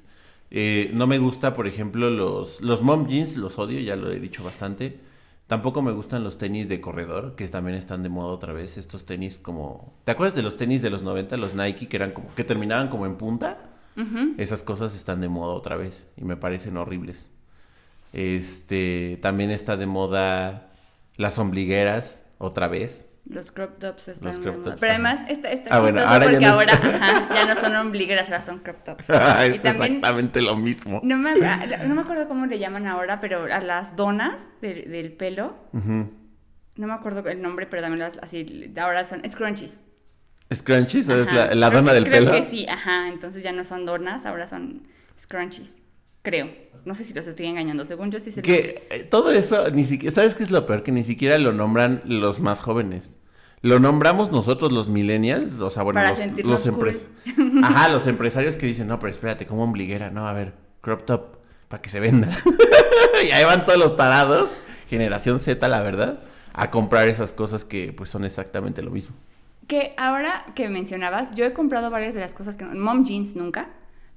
Eh, 0.52 0.90
no 0.94 1.06
me 1.06 1.18
gusta, 1.18 1.54
por 1.54 1.68
ejemplo, 1.68 2.10
los, 2.10 2.62
los 2.62 2.82
mom 2.82 3.08
jeans, 3.08 3.36
los 3.36 3.60
odio, 3.60 3.82
ya 3.82 3.98
lo 3.98 4.10
he 4.10 4.22
dicho 4.22 4.42
bastante. 4.42 5.02
Tampoco 5.48 5.84
me 5.84 5.92
gustan 5.92 6.24
los 6.24 6.38
tenis 6.40 6.68
de 6.68 6.82
corredor, 6.82 7.36
que 7.36 7.48
también 7.48 7.78
están 7.78 8.02
de 8.02 8.10
moda 8.10 8.30
otra 8.30 8.52
vez. 8.52 8.78
Estos 8.78 9.06
tenis 9.06 9.38
como... 9.38 9.94
¿Te 10.04 10.12
acuerdas 10.12 10.36
de 10.36 10.42
los 10.42 10.58
tenis 10.58 10.82
de 10.82 10.90
los 10.90 11.04
90, 11.04 11.38
los 11.38 11.54
Nike, 11.54 11.88
que 11.88 11.98
eran 11.98 12.12
como... 12.12 12.34
que 12.34 12.44
terminaban 12.44 12.88
como 12.88 13.06
en 13.06 13.16
punta? 13.16 13.72
Esas 14.38 14.62
cosas 14.62 14.94
están 14.94 15.22
de 15.22 15.30
moda 15.30 15.54
otra 15.54 15.78
vez 15.78 16.08
y 16.18 16.26
me 16.26 16.36
parecen 16.36 16.76
horribles. 16.76 17.30
Este, 18.12 19.20
también 19.22 19.52
está 19.52 19.78
de 19.78 19.86
moda 19.86 20.74
las 21.16 21.40
ombligueras 21.40 22.24
otra 22.38 22.68
vez. 22.68 23.08
Los 23.28 23.52
crop 23.52 23.80
tops 23.80 24.08
están 24.10 24.28
Los 24.28 24.40
crop 24.40 24.64
tops, 24.64 24.78
Pero 24.80 24.92
además 24.94 25.20
está, 25.28 25.52
está 25.52 25.76
Ah, 25.76 25.80
bueno, 25.82 26.00
ya 26.00 26.20
porque 26.22 26.40
no 26.40 26.48
ahora 26.54 26.74
ajá, 26.84 27.28
ya 27.34 27.54
no 27.54 27.60
son 27.60 27.76
ombligueras, 27.76 28.28
ahora 28.28 28.42
son 28.42 28.60
crop 28.60 28.84
tops. 28.84 29.10
es 29.10 29.56
y 29.56 29.60
también, 29.60 29.96
exactamente 29.96 30.42
lo 30.44 30.56
mismo. 30.56 31.02
no 31.04 31.18
me, 31.18 31.34
no 31.34 31.96
me 31.96 32.02
acuerdo 32.02 32.28
cómo 32.28 32.46
le 32.46 32.60
llaman 32.60 32.86
ahora, 32.86 33.20
pero 33.20 33.46
a 33.52 33.60
las 33.62 33.96
donas 33.96 34.48
del, 34.62 34.92
del 34.92 35.12
pelo, 35.14 35.56
Ujú. 35.74 36.12
no 36.76 36.88
me 36.88 36.94
acuerdo 36.94 37.28
el 37.28 37.42
nombre, 37.42 37.66
pero 37.66 37.82
también 37.82 38.00
las 38.00 38.20
así, 38.20 38.72
ahora 38.78 39.04
son 39.06 39.28
scrunchies. 39.28 39.82
¿Scrunchies? 40.54 41.10
¿Es 41.10 41.34
la, 41.34 41.56
la 41.56 41.70
Creo 41.70 41.82
dona 41.82 41.94
del 41.94 42.04
creo 42.04 42.20
pelo? 42.20 42.32
que 42.32 42.44
sí, 42.44 42.68
ajá, 42.70 43.08
entonces 43.08 43.42
ya 43.42 43.52
no 43.52 43.64
son 43.64 43.88
donas, 43.88 44.28
ahora 44.28 44.48
son 44.48 44.88
scrunchies, 45.20 45.72
creo. 46.26 46.50
No 46.84 46.94
sé 46.94 47.06
si 47.06 47.14
los 47.14 47.26
estoy 47.26 47.46
engañando, 47.46 47.86
según 47.86 48.12
yo 48.12 48.20
sí 48.20 48.32
se 48.32 48.42
Que 48.42 48.86
eh, 48.92 49.04
todo 49.04 49.32
eso, 49.32 49.72
ni 49.72 49.86
siquiera, 49.86 50.14
¿sabes 50.14 50.36
qué 50.36 50.44
es 50.44 50.52
lo 50.52 50.66
peor? 50.66 50.84
Que 50.84 50.92
ni 50.92 51.06
siquiera 51.06 51.38
lo 51.38 51.54
nombran 51.54 52.02
los 52.04 52.42
más 52.42 52.60
jóvenes. 52.60 53.18
Lo 53.62 53.80
nombramos 53.80 54.32
nosotros 54.32 54.72
los 54.72 54.90
millennials, 54.90 55.60
o 55.60 55.70
sea, 55.70 55.82
bueno, 55.82 56.00
Para 56.00 56.10
los, 56.12 56.46
los 56.46 56.68
empres- 56.68 57.06
Ajá, 57.64 57.90
los 57.90 58.06
empresarios 58.06 58.58
que 58.58 58.68
dicen, 58.68 58.88
no, 58.88 59.00
pero 59.00 59.10
espérate, 59.10 59.48
como 59.48 59.64
ombliguera, 59.64 60.12
no, 60.12 60.28
a 60.28 60.34
ver, 60.34 60.54
crop 60.82 61.06
top, 61.06 61.38
para 61.70 61.82
que 61.82 61.90
se 61.90 62.00
venda. 62.00 62.38
y 63.28 63.32
ahí 63.32 63.44
van 63.46 63.66
todos 63.66 63.80
los 63.80 63.96
tarados, 63.96 64.52
generación 64.88 65.40
Z, 65.40 65.68
la 65.68 65.82
verdad, 65.82 66.20
a 66.54 66.70
comprar 66.70 67.08
esas 67.08 67.34
cosas 67.34 67.66
que 67.66 67.92
pues 67.94 68.12
son 68.12 68.26
exactamente 68.26 68.84
lo 68.84 68.92
mismo. 68.92 69.16
Que 69.68 69.90
ahora 69.98 70.46
que 70.54 70.70
mencionabas, 70.70 71.32
yo 71.32 71.44
he 71.46 71.54
comprado 71.54 71.90
varias 71.90 72.14
de 72.14 72.20
las 72.20 72.36
cosas 72.36 72.56
que... 72.56 72.66
Mom 72.66 73.04
jeans 73.04 73.36
nunca, 73.36 73.70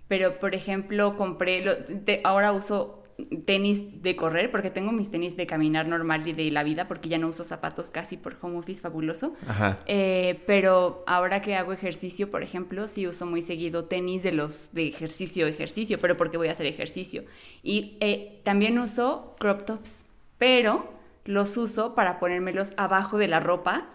pero 0.08 0.38
por 0.40 0.54
ejemplo 0.54 1.16
compré... 1.16 1.62
lo- 1.64 1.76
de- 1.76 2.20
ahora 2.24 2.52
uso 2.52 3.02
tenis 3.46 4.00
de 4.00 4.14
correr 4.14 4.48
porque 4.52 4.70
tengo 4.70 4.92
mis 4.92 5.10
tenis 5.10 5.36
de 5.36 5.44
caminar 5.44 5.88
normal 5.88 6.24
y 6.28 6.32
de 6.32 6.52
la 6.52 6.62
vida 6.62 6.86
porque 6.86 7.08
ya 7.08 7.18
no 7.18 7.26
uso 7.26 7.42
zapatos 7.42 7.90
casi 7.90 8.16
por 8.16 8.36
home 8.40 8.58
office 8.58 8.80
fabuloso. 8.80 9.34
Ajá. 9.46 9.80
Eh, 9.86 10.40
pero 10.46 11.02
ahora 11.06 11.42
que 11.42 11.56
hago 11.56 11.72
ejercicio, 11.72 12.30
por 12.30 12.44
ejemplo, 12.44 12.86
sí 12.86 13.08
uso 13.08 13.26
muy 13.26 13.42
seguido 13.42 13.86
tenis 13.86 14.22
de 14.22 14.30
los 14.32 14.72
de 14.72 14.86
ejercicio, 14.86 15.48
ejercicio, 15.48 15.98
pero 15.98 16.16
porque 16.16 16.36
voy 16.36 16.46
a 16.46 16.52
hacer 16.52 16.66
ejercicio. 16.66 17.24
Y 17.64 17.96
eh, 18.00 18.40
también 18.44 18.78
uso 18.78 19.34
crop 19.40 19.64
tops, 19.64 19.96
pero 20.38 20.92
los 21.24 21.56
uso 21.56 21.96
para 21.96 22.20
ponérmelos 22.20 22.72
abajo 22.76 23.18
de 23.18 23.26
la 23.26 23.40
ropa 23.40 23.88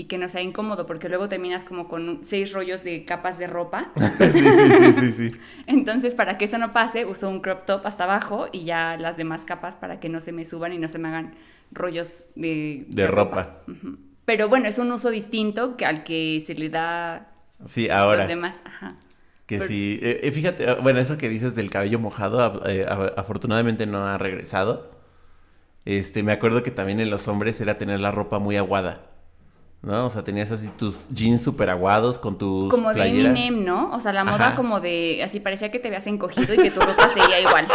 y 0.00 0.04
que 0.04 0.16
no 0.18 0.28
sea 0.28 0.40
incómodo, 0.40 0.86
porque 0.86 1.08
luego 1.08 1.28
terminas 1.28 1.62
como 1.64 1.86
con 1.88 2.20
seis 2.22 2.52
rollos 2.52 2.82
de 2.82 3.04
capas 3.04 3.38
de 3.38 3.46
ropa. 3.46 3.90
sí, 4.32 4.92
sí, 4.92 5.12
sí. 5.12 5.30
Entonces, 5.66 6.14
para 6.14 6.38
que 6.38 6.46
eso 6.46 6.56
no 6.58 6.72
pase, 6.72 7.04
uso 7.04 7.28
un 7.28 7.40
crop 7.40 7.64
top 7.66 7.86
hasta 7.86 8.04
abajo 8.04 8.48
y 8.52 8.64
ya 8.64 8.96
las 8.96 9.16
demás 9.16 9.42
capas 9.44 9.76
para 9.76 10.00
que 10.00 10.08
no 10.08 10.20
se 10.20 10.32
me 10.32 10.46
suban 10.46 10.72
y 10.72 10.78
no 10.78 10.88
se 10.88 10.98
me 10.98 11.08
hagan 11.08 11.34
rollos 11.72 12.14
de, 12.34 12.84
De 12.88 13.06
ropa. 13.06 13.58
Pero 14.24 14.48
bueno, 14.48 14.68
es 14.68 14.78
un 14.78 14.90
uso 14.92 15.10
distinto 15.10 15.76
que 15.76 15.84
al 15.86 16.02
que 16.04 16.42
se 16.46 16.54
le 16.54 16.68
da 16.70 17.28
Sí, 17.66 17.90
a 17.90 18.00
ahora. 18.00 18.20
los 18.20 18.28
demás. 18.28 18.60
Ajá. 18.64 18.94
Que 19.46 19.58
Pero- 19.58 19.68
sí, 19.68 19.98
eh, 20.02 20.20
eh, 20.22 20.30
fíjate, 20.32 20.68
ah, 20.68 20.78
bueno, 20.80 21.00
eso 21.00 21.18
que 21.18 21.28
dices 21.28 21.54
del 21.54 21.68
cabello 21.70 21.98
mojado, 21.98 22.62
eh, 22.66 22.86
afortunadamente 23.16 23.84
no 23.86 24.06
ha 24.06 24.16
regresado. 24.16 24.92
Este, 25.84 26.22
me 26.22 26.32
acuerdo 26.32 26.62
que 26.62 26.70
también 26.70 27.00
en 27.00 27.10
los 27.10 27.26
hombres 27.28 27.60
era 27.60 27.76
tener 27.78 28.00
la 28.00 28.12
ropa 28.12 28.38
muy 28.38 28.56
aguada, 28.56 29.09
¿no? 29.82 30.06
O 30.06 30.10
sea, 30.10 30.22
tenías 30.22 30.50
así 30.52 30.68
tus 30.68 31.08
jeans 31.08 31.42
súper 31.42 31.70
aguados 31.70 32.18
con 32.18 32.36
tus 32.38 32.70
Como 32.70 32.88
de 32.90 32.94
playeras. 32.96 33.36
Eminem, 33.36 33.64
¿no? 33.64 33.90
O 33.92 34.00
sea, 34.00 34.12
la 34.12 34.24
moda 34.24 34.48
Ajá. 34.48 34.54
como 34.56 34.80
de, 34.80 35.22
así 35.24 35.40
parecía 35.40 35.70
que 35.70 35.78
te 35.78 35.88
habías 35.88 36.06
encogido 36.06 36.54
y 36.54 36.58
que 36.58 36.70
tu 36.70 36.80
ropa 36.80 37.08
seguía 37.08 37.40
igual. 37.40 37.68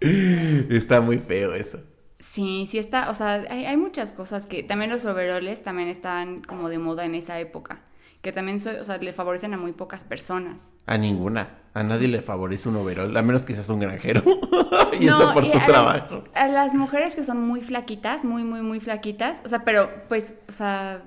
Está 0.70 1.00
muy 1.00 1.18
feo 1.18 1.54
eso. 1.54 1.80
Sí, 2.18 2.66
sí 2.68 2.78
está, 2.78 3.10
o 3.10 3.14
sea, 3.14 3.44
hay, 3.48 3.64
hay 3.64 3.76
muchas 3.76 4.12
cosas 4.12 4.46
que, 4.46 4.62
también 4.62 4.90
los 4.90 5.04
overoles 5.04 5.62
también 5.62 5.88
estaban 5.88 6.42
como 6.42 6.68
de 6.68 6.78
moda 6.78 7.04
en 7.04 7.14
esa 7.14 7.38
época, 7.38 7.80
que 8.24 8.32
también, 8.32 8.58
so- 8.58 8.80
o 8.80 8.84
sea, 8.84 8.96
le 8.96 9.12
favorecen 9.12 9.52
a 9.54 9.58
muy 9.58 9.72
pocas 9.72 10.02
personas. 10.02 10.72
A 10.86 10.96
ninguna. 10.96 11.58
A 11.74 11.82
nadie 11.82 12.08
le 12.08 12.22
favorece 12.22 12.68
un 12.70 12.76
overol, 12.76 13.14
a 13.16 13.22
menos 13.22 13.42
que 13.44 13.54
seas 13.54 13.68
un 13.68 13.80
granjero. 13.80 14.22
y 14.98 15.04
No, 15.04 15.18
eso 15.22 15.32
por 15.34 15.44
y 15.44 15.50
tu 15.52 15.58
a 15.58 15.64
trabajo. 15.66 16.24
Las, 16.34 16.42
a 16.42 16.48
las 16.48 16.74
mujeres 16.74 17.14
que 17.14 17.22
son 17.22 17.40
muy 17.46 17.60
flaquitas, 17.62 18.24
muy, 18.24 18.42
muy, 18.42 18.62
muy 18.62 18.80
flaquitas, 18.80 19.42
o 19.44 19.48
sea, 19.50 19.62
pero 19.64 19.90
pues, 20.08 20.34
o 20.48 20.52
sea, 20.52 21.02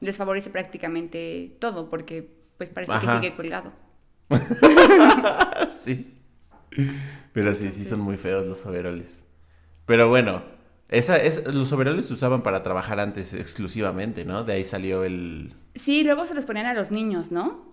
les 0.00 0.16
favorece 0.18 0.50
prácticamente 0.50 1.56
todo 1.60 1.88
porque 1.88 2.28
pues 2.58 2.70
parece 2.70 2.92
Ajá. 2.92 3.20
que 3.20 3.26
sigue 3.28 3.36
colgado. 3.36 3.72
sí. 5.82 6.16
Pero 7.32 7.54
sí, 7.54 7.70
sí 7.74 7.84
son 7.84 8.00
muy 8.00 8.16
feos 8.16 8.44
los 8.46 8.66
overoles. 8.66 9.08
Pero 9.86 10.08
bueno, 10.08 10.42
esa 10.90 11.16
es, 11.16 11.44
los 11.46 11.72
overoles 11.72 12.06
se 12.06 12.14
usaban 12.14 12.42
para 12.42 12.62
trabajar 12.62 12.98
antes 13.00 13.32
exclusivamente, 13.34 14.24
¿no? 14.24 14.44
De 14.44 14.54
ahí 14.54 14.64
salió 14.64 15.04
el... 15.04 15.54
Sí, 15.74 16.02
luego 16.02 16.24
se 16.26 16.34
los 16.34 16.46
ponían 16.46 16.66
a 16.66 16.74
los 16.74 16.90
niños, 16.90 17.30
¿no? 17.30 17.70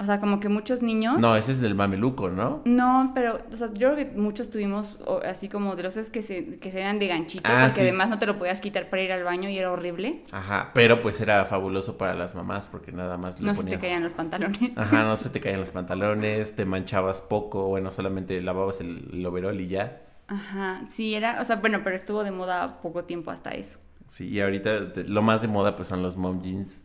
O 0.00 0.04
sea, 0.04 0.20
como 0.20 0.38
que 0.38 0.48
muchos 0.48 0.80
niños. 0.80 1.18
No, 1.18 1.34
ese 1.34 1.50
es 1.50 1.60
del 1.60 1.74
mameluco, 1.74 2.28
¿no? 2.28 2.62
No, 2.64 3.10
pero, 3.16 3.40
o 3.52 3.56
sea, 3.56 3.68
yo 3.74 3.92
creo 3.92 3.96
que 3.96 4.16
muchos 4.16 4.48
tuvimos 4.48 4.96
así 5.24 5.48
como 5.48 5.74
de 5.74 5.82
los 5.82 5.96
que 6.10 6.22
se, 6.22 6.56
que 6.58 6.70
se 6.70 6.80
eran 6.80 7.00
de 7.00 7.08
ganchito, 7.08 7.50
ah, 7.52 7.64
porque 7.64 7.80
además 7.80 8.08
no 8.08 8.18
te 8.18 8.26
lo 8.26 8.38
podías 8.38 8.60
quitar 8.60 8.90
para 8.90 9.02
ir 9.02 9.10
al 9.10 9.24
baño 9.24 9.48
y 9.48 9.58
era 9.58 9.72
horrible. 9.72 10.20
Ajá, 10.30 10.70
pero 10.72 11.02
pues 11.02 11.20
era 11.20 11.44
fabuloso 11.46 11.98
para 11.98 12.14
las 12.14 12.36
mamás 12.36 12.68
porque 12.68 12.92
nada 12.92 13.16
más 13.16 13.40
le 13.40 13.48
no 13.48 13.54
ponías. 13.54 13.64
No 13.64 13.70
se 13.72 13.76
te 13.76 13.86
caían 13.88 14.02
los 14.04 14.12
pantalones. 14.14 14.78
Ajá, 14.78 15.02
no 15.02 15.16
se 15.16 15.30
te 15.30 15.40
caían 15.40 15.58
los 15.58 15.70
pantalones, 15.70 16.54
te 16.54 16.64
manchabas 16.64 17.20
poco, 17.20 17.66
bueno, 17.66 17.90
solamente 17.90 18.40
lavabas 18.40 18.80
el, 18.80 19.08
el 19.12 19.26
overol 19.26 19.60
y 19.60 19.66
ya. 19.66 20.02
Ajá, 20.28 20.84
sí, 20.90 21.14
era, 21.14 21.40
o 21.40 21.44
sea, 21.44 21.56
bueno, 21.56 21.80
pero 21.82 21.96
estuvo 21.96 22.22
de 22.22 22.30
moda 22.30 22.80
poco 22.82 23.04
tiempo 23.04 23.30
hasta 23.30 23.50
eso. 23.50 23.78
Sí, 24.08 24.28
y 24.28 24.40
ahorita 24.40 24.92
lo 25.06 25.22
más 25.22 25.42
de 25.42 25.48
moda 25.48 25.74
pues 25.74 25.88
son 25.88 26.02
los 26.02 26.16
mom 26.16 26.42
jeans, 26.42 26.84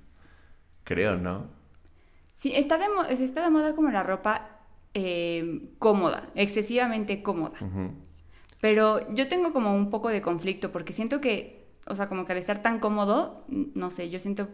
creo, 0.84 1.18
¿no? 1.18 1.48
Sí, 2.36 2.54
está 2.56 2.78
de, 2.78 2.86
está 3.24 3.44
de 3.44 3.50
moda 3.50 3.76
como 3.76 3.92
la 3.92 4.04
ropa 4.04 4.60
eh, 4.94 5.70
cómoda, 5.78 6.30
excesivamente 6.36 7.22
cómoda. 7.22 7.54
Pero 8.62 9.14
yo 9.14 9.28
tengo 9.28 9.52
como 9.52 9.76
un 9.76 9.90
poco 9.90 10.10
de 10.10 10.22
conflicto 10.22 10.72
porque 10.72 10.94
siento 10.94 11.20
que, 11.20 11.68
o 11.86 11.96
sea, 11.96 12.08
como 12.08 12.26
que 12.26 12.32
al 12.32 12.38
estar 12.38 12.62
tan 12.62 12.80
cómodo, 12.80 13.46
no 13.50 13.92
sé, 13.92 14.10
yo 14.10 14.20
siento, 14.20 14.48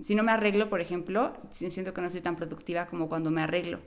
si 0.00 0.14
no 0.14 0.22
me 0.22 0.30
arreglo, 0.30 0.68
por 0.70 0.80
ejemplo, 0.80 1.36
siento 1.50 1.92
que 1.92 2.00
no 2.00 2.10
soy 2.10 2.20
tan 2.20 2.36
productiva 2.36 2.86
como 2.86 3.08
cuando 3.08 3.32
me 3.32 3.42
arreglo. 3.42 3.80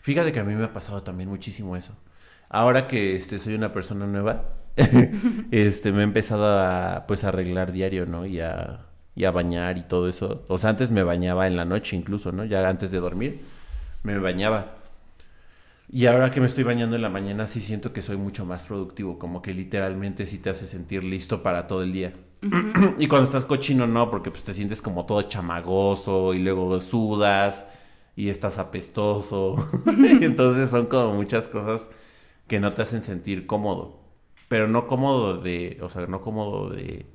Fíjate 0.00 0.32
que 0.32 0.40
a 0.40 0.44
mí 0.44 0.54
me 0.54 0.64
ha 0.64 0.72
pasado 0.72 1.02
también 1.02 1.28
muchísimo 1.28 1.76
eso. 1.76 1.96
Ahora 2.54 2.86
que 2.86 3.16
este, 3.16 3.38
soy 3.38 3.54
una 3.54 3.72
persona 3.72 4.06
nueva, 4.06 4.54
este, 5.50 5.92
me 5.92 6.00
he 6.00 6.04
empezado 6.04 6.46
a, 6.46 7.06
pues, 7.06 7.24
arreglar 7.24 7.72
diario, 7.72 8.06
¿no? 8.06 8.26
Y 8.26 8.40
a 8.40 8.86
y 9.16 9.24
a 9.24 9.30
bañar 9.30 9.78
y 9.78 9.82
todo 9.82 10.08
eso. 10.08 10.44
O 10.48 10.58
sea, 10.58 10.70
antes 10.70 10.90
me 10.90 11.02
bañaba 11.02 11.46
en 11.46 11.56
la 11.56 11.64
noche 11.64 11.96
incluso, 11.96 12.32
¿no? 12.32 12.44
Ya 12.44 12.68
antes 12.68 12.90
de 12.90 12.98
dormir 13.00 13.40
me 14.02 14.18
bañaba. 14.18 14.74
Y 15.88 16.06
ahora 16.06 16.30
que 16.30 16.40
me 16.40 16.46
estoy 16.46 16.64
bañando 16.64 16.96
en 16.96 17.02
la 17.02 17.10
mañana 17.10 17.46
sí 17.46 17.60
siento 17.60 17.92
que 17.92 18.02
soy 18.02 18.16
mucho 18.16 18.44
más 18.44 18.66
productivo, 18.66 19.18
como 19.18 19.42
que 19.42 19.54
literalmente 19.54 20.26
sí 20.26 20.38
te 20.38 20.50
hace 20.50 20.66
sentir 20.66 21.04
listo 21.04 21.42
para 21.42 21.66
todo 21.66 21.82
el 21.82 21.92
día. 21.92 22.12
y 22.98 23.06
cuando 23.06 23.24
estás 23.24 23.44
cochino 23.44 23.86
no, 23.86 24.10
porque 24.10 24.30
pues 24.30 24.42
te 24.42 24.52
sientes 24.54 24.82
como 24.82 25.06
todo 25.06 25.22
chamagoso 25.22 26.34
y 26.34 26.40
luego 26.40 26.80
sudas 26.80 27.66
y 28.16 28.28
estás 28.28 28.58
apestoso. 28.58 29.56
Entonces 30.20 30.70
son 30.70 30.86
como 30.86 31.14
muchas 31.14 31.46
cosas 31.46 31.86
que 32.46 32.60
no 32.60 32.72
te 32.74 32.82
hacen 32.82 33.04
sentir 33.04 33.46
cómodo. 33.46 34.00
Pero 34.48 34.68
no 34.68 34.86
cómodo 34.86 35.38
de, 35.38 35.78
o 35.82 35.88
sea, 35.88 36.06
no 36.06 36.20
cómodo 36.20 36.70
de 36.70 37.06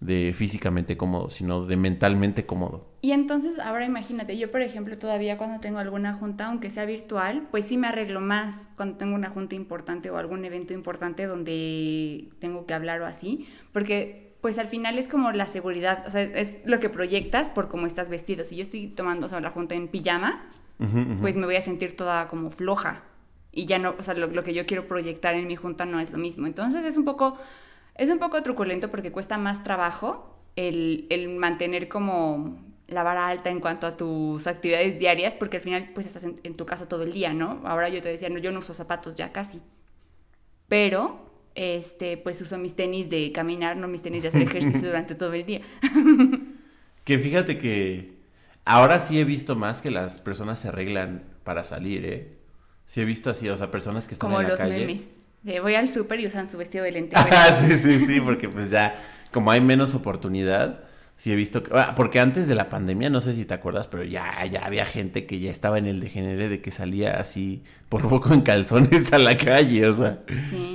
de 0.00 0.32
físicamente 0.32 0.96
cómodo, 0.96 1.28
sino 1.30 1.66
de 1.66 1.76
mentalmente 1.76 2.46
cómodo. 2.46 2.86
Y 3.00 3.12
entonces, 3.12 3.58
ahora 3.58 3.84
imagínate, 3.84 4.38
yo 4.38 4.50
por 4.50 4.62
ejemplo 4.62 4.96
todavía 4.96 5.36
cuando 5.36 5.60
tengo 5.60 5.78
alguna 5.78 6.14
junta, 6.14 6.46
aunque 6.46 6.70
sea 6.70 6.84
virtual, 6.84 7.48
pues 7.50 7.66
sí 7.66 7.76
me 7.76 7.88
arreglo 7.88 8.20
más 8.20 8.68
cuando 8.76 8.96
tengo 8.96 9.14
una 9.14 9.30
junta 9.30 9.54
importante 9.54 10.10
o 10.10 10.16
algún 10.16 10.44
evento 10.44 10.72
importante 10.72 11.26
donde 11.26 12.28
tengo 12.38 12.66
que 12.66 12.74
hablar 12.74 13.00
o 13.00 13.06
así, 13.06 13.48
porque 13.72 14.36
pues 14.40 14.58
al 14.60 14.68
final 14.68 14.98
es 14.98 15.08
como 15.08 15.32
la 15.32 15.46
seguridad, 15.46 16.04
o 16.06 16.10
sea, 16.10 16.22
es 16.22 16.58
lo 16.64 16.78
que 16.78 16.88
proyectas 16.88 17.50
por 17.50 17.68
cómo 17.68 17.88
estás 17.88 18.08
vestido. 18.08 18.44
Si 18.44 18.56
yo 18.56 18.62
estoy 18.62 18.86
tomando 18.86 19.26
o 19.26 19.28
sea, 19.28 19.40
la 19.40 19.50
junta 19.50 19.74
en 19.74 19.88
pijama, 19.88 20.48
pues 21.20 21.34
me 21.34 21.44
voy 21.44 21.56
a 21.56 21.62
sentir 21.62 21.96
toda 21.96 22.28
como 22.28 22.50
floja 22.50 23.02
y 23.52 23.66
ya 23.66 23.78
no, 23.78 23.94
o 23.98 24.02
sea, 24.02 24.14
lo, 24.14 24.26
lo 24.26 24.44
que 24.44 24.54
yo 24.54 24.66
quiero 24.66 24.86
proyectar 24.86 25.34
en 25.34 25.46
mi 25.46 25.56
junta 25.56 25.84
no 25.84 26.00
es 26.00 26.10
lo 26.10 26.18
mismo. 26.18 26.46
Entonces 26.46 26.84
es 26.84 26.96
un 26.96 27.04
poco 27.04 27.38
es 27.98 28.10
un 28.10 28.18
poco 28.20 28.40
truculento 28.42 28.90
porque 28.90 29.12
cuesta 29.12 29.36
más 29.36 29.64
trabajo 29.64 30.38
el, 30.56 31.36
mantener 31.36 31.88
como 31.88 32.56
la 32.86 33.02
vara 33.02 33.26
alta 33.26 33.50
en 33.50 33.60
cuanto 33.60 33.86
a 33.86 33.96
tus 33.96 34.46
actividades 34.46 34.98
diarias, 34.98 35.34
porque 35.34 35.58
al 35.58 35.62
final 35.62 35.90
pues 35.94 36.06
estás 36.06 36.24
en, 36.24 36.54
tu 36.54 36.64
casa 36.64 36.88
todo 36.88 37.02
el 37.02 37.12
día, 37.12 37.34
¿no? 37.34 37.60
Ahora 37.64 37.88
yo 37.88 38.00
te 38.00 38.08
decía, 38.08 38.30
no, 38.30 38.38
yo 38.38 38.50
no 38.50 38.60
uso 38.60 38.72
zapatos 38.72 39.16
ya 39.16 39.32
casi. 39.32 39.60
Pero, 40.68 41.30
este, 41.54 42.16
pues 42.16 42.40
uso 42.40 42.56
mis 42.56 42.76
tenis 42.76 43.10
de 43.10 43.30
caminar, 43.32 43.76
no 43.76 43.88
mis 43.88 44.02
tenis 44.02 44.22
de 44.22 44.28
hacer 44.28 44.42
ejercicio 44.42 44.86
durante 44.88 45.14
todo 45.14 45.34
el 45.34 45.44
día. 45.44 45.60
que 47.04 47.18
fíjate 47.18 47.58
que 47.58 48.12
ahora 48.64 49.00
sí 49.00 49.20
he 49.20 49.24
visto 49.24 49.56
más 49.56 49.82
que 49.82 49.90
las 49.90 50.20
personas 50.20 50.60
se 50.60 50.68
arreglan 50.68 51.24
para 51.42 51.64
salir, 51.64 52.04
¿eh? 52.06 52.37
Sí 52.88 53.02
he 53.02 53.04
visto 53.04 53.28
así, 53.28 53.46
o 53.50 53.56
sea, 53.56 53.70
personas 53.70 54.06
que 54.06 54.14
están 54.14 54.32
en 54.32 54.48
la 54.48 54.56
calle. 54.56 54.78
Memes 54.78 55.02
voy 55.60 55.74
al 55.74 55.90
súper 55.90 56.20
y 56.20 56.26
usan 56.26 56.46
su 56.46 56.56
vestido 56.56 56.84
de 56.84 56.92
lente. 56.92 57.16
Ah, 57.18 57.60
sí, 57.60 57.78
sí, 57.78 58.06
sí, 58.06 58.18
porque 58.18 58.48
pues 58.48 58.70
ya, 58.70 58.98
como 59.30 59.50
hay 59.50 59.60
menos 59.60 59.94
oportunidad, 59.94 60.84
sí 61.18 61.30
he 61.30 61.36
visto 61.36 61.62
que, 61.62 61.70
ah, 61.74 61.92
porque 61.94 62.18
antes 62.18 62.48
de 62.48 62.54
la 62.54 62.70
pandemia, 62.70 63.10
no 63.10 63.20
sé 63.20 63.34
si 63.34 63.44
te 63.44 63.52
acuerdas, 63.52 63.88
pero 63.88 64.04
ya, 64.04 64.42
ya 64.46 64.64
había 64.64 64.86
gente 64.86 65.26
que 65.26 65.38
ya 65.38 65.50
estaba 65.50 65.76
en 65.76 65.86
el 65.86 66.00
degenere 66.00 66.48
de 66.48 66.62
que 66.62 66.70
salía 66.70 67.20
así 67.20 67.62
por 67.90 68.08
poco 68.08 68.32
en 68.32 68.40
calzones 68.40 69.12
a 69.12 69.18
la 69.18 69.36
calle, 69.36 69.86
o 69.86 69.94
sea, 69.94 70.22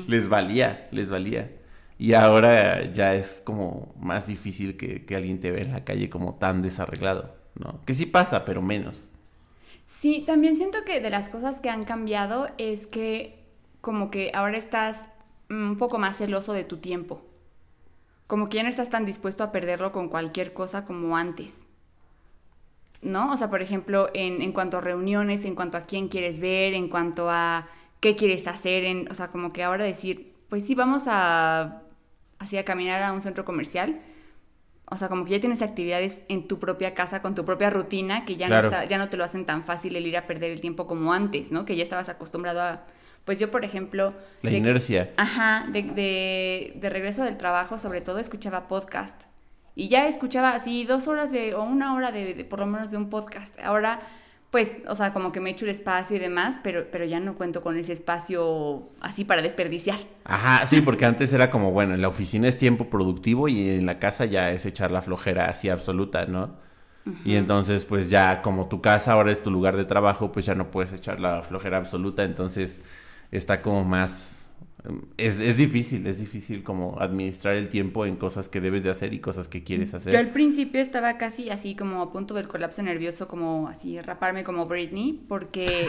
les 0.08 0.30
valía, 0.30 0.88
les 0.92 1.10
valía. 1.10 1.50
Y 1.98 2.14
ahora 2.14 2.94
ya 2.94 3.16
es 3.16 3.42
como 3.44 3.96
más 4.00 4.28
difícil 4.28 4.78
que, 4.78 5.04
que 5.04 5.16
alguien 5.16 5.40
te 5.40 5.50
vea 5.50 5.64
en 5.64 5.72
la 5.72 5.84
calle 5.84 6.12
como 6.12 6.36
tan 6.36 6.62
desarreglado, 6.62 7.36
¿no? 7.56 7.82
Que 7.86 7.96
sí 7.96 8.06
pasa, 8.06 8.46
pero 8.46 8.62
menos. 8.62 9.10
Sí, 10.04 10.26
también 10.28 10.58
siento 10.58 10.80
que 10.84 11.00
de 11.00 11.10
las 11.10 11.30
cosas 11.30 11.62
que 11.62 11.70
han 11.70 11.84
cambiado 11.84 12.50
es 12.58 12.88
que 12.88 13.42
como 13.80 14.12
que 14.12 14.32
ahora 14.34 14.58
estás 14.58 15.00
un 15.50 15.78
poco 15.78 15.98
más 15.98 16.18
celoso 16.18 16.52
de 16.52 16.66
tu 16.66 16.76
tiempo. 16.76 17.22
Como 18.28 18.50
que 18.50 18.58
ya 18.58 18.64
no 18.64 18.70
estás 18.70 18.90
tan 18.90 19.06
dispuesto 19.06 19.46
a 19.46 19.54
perderlo 19.54 19.94
con 19.94 20.10
cualquier 20.10 20.54
cosa 20.54 20.84
como 20.84 21.16
antes. 21.16 21.62
¿No? 23.02 23.32
O 23.32 23.38
sea, 23.38 23.50
por 23.50 23.62
ejemplo, 23.62 24.10
en, 24.14 24.52
cuanto 24.52 24.80
a 24.80 24.82
reuniones, 24.82 25.46
en 25.46 25.56
cuanto 25.56 25.78
a 25.78 25.86
quién 25.86 26.10
quieres 26.10 26.42
ver, 26.42 26.74
en 26.74 26.90
cuanto 26.90 27.30
a 27.30 27.70
qué 28.02 28.18
quieres 28.18 28.46
hacer, 28.48 28.84
en, 28.84 29.10
o 29.10 29.14
sea, 29.14 29.30
como 29.30 29.54
que 29.54 29.64
ahora 29.64 29.86
decir, 29.86 30.34
pues 30.50 30.66
sí, 30.66 30.76
vamos 30.76 31.06
a, 31.08 31.82
así 32.40 32.58
a 32.58 32.66
caminar 32.66 33.04
a 33.04 33.14
un 33.14 33.22
centro 33.22 33.46
comercial. 33.46 34.02
O 34.86 34.98
sea, 34.98 35.08
como 35.08 35.26
que 35.26 35.32
ya 35.32 35.40
tienes 35.40 35.62
actividades 35.62 36.20
en 36.28 36.48
tu 36.48 36.60
propia 36.60 36.94
casa, 36.94 37.22
con 37.22 37.36
tu 37.36 37.46
propia 37.46 37.70
rutina, 37.70 38.26
que 38.26 38.36
ya, 38.36 38.50
no, 38.50 38.84
ya 38.84 38.98
no 38.98 39.10
te 39.10 39.18
lo 39.18 39.24
hacen 39.24 39.46
tan 39.46 39.64
fácil 39.64 39.96
el 39.96 40.06
ir 40.06 40.18
a 40.18 40.28
perder 40.28 40.52
el 40.52 40.62
tiempo 40.62 40.88
como 40.88 41.14
antes, 41.14 41.52
¿no? 41.52 41.66
Que 41.66 41.76
ya 41.76 41.84
estabas 41.84 42.10
acostumbrado 42.10 42.62
a 42.62 42.84
pues 43.26 43.40
yo, 43.40 43.52
por 43.52 43.64
ejemplo... 43.64 44.14
La 44.42 44.52
inercia. 44.52 45.12
Ajá, 45.16 45.66
de, 45.72 46.74
de, 46.76 46.90
regreso 46.90 47.24
del 47.24 47.38
trabajo, 47.38 47.80
sobre 47.80 48.02
todo 48.02 48.20
escuchaba 48.20 48.68
podcast. 48.68 49.24
Y 49.76 49.88
ya 49.88 50.08
escuchaba 50.08 50.54
así 50.54 50.84
dos 50.84 51.08
horas 51.08 51.32
de, 51.32 51.56
o 51.56 51.64
una 51.64 51.96
hora 51.96 52.12
de, 52.12 52.46
por 52.46 52.60
lo 52.60 52.66
menos 52.66 52.92
de 52.92 52.98
un 52.98 53.10
podcast. 53.10 53.58
Ahora, 53.62 54.02
pues, 54.54 54.72
o 54.88 54.94
sea, 54.94 55.14
como 55.14 55.32
que 55.32 55.40
me 55.40 55.50
echo 55.50 55.66
el 55.66 55.72
espacio 55.72 56.16
y 56.16 56.20
demás, 56.20 56.60
pero, 56.62 56.86
pero 56.92 57.06
ya 57.06 57.20
no 57.20 57.34
cuento 57.34 57.64
con 57.64 57.76
ese 57.76 57.92
espacio 57.92 58.88
así 59.02 59.26
para 59.26 59.42
desperdiciar. 59.42 59.98
Ajá, 60.26 60.68
sí, 60.68 60.82
porque 60.82 61.06
antes 61.06 61.34
era 61.34 61.50
como, 61.50 61.72
bueno, 61.72 61.96
en 61.96 62.04
la 62.04 62.08
oficina 62.08 62.48
es 62.48 62.56
tiempo 62.56 62.88
productivo 62.88 63.48
y 63.48 63.72
en 63.72 63.88
la 63.88 63.98
casa 63.98 64.26
ya 64.26 64.52
es 64.52 64.68
echar 64.68 64.92
la 64.92 65.02
flojera 65.02 65.50
así 65.50 65.70
absoluta, 65.70 66.28
¿no? 66.28 66.52
Y 67.26 67.36
entonces, 67.36 67.86
pues 67.86 68.12
ya 68.12 68.44
como 68.44 68.68
tu 68.68 68.80
casa 68.80 69.14
ahora 69.14 69.32
es 69.32 69.42
tu 69.42 69.50
lugar 69.50 69.76
de 69.76 69.86
trabajo, 69.86 70.32
pues 70.32 70.46
ya 70.46 70.54
no 70.54 70.70
puedes 70.70 70.94
echar 70.94 71.20
la 71.20 71.42
flojera 71.42 71.78
absoluta, 71.78 72.24
entonces 72.24 72.86
está 73.32 73.64
como 73.64 73.84
más... 73.84 74.43
Es, 75.18 75.40
es, 75.40 75.58
difícil, 75.58 76.06
es 76.08 76.20
difícil 76.20 76.62
como 76.62 77.00
administrar 77.00 77.56
el 77.56 77.70
tiempo 77.70 78.06
en 78.06 78.18
cosas 78.18 78.50
que 78.50 78.60
debes 78.60 78.84
de 78.84 78.90
hacer 78.90 79.14
y 79.14 79.20
cosas 79.20 79.48
que 79.48 79.64
quieres 79.64 79.94
hacer. 79.94 80.12
Yo 80.12 80.20
al 80.20 80.32
principio 80.32 80.82
estaba 80.82 81.18
casi 81.18 81.50
así 81.50 81.76
como 81.76 82.02
a 82.02 82.12
punto 82.12 82.34
del 82.34 82.50
colapso 82.50 82.84
nervioso, 82.84 83.28
como 83.28 83.70
así 83.70 84.00
raparme 84.02 84.44
como 84.44 84.66
Britney, 84.66 85.24
porque... 85.28 85.88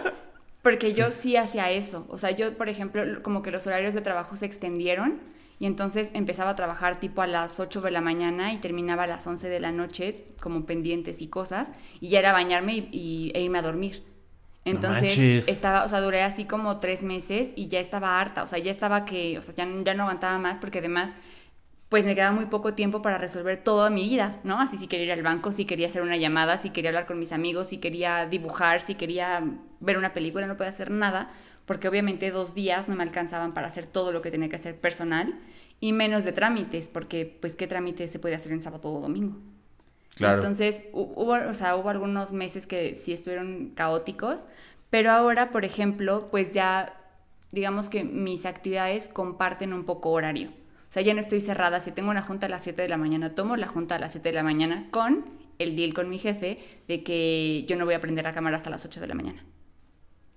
porque 0.62 0.92
yo 0.92 1.12
sí 1.12 1.36
hacía 1.36 1.70
eso. 1.70 2.06
O 2.10 2.18
sea, 2.18 2.32
yo, 2.32 2.56
por 2.58 2.68
ejemplo, 2.68 3.22
como 3.22 3.40
que 3.40 3.50
los 3.50 3.66
horarios 3.66 3.94
de 3.94 4.02
trabajo 4.02 4.36
se 4.36 4.46
extendieron 4.46 5.20
y 5.58 5.66
entonces 5.66 6.10
empezaba 6.12 6.50
a 6.50 6.56
trabajar 6.56 7.00
tipo 7.00 7.22
a 7.22 7.26
las 7.26 7.60
8 7.60 7.80
de 7.80 7.90
la 7.90 8.00
mañana 8.02 8.52
y 8.52 8.58
terminaba 8.58 9.04
a 9.04 9.06
las 9.06 9.26
11 9.26 9.48
de 9.48 9.60
la 9.60 9.72
noche, 9.72 10.24
como 10.40 10.66
pendientes 10.66 11.22
y 11.22 11.28
cosas, 11.28 11.70
y 12.00 12.08
ya 12.08 12.18
era 12.18 12.32
bañarme 12.32 12.88
y 12.92 13.30
e 13.34 13.40
irme 13.42 13.58
a 13.58 13.62
dormir. 13.62 14.02
Entonces 14.66 15.46
estaba, 15.46 15.84
o 15.84 15.88
sea, 15.88 16.00
duré 16.00 16.22
así 16.22 16.44
como 16.44 16.80
tres 16.80 17.02
meses 17.02 17.52
y 17.54 17.68
ya 17.68 17.78
estaba 17.78 18.20
harta, 18.20 18.42
o 18.42 18.46
sea, 18.48 18.58
ya 18.58 18.72
estaba 18.72 19.04
que, 19.04 19.38
o 19.38 19.42
sea, 19.42 19.54
ya, 19.54 19.66
ya 19.84 19.94
no 19.94 20.02
aguantaba 20.02 20.38
más 20.38 20.58
porque 20.58 20.80
además, 20.80 21.12
pues 21.88 22.04
me 22.04 22.16
quedaba 22.16 22.32
muy 22.32 22.46
poco 22.46 22.74
tiempo 22.74 23.00
para 23.00 23.16
resolver 23.16 23.62
toda 23.62 23.90
mi 23.90 24.02
vida, 24.02 24.40
¿no? 24.42 24.60
Así 24.60 24.76
si 24.76 24.88
quería 24.88 25.06
ir 25.06 25.12
al 25.12 25.22
banco, 25.22 25.52
si 25.52 25.66
quería 25.66 25.86
hacer 25.86 26.02
una 26.02 26.16
llamada, 26.16 26.58
si 26.58 26.70
quería 26.70 26.90
hablar 26.90 27.06
con 27.06 27.18
mis 27.20 27.30
amigos, 27.30 27.68
si 27.68 27.78
quería 27.78 28.26
dibujar, 28.26 28.80
si 28.80 28.96
quería 28.96 29.44
ver 29.78 29.98
una 29.98 30.12
película, 30.12 30.48
no 30.48 30.56
podía 30.56 30.70
hacer 30.70 30.90
nada, 30.90 31.30
porque 31.64 31.86
obviamente 31.86 32.32
dos 32.32 32.54
días 32.54 32.88
no 32.88 32.96
me 32.96 33.04
alcanzaban 33.04 33.54
para 33.54 33.68
hacer 33.68 33.86
todo 33.86 34.10
lo 34.10 34.20
que 34.20 34.32
tenía 34.32 34.48
que 34.48 34.56
hacer 34.56 34.80
personal 34.80 35.38
y 35.78 35.92
menos 35.92 36.24
de 36.24 36.32
trámites, 36.32 36.88
porque 36.88 37.38
pues 37.40 37.54
qué 37.54 37.68
trámite 37.68 38.08
se 38.08 38.18
puede 38.18 38.34
hacer 38.34 38.50
en 38.50 38.62
sábado 38.62 38.92
o 38.92 39.00
domingo. 39.00 39.36
Claro. 40.16 40.36
Entonces, 40.36 40.82
hu- 40.92 41.12
hubo, 41.16 41.32
o 41.50 41.54
sea, 41.54 41.76
hubo 41.76 41.90
algunos 41.90 42.32
meses 42.32 42.66
que 42.66 42.94
sí 42.94 43.12
estuvieron 43.12 43.72
caóticos, 43.74 44.44
pero 44.90 45.10
ahora, 45.10 45.50
por 45.50 45.64
ejemplo, 45.64 46.28
pues 46.30 46.54
ya, 46.54 46.94
digamos 47.52 47.90
que 47.90 48.04
mis 48.04 48.46
actividades 48.46 49.08
comparten 49.08 49.72
un 49.72 49.84
poco 49.84 50.10
horario. 50.10 50.50
O 50.88 50.92
sea, 50.92 51.02
ya 51.02 51.12
no 51.14 51.20
estoy 51.20 51.40
cerrada. 51.40 51.80
Si 51.80 51.92
tengo 51.92 52.10
una 52.10 52.22
junta 52.22 52.46
a 52.46 52.48
las 52.48 52.62
7 52.62 52.82
de 52.82 52.88
la 52.88 52.96
mañana, 52.96 53.34
tomo 53.34 53.56
la 53.56 53.66
junta 53.68 53.96
a 53.96 53.98
las 53.98 54.12
7 54.12 54.30
de 54.30 54.34
la 54.36 54.42
mañana 54.42 54.88
con 54.90 55.26
el 55.58 55.76
deal 55.76 55.94
con 55.94 56.08
mi 56.08 56.18
jefe 56.18 56.58
de 56.88 57.02
que 57.02 57.64
yo 57.68 57.76
no 57.76 57.84
voy 57.84 57.94
a 57.94 58.00
prender 58.00 58.24
la 58.24 58.34
cámara 58.34 58.56
hasta 58.56 58.70
las 58.70 58.84
8 58.86 59.00
de 59.00 59.06
la 59.08 59.14
mañana. 59.14 59.44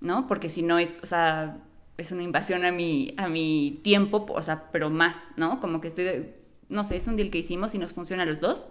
¿No? 0.00 0.26
Porque 0.26 0.48
si 0.50 0.62
no 0.62 0.78
es, 0.78 1.00
o 1.02 1.06
sea, 1.06 1.58
es 1.98 2.10
una 2.12 2.22
invasión 2.22 2.64
a 2.64 2.72
mi, 2.72 3.14
a 3.18 3.28
mi 3.28 3.80
tiempo, 3.84 4.24
o 4.30 4.42
sea, 4.42 4.70
pero 4.72 4.88
más, 4.90 5.16
¿no? 5.36 5.60
Como 5.60 5.80
que 5.80 5.88
estoy, 5.88 6.04
de- 6.04 6.34
no 6.70 6.84
sé, 6.84 6.96
es 6.96 7.06
un 7.06 7.16
deal 7.16 7.30
que 7.30 7.38
hicimos 7.38 7.74
y 7.74 7.78
nos 7.78 7.92
funciona 7.92 8.22
a 8.22 8.26
los 8.26 8.40
dos 8.40 8.68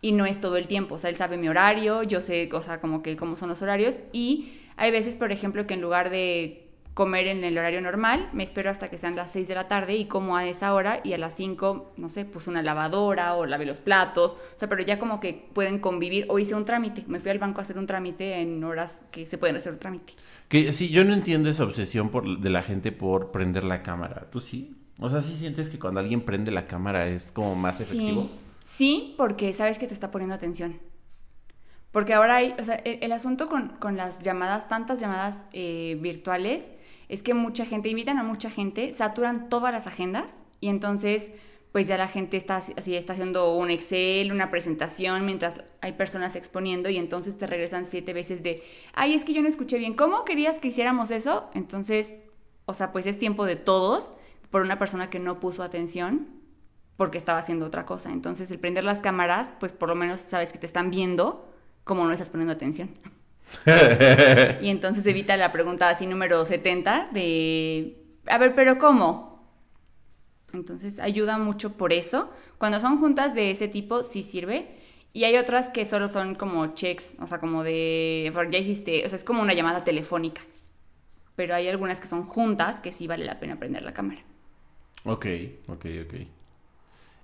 y 0.00 0.12
no 0.12 0.26
es 0.26 0.40
todo 0.40 0.56
el 0.56 0.68
tiempo, 0.68 0.96
o 0.96 0.98
sea, 0.98 1.10
él 1.10 1.16
sabe 1.16 1.36
mi 1.36 1.48
horario, 1.48 2.02
yo 2.02 2.20
sé, 2.20 2.48
o 2.52 2.60
sea, 2.60 2.80
como 2.80 3.02
que 3.02 3.16
cómo 3.16 3.36
son 3.36 3.48
los 3.48 3.62
horarios 3.62 4.00
y 4.12 4.52
hay 4.76 4.90
veces, 4.90 5.16
por 5.16 5.32
ejemplo, 5.32 5.66
que 5.66 5.74
en 5.74 5.80
lugar 5.80 6.10
de 6.10 6.68
comer 6.94 7.28
en 7.28 7.44
el 7.44 7.56
horario 7.56 7.80
normal, 7.80 8.28
me 8.32 8.42
espero 8.42 8.70
hasta 8.70 8.90
que 8.90 8.98
sean 8.98 9.14
las 9.14 9.30
6 9.30 9.46
de 9.46 9.54
la 9.54 9.68
tarde 9.68 9.94
y 9.94 10.06
como 10.06 10.36
a 10.36 10.46
esa 10.46 10.74
hora 10.74 11.00
y 11.04 11.12
a 11.12 11.18
las 11.18 11.34
5, 11.36 11.92
no 11.96 12.08
sé, 12.08 12.24
puse 12.24 12.50
una 12.50 12.60
lavadora 12.60 13.34
o 13.34 13.46
lavé 13.46 13.66
los 13.66 13.78
platos, 13.78 14.32
o 14.34 14.58
sea, 14.58 14.68
pero 14.68 14.82
ya 14.84 14.98
como 14.98 15.20
que 15.20 15.48
pueden 15.52 15.78
convivir 15.78 16.26
o 16.28 16.40
hice 16.40 16.56
un 16.56 16.64
trámite, 16.64 17.04
me 17.06 17.20
fui 17.20 17.30
al 17.30 17.38
banco 17.38 17.60
a 17.60 17.62
hacer 17.62 17.78
un 17.78 17.86
trámite 17.86 18.40
en 18.40 18.64
horas 18.64 19.02
que 19.12 19.26
se 19.26 19.38
pueden 19.38 19.54
hacer 19.54 19.74
un 19.74 19.78
trámite. 19.78 20.14
Que 20.48 20.72
sí, 20.72 20.88
yo 20.88 21.04
no 21.04 21.14
entiendo 21.14 21.48
esa 21.50 21.62
obsesión 21.62 22.08
por, 22.08 22.40
de 22.40 22.50
la 22.50 22.64
gente 22.64 22.90
por 22.90 23.30
prender 23.30 23.62
la 23.62 23.84
cámara. 23.84 24.26
¿Tú 24.32 24.40
sí? 24.40 24.76
O 24.98 25.08
sea, 25.08 25.20
¿sí 25.20 25.36
sientes 25.36 25.68
que 25.68 25.78
cuando 25.78 26.00
alguien 26.00 26.22
prende 26.22 26.50
la 26.50 26.66
cámara 26.66 27.06
es 27.06 27.30
como 27.30 27.54
más 27.54 27.80
efectivo? 27.80 28.22
Sí, 28.36 28.44
sí, 28.68 29.14
porque 29.16 29.52
sabes 29.52 29.78
que 29.78 29.86
te 29.86 29.94
está 29.94 30.10
poniendo 30.10 30.34
atención. 30.34 30.80
Porque 31.90 32.12
ahora 32.12 32.36
hay, 32.36 32.54
o 32.58 32.64
sea, 32.64 32.74
el, 32.76 33.12
asunto 33.12 33.48
con, 33.48 33.68
con 33.78 33.96
las 33.96 34.18
llamadas, 34.18 34.68
tantas 34.68 35.00
llamadas 35.00 35.40
eh, 35.52 35.96
virtuales, 36.00 36.66
es 37.08 37.22
que 37.22 37.32
mucha 37.32 37.64
gente, 37.64 37.88
invitan 37.88 38.18
a 38.18 38.22
mucha 38.22 38.50
gente, 38.50 38.92
saturan 38.92 39.48
todas 39.48 39.72
las 39.72 39.86
agendas 39.86 40.26
y 40.60 40.68
entonces 40.68 41.32
pues 41.72 41.86
ya 41.86 41.98
la 41.98 42.08
gente 42.08 42.36
está 42.36 42.56
así, 42.56 42.96
está 42.96 43.12
haciendo 43.12 43.54
un 43.54 43.70
Excel, 43.70 44.32
una 44.32 44.50
presentación, 44.50 45.26
mientras 45.26 45.62
hay 45.80 45.92
personas 45.92 46.34
exponiendo 46.34 46.88
y 46.88 46.96
entonces 46.96 47.36
te 47.36 47.46
regresan 47.46 47.84
siete 47.86 48.12
veces 48.14 48.42
de, 48.42 48.62
ay, 48.94 49.14
es 49.14 49.24
que 49.24 49.34
yo 49.34 49.42
no 49.42 49.48
escuché 49.48 49.78
bien, 49.78 49.94
¿cómo 49.94 50.24
querías 50.24 50.58
que 50.58 50.68
hiciéramos 50.68 51.10
eso? 51.10 51.50
Entonces, 51.54 52.16
o 52.64 52.74
sea, 52.74 52.90
pues 52.90 53.06
es 53.06 53.18
tiempo 53.18 53.44
de 53.44 53.56
todos 53.56 54.12
por 54.50 54.62
una 54.62 54.78
persona 54.78 55.10
que 55.10 55.18
no 55.18 55.40
puso 55.40 55.62
atención 55.62 56.37
porque 56.98 57.18
estaba 57.18 57.40
haciendo 57.40 57.66
otra 57.66 57.86
cosa. 57.86 58.12
Entonces, 58.12 58.50
el 58.52 58.60
prender 58.60 58.84
las 58.84 59.00
cámaras, 59.00 59.54
pues 59.60 59.72
por 59.72 59.88
lo 59.90 59.96
menos 59.96 60.20
sabes 60.20 60.52
que 60.52 60.58
te 60.58 60.66
están 60.66 60.90
viendo 60.90 61.50
como 61.84 62.04
no 62.06 62.12
estás 62.12 62.30
poniendo 62.30 62.54
atención. 62.54 62.90
y 64.60 64.68
entonces 64.68 65.06
evita 65.06 65.36
la 65.36 65.52
pregunta 65.52 65.88
así 65.90 66.06
número 66.06 66.44
70 66.44 67.08
de, 67.12 68.04
a 68.26 68.38
ver, 68.38 68.54
pero 68.54 68.78
¿cómo? 68.78 69.48
Entonces 70.52 70.98
ayuda 70.98 71.38
mucho 71.38 71.74
por 71.76 71.92
eso. 71.92 72.30
Cuando 72.58 72.80
son 72.80 72.98
juntas 72.98 73.34
de 73.34 73.50
ese 73.50 73.68
tipo, 73.68 74.02
sí 74.02 74.22
sirve. 74.22 74.76
Y 75.12 75.24
hay 75.24 75.36
otras 75.36 75.68
que 75.70 75.84
solo 75.86 76.08
son 76.08 76.34
como 76.34 76.74
checks, 76.74 77.14
o 77.20 77.26
sea, 77.26 77.38
como 77.40 77.64
de, 77.64 78.30
"Por- 78.34 78.50
ya 78.50 78.58
hiciste, 78.58 79.04
o 79.06 79.08
sea, 79.08 79.16
es 79.16 79.24
como 79.24 79.42
una 79.42 79.54
llamada 79.54 79.84
telefónica. 79.84 80.42
Pero 81.36 81.54
hay 81.54 81.68
algunas 81.68 82.00
que 82.00 82.08
son 82.08 82.24
juntas 82.24 82.80
que 82.80 82.92
sí 82.92 83.06
vale 83.08 83.24
la 83.26 83.40
pena 83.40 83.56
prender 83.58 83.82
la 83.82 83.94
cámara. 83.94 84.22
Ok, 85.04 85.26
ok, 85.68 85.84
ok. 86.04 86.14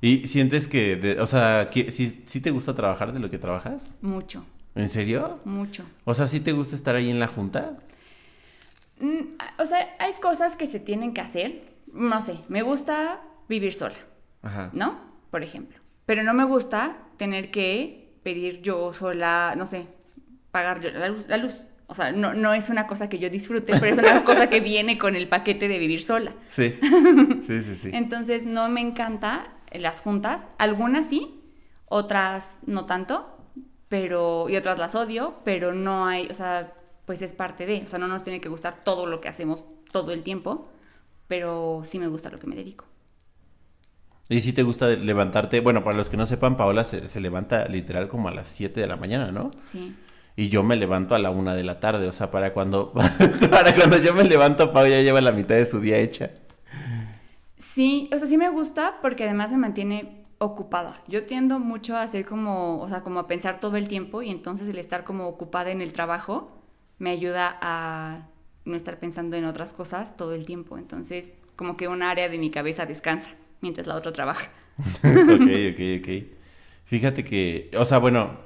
¿Y 0.07 0.27
sientes 0.29 0.69
que, 0.69 0.97
de- 0.97 1.21
o 1.21 1.27
sea, 1.27 1.67
que, 1.73 1.91
si, 1.91 2.23
si 2.27 2.41
te 2.41 2.51
gusta 2.51 2.75
trabajar 2.75 3.13
de 3.13 3.21
lo 3.21 3.31
que 3.31 3.39
trabajas? 3.39 3.83
Mucho, 4.03 4.45
¿En 4.75 4.89
serio? 4.89 5.39
mucho. 5.45 5.85
O 6.05 6.13
sea, 6.15 6.27
¿sí 6.27 6.41
te 6.41 6.53
gusta 6.53 6.77
estar 6.77 6.95
ahí 6.95 7.09
en 7.11 7.19
la 7.21 7.27
junta? 7.29 7.79
Mm, 9.01 9.37
O 9.59 9.67
sea, 9.67 9.79
hay 9.99 10.13
cosas 10.21 10.57
que 10.57 10.67
se 10.67 10.81
tienen 10.81 11.15
que 11.15 11.21
hacer. 11.21 11.61
No 11.93 12.21
sé, 12.23 12.39
me 12.49 12.63
gusta 12.63 13.21
vivir 13.49 13.73
sola, 13.73 13.95
Ajá. 14.43 14.71
¿no? 14.73 14.99
Por 15.31 15.43
ejemplo. 15.43 15.79
Pero 16.07 16.23
no 16.23 16.35
me 16.35 16.45
gusta 16.45 16.97
tener 17.17 17.51
que 17.51 18.13
pedir 18.23 18.61
yo 18.63 18.93
sola, 18.93 19.55
no 19.57 19.65
sé, 19.65 19.87
pagar 20.51 20.81
yo 20.81 20.91
la 20.91 21.09
luz. 21.09 21.25
La 21.29 21.37
luz. 21.37 21.61
O 21.87 21.95
sea, 21.95 22.13
no, 22.13 22.35
no 22.35 22.53
es 22.55 22.69
una 22.71 22.87
cosa 22.87 23.09
que 23.09 23.19
yo 23.19 23.29
disfrute, 23.31 23.75
pero 23.79 23.87
es 23.87 23.99
una 23.99 24.25
cosa 24.31 24.49
que 24.51 24.61
viene 24.61 24.99
con 24.99 25.17
el 25.17 25.29
paquete 25.29 25.69
de 25.69 25.79
vivir 25.79 26.03
sola. 26.03 26.35
Sí. 26.49 26.75
Sí, 27.47 27.63
sí, 27.63 27.77
sí. 27.81 27.91
Entonces, 27.93 28.45
no 28.45 28.69
me 28.71 28.81
encanta 28.81 29.47
las 29.79 30.01
juntas. 30.01 30.47
Algunas 30.59 31.09
sí, 31.09 31.41
otras 31.87 32.55
no 32.67 32.87
tanto, 32.87 33.39
pero 33.89 34.49
y 34.49 34.57
otras 34.57 34.79
las 34.79 34.95
odio, 34.95 35.37
pero 35.45 35.75
no 35.75 36.07
hay, 36.07 36.29
o 36.29 36.35
sea, 36.35 36.75
pues 37.07 37.23
es 37.23 37.33
parte 37.33 37.67
de, 37.67 37.83
o 37.85 37.89
sea, 37.89 37.99
no 37.99 38.09
nos 38.09 38.23
tiene 38.25 38.41
que 38.41 38.49
gustar 38.49 38.83
todo 38.83 39.07
lo 39.07 39.21
que 39.21 39.29
hacemos 39.29 39.65
todo 39.93 40.13
el 40.13 40.23
tiempo, 40.23 40.69
pero 41.29 41.83
sí 41.85 41.99
me 41.99 42.09
gusta 42.09 42.31
lo 42.31 42.39
que 42.39 42.47
me 42.47 42.57
dedico. 42.57 42.85
¿Y 44.29 44.41
si 44.41 44.53
te 44.53 44.63
gusta 44.63 44.89
levantarte? 44.89 45.61
Bueno, 45.61 45.85
para 45.85 45.97
los 45.97 46.09
que 46.09 46.17
no 46.17 46.25
sepan, 46.25 46.57
Paola 46.57 46.85
se, 46.85 47.09
se 47.09 47.21
levanta 47.21 47.69
literal 47.69 48.09
como 48.09 48.29
a 48.29 48.33
las 48.33 48.49
7 48.49 48.81
de 48.81 48.87
la 48.87 48.97
mañana, 48.97 49.31
¿no? 49.31 49.51
Sí. 49.59 49.95
Y 50.37 50.49
yo 50.49 50.63
me 50.63 50.77
levanto 50.77 51.15
a 51.15 51.19
la 51.19 51.31
una 51.31 51.55
de 51.55 51.63
la 51.63 51.79
tarde, 51.79 52.09
o 52.09 52.13
sea, 52.13 52.31
para 52.31 52.53
cuando, 52.53 52.93
para 53.51 53.75
cuando 53.75 53.99
yo 53.99 54.15
me 54.15 54.25
levanto, 54.25 54.73
Pau 54.73 54.87
ya 54.87 55.01
lleva 55.03 55.21
la 55.21 55.33
mitad 55.33 55.55
de 55.55 55.67
su 55.67 55.81
día 55.81 55.99
hecha. 55.99 56.31
Sí, 57.75 58.09
o 58.13 58.19
sea, 58.19 58.29
sí 58.29 58.37
me 58.37 58.51
gusta 58.51 58.99
porque 59.03 59.25
además 59.25 59.51
me 59.51 59.57
mantiene 59.57 60.27
ocupada. 60.39 60.95
Yo 61.09 61.27
tiendo 61.27 61.59
mucho 61.59 61.97
a 61.97 62.03
hacer 62.03 62.25
como, 62.25 62.79
o 62.79 62.89
sea, 62.89 63.01
como 63.01 63.19
a 63.19 63.27
pensar 63.27 63.59
todo 63.59 63.77
el 63.77 63.89
tiempo 63.89 64.23
y 64.23 64.31
entonces 64.31 64.69
el 64.69 64.79
estar 64.79 65.03
como 65.03 65.27
ocupada 65.27 65.73
en 65.73 65.83
el 65.83 65.93
trabajo 65.93 66.53
me 67.01 67.11
ayuda 67.11 67.59
a 67.61 68.29
no 68.65 68.77
estar 68.77 69.01
pensando 69.01 69.37
en 69.37 69.45
otras 69.45 69.73
cosas 69.73 70.17
todo 70.17 70.35
el 70.35 70.47
tiempo. 70.47 70.79
Entonces, 70.79 71.33
como 71.57 71.77
que 71.77 71.89
una 71.89 72.11
área 72.11 72.29
de 72.29 72.39
mi 72.39 72.53
cabeza 72.53 72.87
descansa 72.87 73.31
mientras 73.61 73.89
la 73.89 73.97
otra 73.97 74.13
trabaja. 74.13 74.53
ok, 75.03 75.49
ok, 75.73 75.81
ok. 75.99 76.09
Fíjate 76.85 77.25
que, 77.25 77.73
o 77.77 77.85
sea, 77.85 77.99
bueno, 77.99 78.39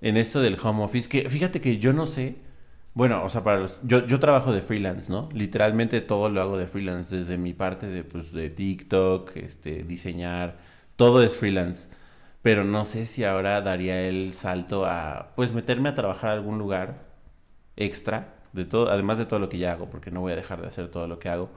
en 0.00 0.16
esto 0.16 0.40
del 0.40 0.58
home 0.60 0.82
office, 0.82 1.08
que 1.08 1.30
fíjate 1.30 1.60
que 1.60 1.78
yo 1.78 1.92
no 1.92 2.06
sé, 2.06 2.38
bueno, 2.94 3.24
o 3.24 3.28
sea, 3.28 3.42
para 3.42 3.58
los, 3.60 3.78
yo, 3.82 4.06
yo 4.06 4.20
trabajo 4.20 4.52
de 4.52 4.62
freelance, 4.62 5.10
¿no? 5.10 5.28
Literalmente 5.32 6.00
todo 6.00 6.28
lo 6.28 6.40
hago 6.40 6.56
de 6.58 6.66
freelance, 6.68 7.14
desde 7.16 7.38
mi 7.38 7.52
parte 7.52 7.88
de, 7.88 8.04
pues, 8.04 8.32
de 8.32 8.50
TikTok, 8.50 9.36
este, 9.36 9.82
diseñar, 9.84 10.58
todo 10.96 11.22
es 11.22 11.36
freelance. 11.36 11.88
Pero 12.42 12.64
no 12.64 12.84
sé 12.84 13.06
si 13.06 13.24
ahora 13.24 13.60
daría 13.62 14.00
el 14.02 14.32
salto 14.34 14.86
a, 14.86 15.32
pues, 15.36 15.52
meterme 15.52 15.88
a 15.90 15.94
trabajar 15.96 16.30
a 16.30 16.34
algún 16.34 16.58
lugar 16.58 17.06
extra, 17.76 18.34
de 18.52 18.64
todo, 18.66 18.90
además 18.90 19.18
de 19.18 19.26
todo 19.26 19.40
lo 19.40 19.48
que 19.48 19.58
ya 19.58 19.72
hago, 19.72 19.90
porque 19.90 20.10
no 20.12 20.20
voy 20.20 20.32
a 20.32 20.36
dejar 20.36 20.60
de 20.62 20.68
hacer 20.68 20.88
todo 20.88 21.08
lo 21.08 21.18
que 21.18 21.28
hago. 21.28 21.50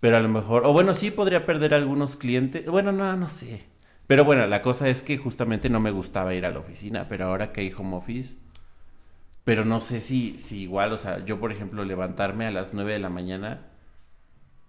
Pero 0.00 0.16
a 0.16 0.20
lo 0.20 0.28
mejor, 0.28 0.64
o 0.66 0.72
bueno, 0.72 0.94
sí 0.94 1.10
podría 1.10 1.46
perder 1.46 1.74
algunos 1.74 2.16
clientes. 2.16 2.66
Bueno, 2.66 2.92
no, 2.92 3.16
no 3.16 3.28
sé. 3.28 3.64
Pero 4.06 4.24
bueno, 4.24 4.46
la 4.46 4.62
cosa 4.62 4.88
es 4.88 5.02
que 5.02 5.18
justamente 5.18 5.68
no 5.70 5.80
me 5.80 5.90
gustaba 5.90 6.34
ir 6.34 6.46
a 6.46 6.50
la 6.50 6.60
oficina, 6.60 7.06
pero 7.08 7.26
ahora 7.26 7.52
que 7.52 7.62
hay 7.62 7.72
home 7.76 7.96
office, 7.96 8.38
pero 9.46 9.64
no 9.64 9.80
sé 9.80 10.00
si, 10.00 10.38
si 10.38 10.62
igual, 10.62 10.92
o 10.92 10.98
sea, 10.98 11.24
yo 11.24 11.38
por 11.38 11.52
ejemplo 11.52 11.84
levantarme 11.84 12.46
a 12.46 12.50
las 12.50 12.74
9 12.74 12.94
de 12.94 12.98
la 12.98 13.10
mañana 13.10 13.68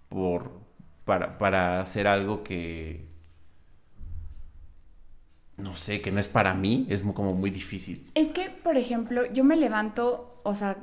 por, 0.08 0.52
para, 1.04 1.36
para 1.36 1.80
hacer 1.80 2.06
algo 2.06 2.44
que, 2.44 3.08
no 5.56 5.74
sé, 5.74 6.00
que 6.00 6.12
no 6.12 6.20
es 6.20 6.28
para 6.28 6.54
mí, 6.54 6.86
es 6.90 7.02
como 7.02 7.34
muy 7.34 7.50
difícil. 7.50 8.08
Es 8.14 8.28
que, 8.28 8.50
por 8.50 8.76
ejemplo, 8.76 9.26
yo 9.32 9.42
me 9.42 9.56
levanto, 9.56 10.40
o 10.44 10.54
sea, 10.54 10.78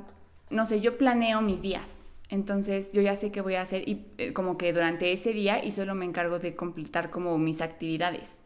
no 0.50 0.66
sé, 0.66 0.82
yo 0.82 0.98
planeo 0.98 1.40
mis 1.40 1.62
días. 1.62 2.02
Entonces, 2.28 2.92
yo 2.92 3.00
ya 3.00 3.16
sé 3.16 3.32
qué 3.32 3.40
voy 3.40 3.54
a 3.54 3.62
hacer 3.62 3.88
y 3.88 4.08
eh, 4.18 4.34
como 4.34 4.58
que 4.58 4.74
durante 4.74 5.14
ese 5.14 5.32
día 5.32 5.64
y 5.64 5.70
solo 5.70 5.94
me 5.94 6.04
encargo 6.04 6.38
de 6.38 6.54
completar 6.54 7.08
como 7.08 7.38
mis 7.38 7.62
actividades. 7.62 8.42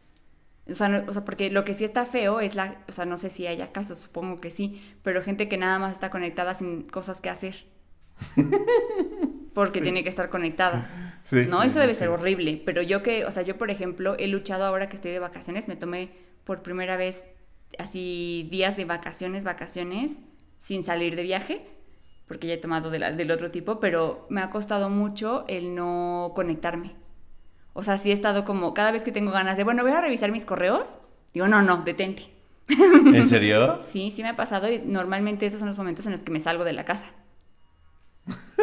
O 0.68 0.74
sea, 0.74 0.88
no- 0.88 1.04
o 1.08 1.12
sea, 1.12 1.24
porque 1.24 1.50
lo 1.50 1.64
que 1.64 1.74
sí 1.74 1.84
está 1.84 2.04
feo 2.06 2.40
es 2.40 2.54
la, 2.54 2.82
o 2.88 2.92
sea, 2.92 3.04
no 3.04 3.18
sé 3.18 3.30
si 3.30 3.46
haya 3.46 3.72
casos, 3.72 3.98
supongo 3.98 4.40
que 4.40 4.50
sí, 4.50 4.82
pero 5.02 5.22
gente 5.22 5.48
que 5.48 5.56
nada 5.56 5.78
más 5.78 5.92
está 5.92 6.10
conectada 6.10 6.54
sin 6.54 6.82
cosas 6.82 7.20
que 7.20 7.28
hacer. 7.30 7.66
Porque 9.54 9.78
Sí. 9.80 9.82
tiene 9.84 10.02
que 10.04 10.08
estar 10.08 10.28
conectada. 10.30 10.88
Sí, 11.24 11.46
¿no? 11.48 11.60
sí, 11.62 11.68
Eso 11.68 11.80
debe 11.80 11.94
ser 11.94 12.08
horrible. 12.08 12.62
Pero 12.64 12.82
yo 12.82 13.02
que, 13.02 13.24
o 13.24 13.30
sea, 13.30 13.42
yo 13.42 13.58
por 13.58 13.70
ejemplo 13.70 14.14
he 14.18 14.26
luchado 14.28 14.64
ahora 14.64 14.88
que 14.88 14.96
estoy 14.96 15.10
de 15.10 15.18
vacaciones, 15.18 15.68
me 15.68 15.76
tomé 15.76 16.10
por 16.44 16.62
primera 16.62 16.96
vez 16.96 17.24
así 17.78 18.48
días 18.50 18.76
de 18.76 18.84
vacaciones, 18.84 19.44
vacaciones, 19.44 20.16
sin 20.58 20.82
salir 20.84 21.16
de 21.16 21.22
viaje, 21.22 21.66
porque 22.26 22.46
ya 22.46 22.54
he 22.54 22.58
tomado 22.58 22.90
de 22.90 22.98
la- 23.00 23.12
del 23.12 23.30
otro 23.30 23.50
tipo, 23.50 23.80
pero 23.80 24.26
me 24.30 24.40
ha 24.40 24.50
costado 24.50 24.88
mucho 24.88 25.44
el 25.48 25.74
no 25.74 26.32
conectarme. 26.34 26.92
O 27.72 27.82
sea, 27.82 27.98
sí 27.98 28.10
he 28.10 28.14
estado 28.14 28.44
como, 28.44 28.74
cada 28.74 28.90
vez 28.92 29.04
que 29.04 29.12
tengo 29.12 29.30
ganas 29.30 29.56
de, 29.56 29.64
bueno, 29.64 29.82
voy 29.82 29.92
a 29.92 30.00
revisar 30.00 30.30
mis 30.32 30.44
correos, 30.44 30.98
digo, 31.32 31.46
no, 31.48 31.62
no, 31.62 31.78
detente. 31.82 32.28
¿En 32.68 33.28
serio? 33.28 33.78
Sí, 33.80 34.10
sí 34.10 34.22
me 34.22 34.28
ha 34.30 34.36
pasado 34.36 34.70
y 34.70 34.78
normalmente 34.80 35.46
esos 35.46 35.58
son 35.60 35.68
los 35.68 35.78
momentos 35.78 36.06
en 36.06 36.12
los 36.12 36.22
que 36.22 36.30
me 36.32 36.40
salgo 36.40 36.64
de 36.64 36.72
la 36.72 36.84
casa. 36.84 37.06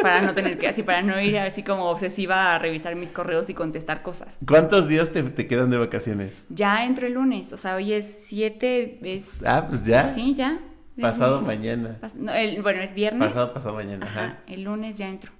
para 0.00 0.22
no 0.22 0.32
tener 0.34 0.56
que, 0.58 0.68
así, 0.68 0.82
para 0.82 1.02
no 1.02 1.20
ir 1.20 1.36
así 1.38 1.62
como 1.62 1.84
obsesiva 1.90 2.54
a 2.54 2.58
revisar 2.58 2.94
mis 2.94 3.10
correos 3.12 3.50
y 3.50 3.54
contestar 3.54 4.02
cosas. 4.02 4.38
¿Cuántos 4.46 4.88
días 4.88 5.10
te, 5.10 5.22
te 5.24 5.46
quedan 5.46 5.70
de 5.70 5.78
vacaciones? 5.78 6.32
Ya 6.48 6.84
entro 6.84 7.06
el 7.06 7.14
lunes, 7.14 7.52
o 7.52 7.56
sea, 7.56 7.74
hoy 7.76 7.92
es 7.92 8.20
7, 8.26 9.00
es... 9.02 9.44
Ah, 9.44 9.66
pues 9.68 9.84
ya. 9.84 10.08
Sí, 10.14 10.34
ya. 10.34 10.60
Pasado 11.00 11.42
mañana. 11.42 11.98
pas- 12.00 12.14
no, 12.14 12.32
el- 12.32 12.62
bueno, 12.62 12.80
es 12.82 12.92
viernes. 12.94 13.28
Pasado, 13.28 13.52
pasado 13.52 13.74
mañana, 13.74 14.06
Ajá, 14.06 14.20
ajá. 14.24 14.38
el 14.46 14.64
lunes 14.64 14.98
ya 14.98 15.08
entro. 15.08 15.32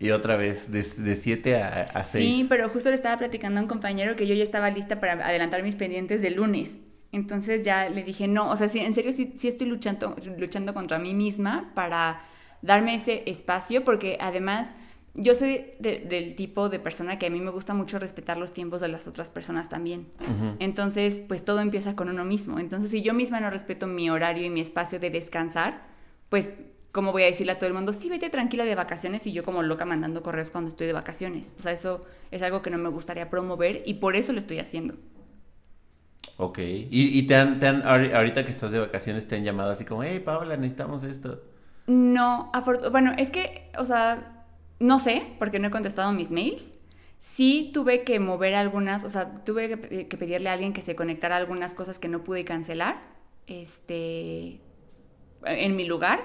Y 0.00 0.10
otra 0.10 0.36
vez, 0.36 0.70
de 0.70 1.16
7 1.16 1.56
a 1.56 2.04
6. 2.04 2.36
Sí, 2.36 2.46
pero 2.48 2.68
justo 2.68 2.88
le 2.88 2.94
estaba 2.94 3.18
platicando 3.18 3.58
a 3.58 3.62
un 3.62 3.68
compañero 3.68 4.14
que 4.16 4.26
yo 4.26 4.34
ya 4.34 4.44
estaba 4.44 4.70
lista 4.70 5.00
para 5.00 5.12
adelantar 5.26 5.62
mis 5.62 5.74
pendientes 5.74 6.22
del 6.22 6.34
lunes. 6.34 6.76
Entonces 7.10 7.64
ya 7.64 7.88
le 7.88 8.02
dije, 8.04 8.28
no, 8.28 8.50
o 8.50 8.56
sea, 8.56 8.68
sí, 8.68 8.78
en 8.80 8.94
serio 8.94 9.12
sí, 9.12 9.34
sí 9.38 9.48
estoy 9.48 9.66
luchando, 9.66 10.14
luchando 10.36 10.74
contra 10.74 10.98
mí 10.98 11.14
misma 11.14 11.72
para 11.74 12.22
darme 12.62 12.94
ese 12.94 13.22
espacio, 13.26 13.82
porque 13.82 14.18
además 14.20 14.70
yo 15.14 15.34
soy 15.34 15.64
de- 15.80 16.00
del 16.00 16.34
tipo 16.36 16.68
de 16.68 16.78
persona 16.78 17.18
que 17.18 17.26
a 17.26 17.30
mí 17.30 17.40
me 17.40 17.50
gusta 17.50 17.72
mucho 17.74 17.98
respetar 17.98 18.36
los 18.36 18.52
tiempos 18.52 18.80
de 18.82 18.88
las 18.88 19.08
otras 19.08 19.30
personas 19.30 19.68
también. 19.68 20.06
Entonces, 20.60 21.22
pues 21.26 21.44
todo 21.44 21.60
empieza 21.60 21.96
con 21.96 22.08
uno 22.08 22.24
mismo. 22.24 22.58
Entonces, 22.60 22.90
si 22.90 23.02
yo 23.02 23.14
misma 23.14 23.40
no 23.40 23.50
respeto 23.50 23.86
mi 23.86 24.10
horario 24.10 24.44
y 24.44 24.50
mi 24.50 24.60
espacio 24.60 25.00
de 25.00 25.10
descansar, 25.10 25.82
pues, 26.28 26.56
¿cómo 26.98 27.12
voy 27.12 27.22
a 27.22 27.26
decirle 27.26 27.52
a 27.52 27.58
todo 27.58 27.68
el 27.68 27.74
mundo, 27.74 27.92
sí, 27.92 28.08
vete 28.08 28.28
tranquila 28.30 28.64
de 28.64 28.74
vacaciones 28.74 29.26
y 29.26 29.32
yo 29.32 29.44
como 29.44 29.62
loca 29.62 29.84
mandando 29.84 30.22
correos 30.22 30.50
cuando 30.50 30.70
estoy 30.70 30.86
de 30.88 30.92
vacaciones? 30.94 31.54
O 31.58 31.62
sea, 31.62 31.72
eso 31.72 32.00
es 32.32 32.42
algo 32.42 32.62
que 32.62 32.70
no 32.70 32.78
me 32.78 32.88
gustaría 32.88 33.30
promover 33.30 33.82
y 33.86 33.94
por 33.94 34.16
eso 34.16 34.32
lo 34.32 34.38
estoy 34.40 34.58
haciendo. 34.58 34.94
Ok. 36.38 36.58
¿Y, 36.58 37.18
y 37.18 37.26
te, 37.26 37.34
han, 37.36 37.60
te 37.60 37.66
han, 37.66 37.82
ahori- 37.82 38.14
ahorita 38.14 38.44
que 38.44 38.50
estás 38.50 38.70
de 38.70 38.78
vacaciones, 38.78 39.26
te 39.28 39.36
han 39.36 39.44
llamado 39.44 39.70
así 39.72 39.84
como, 39.84 40.02
hey, 40.04 40.20
Paola, 40.20 40.56
necesitamos 40.56 41.02
esto? 41.02 41.42
No, 41.86 42.50
bueno, 42.92 43.14
es 43.16 43.30
que, 43.30 43.70
o 43.78 43.84
sea, 43.84 44.46
no 44.78 44.98
sé, 44.98 45.22
porque 45.38 45.58
no 45.58 45.68
he 45.68 45.70
contestado 45.70 46.12
mis 46.12 46.30
mails. 46.30 46.72
Sí 47.20 47.70
tuve 47.74 48.04
que 48.04 48.20
mover 48.20 48.54
algunas, 48.54 49.04
o 49.04 49.10
sea, 49.10 49.34
tuve 49.44 49.68
que, 49.68 49.76
pe- 49.76 50.08
que 50.08 50.16
pedirle 50.18 50.50
a 50.50 50.52
alguien 50.52 50.72
que 50.72 50.82
se 50.82 50.94
conectara 50.94 51.36
a 51.36 51.38
algunas 51.38 51.74
cosas 51.74 51.98
que 51.98 52.08
no 52.08 52.22
pude 52.24 52.44
cancelar, 52.44 53.00
este, 53.46 54.60
en 55.44 55.76
mi 55.76 55.84
lugar. 55.86 56.20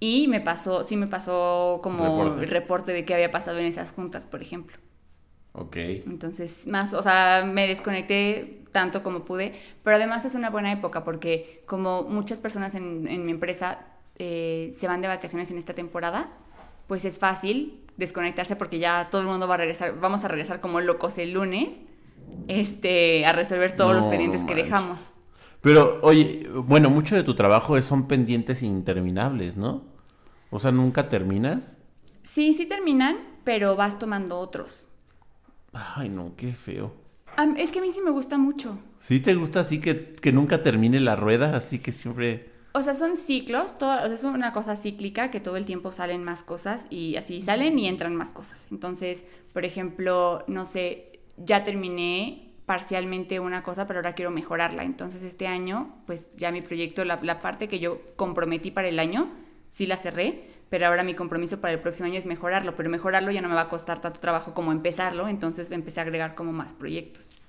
Y 0.00 0.28
me 0.28 0.40
pasó, 0.40 0.84
sí 0.84 0.96
me 0.96 1.06
pasó 1.06 1.80
como 1.82 2.36
Reporte. 2.36 2.44
el 2.44 2.50
reporte 2.50 2.92
de 2.92 3.04
qué 3.04 3.14
había 3.14 3.30
pasado 3.30 3.58
en 3.58 3.66
esas 3.66 3.92
juntas, 3.92 4.26
por 4.26 4.42
ejemplo. 4.42 4.76
Ok. 5.52 5.76
Entonces, 6.06 6.66
más, 6.66 6.92
o 6.92 7.02
sea, 7.02 7.44
me 7.50 7.66
desconecté 7.66 8.64
tanto 8.72 9.02
como 9.02 9.24
pude, 9.24 9.52
pero 9.82 9.96
además 9.96 10.24
es 10.24 10.34
una 10.34 10.50
buena 10.50 10.72
época 10.72 11.04
porque 11.04 11.62
como 11.66 12.02
muchas 12.04 12.40
personas 12.40 12.74
en, 12.74 13.06
en 13.08 13.24
mi 13.24 13.32
empresa 13.32 13.86
eh, 14.16 14.70
se 14.76 14.86
van 14.88 15.00
de 15.00 15.08
vacaciones 15.08 15.50
en 15.50 15.58
esta 15.58 15.74
temporada, 15.74 16.30
pues 16.88 17.04
es 17.04 17.18
fácil 17.18 17.80
desconectarse 17.96 18.56
porque 18.56 18.78
ya 18.78 19.08
todo 19.10 19.22
el 19.22 19.28
mundo 19.28 19.48
va 19.48 19.54
a 19.54 19.58
regresar, 19.58 19.98
vamos 20.00 20.24
a 20.24 20.28
regresar 20.28 20.60
como 20.60 20.80
locos 20.80 21.16
el 21.18 21.32
lunes, 21.32 21.78
este, 22.48 23.24
a 23.26 23.32
resolver 23.32 23.76
todos 23.76 23.94
los 23.94 24.06
No 24.06 24.10
pendientes 24.10 24.42
que 24.44 24.54
dejamos. 24.54 25.14
Pero, 25.64 25.98
oye, 26.02 26.46
bueno, 26.54 26.90
mucho 26.90 27.16
de 27.16 27.24
tu 27.24 27.34
trabajo 27.34 27.76
es- 27.76 27.86
son 27.86 28.06
pendientes 28.06 28.62
interminables, 28.62 29.56
¿no? 29.56 29.82
O 30.50 30.60
sea, 30.60 30.70
¿nunca 30.70 31.08
terminas? 31.08 31.76
Sí, 32.22 32.52
sí 32.52 32.66
terminan, 32.66 33.16
pero 33.44 33.74
vas 33.74 33.98
tomando 33.98 34.38
otros. 34.38 34.88
Ay, 35.72 36.08
no, 36.10 36.34
qué 36.36 36.52
feo. 36.52 36.92
Es 37.56 37.72
que 37.72 37.80
a 37.80 37.82
mí 37.82 37.90
sí 37.90 38.00
me 38.00 38.10
gusta 38.10 38.38
mucho. 38.38 38.78
¿Sí 39.00 39.20
te 39.20 39.34
gusta 39.34 39.60
así 39.60 39.80
que, 39.80 40.12
que 40.12 40.32
nunca 40.32 40.62
termine 40.62 41.00
la 41.00 41.16
rueda? 41.16 41.56
Así 41.56 41.78
que 41.80 41.90
siempre... 41.92 42.52
O 42.74 42.82
sea, 42.82 42.94
son 42.94 43.16
ciclos, 43.16 43.78
todo, 43.78 43.96
o 43.96 44.06
sea, 44.06 44.14
es 44.14 44.24
una 44.24 44.52
cosa 44.52 44.76
cíclica 44.76 45.30
que 45.30 45.40
todo 45.40 45.56
el 45.56 45.64
tiempo 45.64 45.92
salen 45.92 46.24
más 46.24 46.42
cosas 46.42 46.86
y 46.90 47.16
así 47.16 47.40
salen 47.40 47.78
y 47.78 47.88
entran 47.88 48.14
más 48.16 48.32
cosas. 48.32 48.66
Entonces, 48.70 49.24
por 49.52 49.64
ejemplo, 49.64 50.44
no 50.48 50.64
sé, 50.64 51.20
ya 51.36 51.64
terminé 51.64 52.43
parcialmente 52.66 53.40
una 53.40 53.62
cosa, 53.62 53.86
pero 53.86 53.98
ahora 53.98 54.14
quiero 54.14 54.30
mejorarla. 54.30 54.84
Entonces, 54.84 55.22
este 55.22 55.46
año, 55.46 55.96
pues 56.06 56.30
ya 56.36 56.50
mi 56.50 56.62
proyecto, 56.62 57.04
la, 57.04 57.18
la 57.22 57.40
parte 57.40 57.68
que 57.68 57.78
yo 57.78 58.00
comprometí 58.16 58.70
para 58.70 58.88
el 58.88 58.98
año, 58.98 59.30
sí 59.70 59.86
la 59.86 59.96
cerré, 59.96 60.48
pero 60.70 60.86
ahora 60.86 61.04
mi 61.04 61.14
compromiso 61.14 61.60
para 61.60 61.74
el 61.74 61.80
próximo 61.80 62.06
año 62.06 62.18
es 62.18 62.26
mejorarlo, 62.26 62.74
pero 62.74 62.88
mejorarlo 62.90 63.30
ya 63.30 63.42
no 63.42 63.48
me 63.48 63.54
va 63.54 63.62
a 63.62 63.68
costar 63.68 64.00
tanto 64.00 64.20
trabajo 64.20 64.54
como 64.54 64.72
empezarlo, 64.72 65.28
entonces 65.28 65.70
empecé 65.70 66.00
a 66.00 66.04
agregar 66.04 66.34
como 66.34 66.52
más 66.52 66.72
proyectos. 66.72 67.40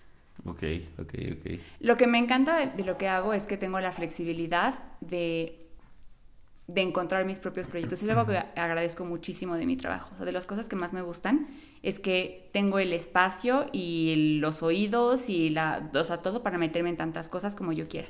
Ok, 0.44 0.64
ok, 1.00 1.14
ok. 1.32 1.60
Lo 1.80 1.96
que 1.98 2.08
me 2.08 2.20
encanta 2.20 2.58
de, 2.58 2.68
de 2.68 2.84
lo 2.84 2.98
que 2.98 3.08
hago 3.08 3.34
es 3.34 3.48
que 3.48 3.58
tengo 3.58 3.80
la 3.80 3.92
flexibilidad 3.92 4.76
de, 5.00 5.66
de 6.68 6.82
encontrar 6.82 7.26
mis 7.26 7.40
propios 7.40 7.68
proyectos. 7.68 8.04
Es 8.04 8.10
algo 8.10 8.26
que 8.26 8.38
agradezco 8.38 9.06
muchísimo 9.06 9.56
de 9.56 9.66
mi 9.66 9.78
trabajo. 9.78 10.12
O 10.14 10.18
sea, 10.18 10.26
de 10.26 10.32
las 10.32 10.46
cosas 10.46 10.68
que 10.68 10.76
más 10.76 10.94
me 10.94 11.02
gustan 11.02 11.48
es 11.86 12.00
que 12.00 12.50
tengo 12.52 12.80
el 12.80 12.94
espacio 12.94 13.68
y 13.72 14.40
los 14.40 14.64
oídos 14.64 15.30
y 15.30 15.52
la, 15.52 15.92
o 15.94 16.04
sea, 16.04 16.18
todo 16.18 16.42
para 16.42 16.58
meterme 16.58 16.90
en 16.90 16.98
tantas 16.98 17.30
cosas 17.30 17.56
como 17.56 17.74
yo 17.74 17.88
quiera. 17.88 18.08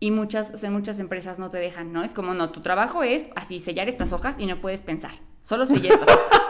Y 0.00 0.10
muchas, 0.10 0.52
o 0.52 0.58
sea, 0.58 0.68
muchas 0.68 0.98
empresas 0.98 1.38
no 1.38 1.50
te 1.50 1.58
dejan, 1.58 1.92
¿no? 1.92 2.02
Es 2.02 2.12
como, 2.12 2.34
no, 2.34 2.50
tu 2.50 2.60
trabajo 2.60 3.04
es 3.04 3.26
así, 3.36 3.60
sellar 3.60 3.88
estas 3.88 4.12
hojas 4.12 4.34
y 4.40 4.46
no 4.46 4.60
puedes 4.60 4.82
pensar. 4.82 5.12
Solo 5.42 5.66
sellar 5.66 5.92
estas 5.92 6.08
hojas. 6.16 6.40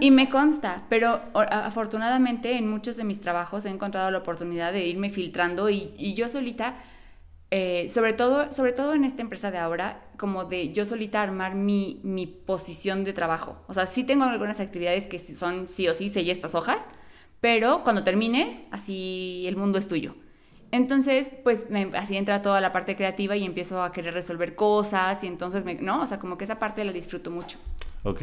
Y 0.00 0.10
me 0.10 0.28
consta, 0.28 0.82
pero 0.88 1.20
afortunadamente 1.34 2.56
en 2.58 2.68
muchos 2.68 2.96
de 2.96 3.04
mis 3.04 3.20
trabajos 3.20 3.64
he 3.64 3.70
encontrado 3.70 4.10
la 4.10 4.18
oportunidad 4.18 4.72
de 4.72 4.84
irme 4.84 5.10
filtrando 5.10 5.70
y, 5.70 5.94
y 5.96 6.14
yo 6.14 6.28
solita, 6.28 6.74
eh, 7.54 7.90
sobre, 7.90 8.14
todo, 8.14 8.50
sobre 8.50 8.72
todo 8.72 8.94
en 8.94 9.04
esta 9.04 9.20
empresa 9.20 9.50
de 9.50 9.58
ahora, 9.58 10.00
como 10.16 10.46
de 10.46 10.72
yo 10.72 10.86
solita 10.86 11.20
armar 11.20 11.54
mi, 11.54 12.00
mi 12.02 12.26
posición 12.26 13.04
de 13.04 13.12
trabajo. 13.12 13.62
O 13.66 13.74
sea, 13.74 13.86
sí 13.86 14.04
tengo 14.04 14.24
algunas 14.24 14.58
actividades 14.58 15.06
que 15.06 15.18
son 15.18 15.68
sí 15.68 15.86
o 15.86 15.92
sí, 15.92 16.08
sellé 16.08 16.32
estas 16.32 16.54
hojas, 16.54 16.82
pero 17.42 17.82
cuando 17.84 18.04
termines, 18.04 18.56
así 18.70 19.44
el 19.46 19.56
mundo 19.56 19.78
es 19.78 19.86
tuyo. 19.86 20.14
Entonces, 20.70 21.30
pues 21.44 21.66
así 21.92 22.16
entra 22.16 22.40
toda 22.40 22.62
la 22.62 22.72
parte 22.72 22.96
creativa 22.96 23.36
y 23.36 23.44
empiezo 23.44 23.82
a 23.82 23.92
querer 23.92 24.14
resolver 24.14 24.54
cosas 24.54 25.22
y 25.22 25.26
entonces, 25.26 25.62
¿no? 25.82 26.00
O 26.00 26.06
sea, 26.06 26.18
como 26.18 26.38
que 26.38 26.44
esa 26.44 26.58
parte 26.58 26.82
la 26.86 26.92
disfruto 26.92 27.30
mucho. 27.30 27.58
Ok. 28.02 28.22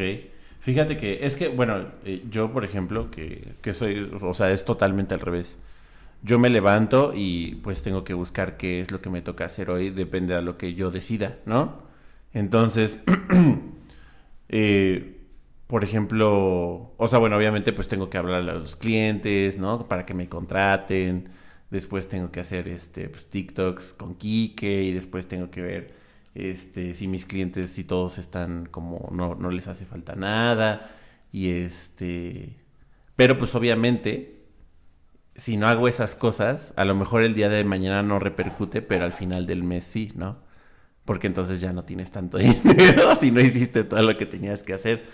Fíjate 0.62 0.98
que 0.98 1.24
es 1.24 1.36
que, 1.36 1.50
bueno, 1.50 1.86
eh, 2.04 2.24
yo, 2.32 2.52
por 2.52 2.66
ejemplo, 2.66 3.12
que, 3.12 3.54
que 3.62 3.76
soy, 3.76 4.10
o 4.20 4.34
sea, 4.34 4.52
es 4.52 4.66
totalmente 4.66 5.14
al 5.14 5.20
revés. 5.20 5.60
Yo 6.22 6.40
me 6.40 6.50
levanto 6.50 7.14
y 7.16 7.56
pues 7.64 7.82
tengo 7.82 8.04
que 8.04 8.14
buscar 8.14 8.58
qué 8.58 8.82
es 8.82 8.92
lo 8.92 9.02
que 9.02 9.10
me 9.10 9.22
toca 9.22 9.46
hacer 9.46 9.70
hoy, 9.70 9.90
depende 9.90 10.36
de 10.36 10.42
lo 10.42 10.56
que 10.56 10.74
yo 10.74 10.92
decida, 10.92 11.38
¿no? 11.46 11.84
Entonces, 12.34 13.00
eh, 14.50 15.20
por 15.68 15.84
ejemplo, 15.84 16.94
o 16.98 17.08
sea, 17.08 17.20
bueno, 17.20 17.38
obviamente 17.38 17.74
pues 17.74 17.88
tengo 17.88 18.10
que 18.10 18.18
hablar 18.18 18.42
a 18.50 18.54
los 18.56 18.76
clientes, 18.76 19.58
¿no? 19.58 19.88
Para 19.88 20.06
que 20.06 20.14
me 20.14 20.28
contraten. 20.28 21.30
Después 21.70 22.10
tengo 22.10 22.32
que 22.32 22.40
hacer 22.40 22.68
este 22.68 23.10
pues, 23.10 23.30
TikToks 23.30 23.94
con 23.94 24.16
Kike 24.16 24.84
y 24.84 24.94
después 24.94 25.28
tengo 25.28 25.52
que 25.52 25.62
ver 25.62 25.94
este 26.36 26.96
si 26.96 27.08
mis 27.08 27.26
clientes 27.26 27.70
si 27.72 27.84
todos 27.84 28.18
están 28.18 28.68
como 28.68 29.10
no, 29.12 29.36
no 29.36 29.52
les 29.52 29.68
hace 29.68 29.86
falta 29.86 30.16
nada 30.16 30.92
y 31.32 31.50
este 31.50 32.56
pero 33.16 33.38
pues 33.38 33.56
obviamente 33.56 34.39
si 35.40 35.58
no 35.58 35.68
hago 35.68 35.88
esas 35.88 36.16
cosas 36.16 36.74
a 36.76 36.86
lo 36.86 36.96
mejor 36.96 37.24
el 37.24 37.34
día 37.34 37.50
de 37.50 37.64
mañana 37.64 38.04
no 38.04 38.20
repercute 38.20 38.82
pero 38.82 39.06
al 39.06 39.14
final 39.14 39.48
del 39.48 39.64
mes 39.64 39.86
sí 39.86 40.12
no 40.16 40.38
porque 41.06 41.28
entonces 41.28 41.60
ya 41.62 41.74
no 41.74 41.84
tienes 41.84 42.12
tanto 42.12 42.38
dinero 42.38 43.16
si 43.20 43.32
no 43.32 43.42
hiciste 43.42 43.84
todo 43.84 44.02
lo 44.04 44.16
que 44.18 44.26
tenías 44.26 44.64
que 44.64 44.74
hacer 44.74 45.08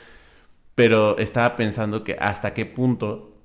pero 0.75 1.17
estaba 1.17 1.55
pensando 1.55 2.03
que 2.03 2.17
hasta 2.19 2.53
qué 2.53 2.65
punto 2.65 3.35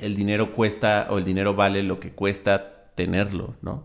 el 0.00 0.14
dinero 0.14 0.52
cuesta 0.52 1.08
o 1.10 1.18
el 1.18 1.24
dinero 1.24 1.54
vale 1.54 1.82
lo 1.82 2.00
que 2.00 2.12
cuesta 2.12 2.92
tenerlo, 2.94 3.56
¿no? 3.62 3.84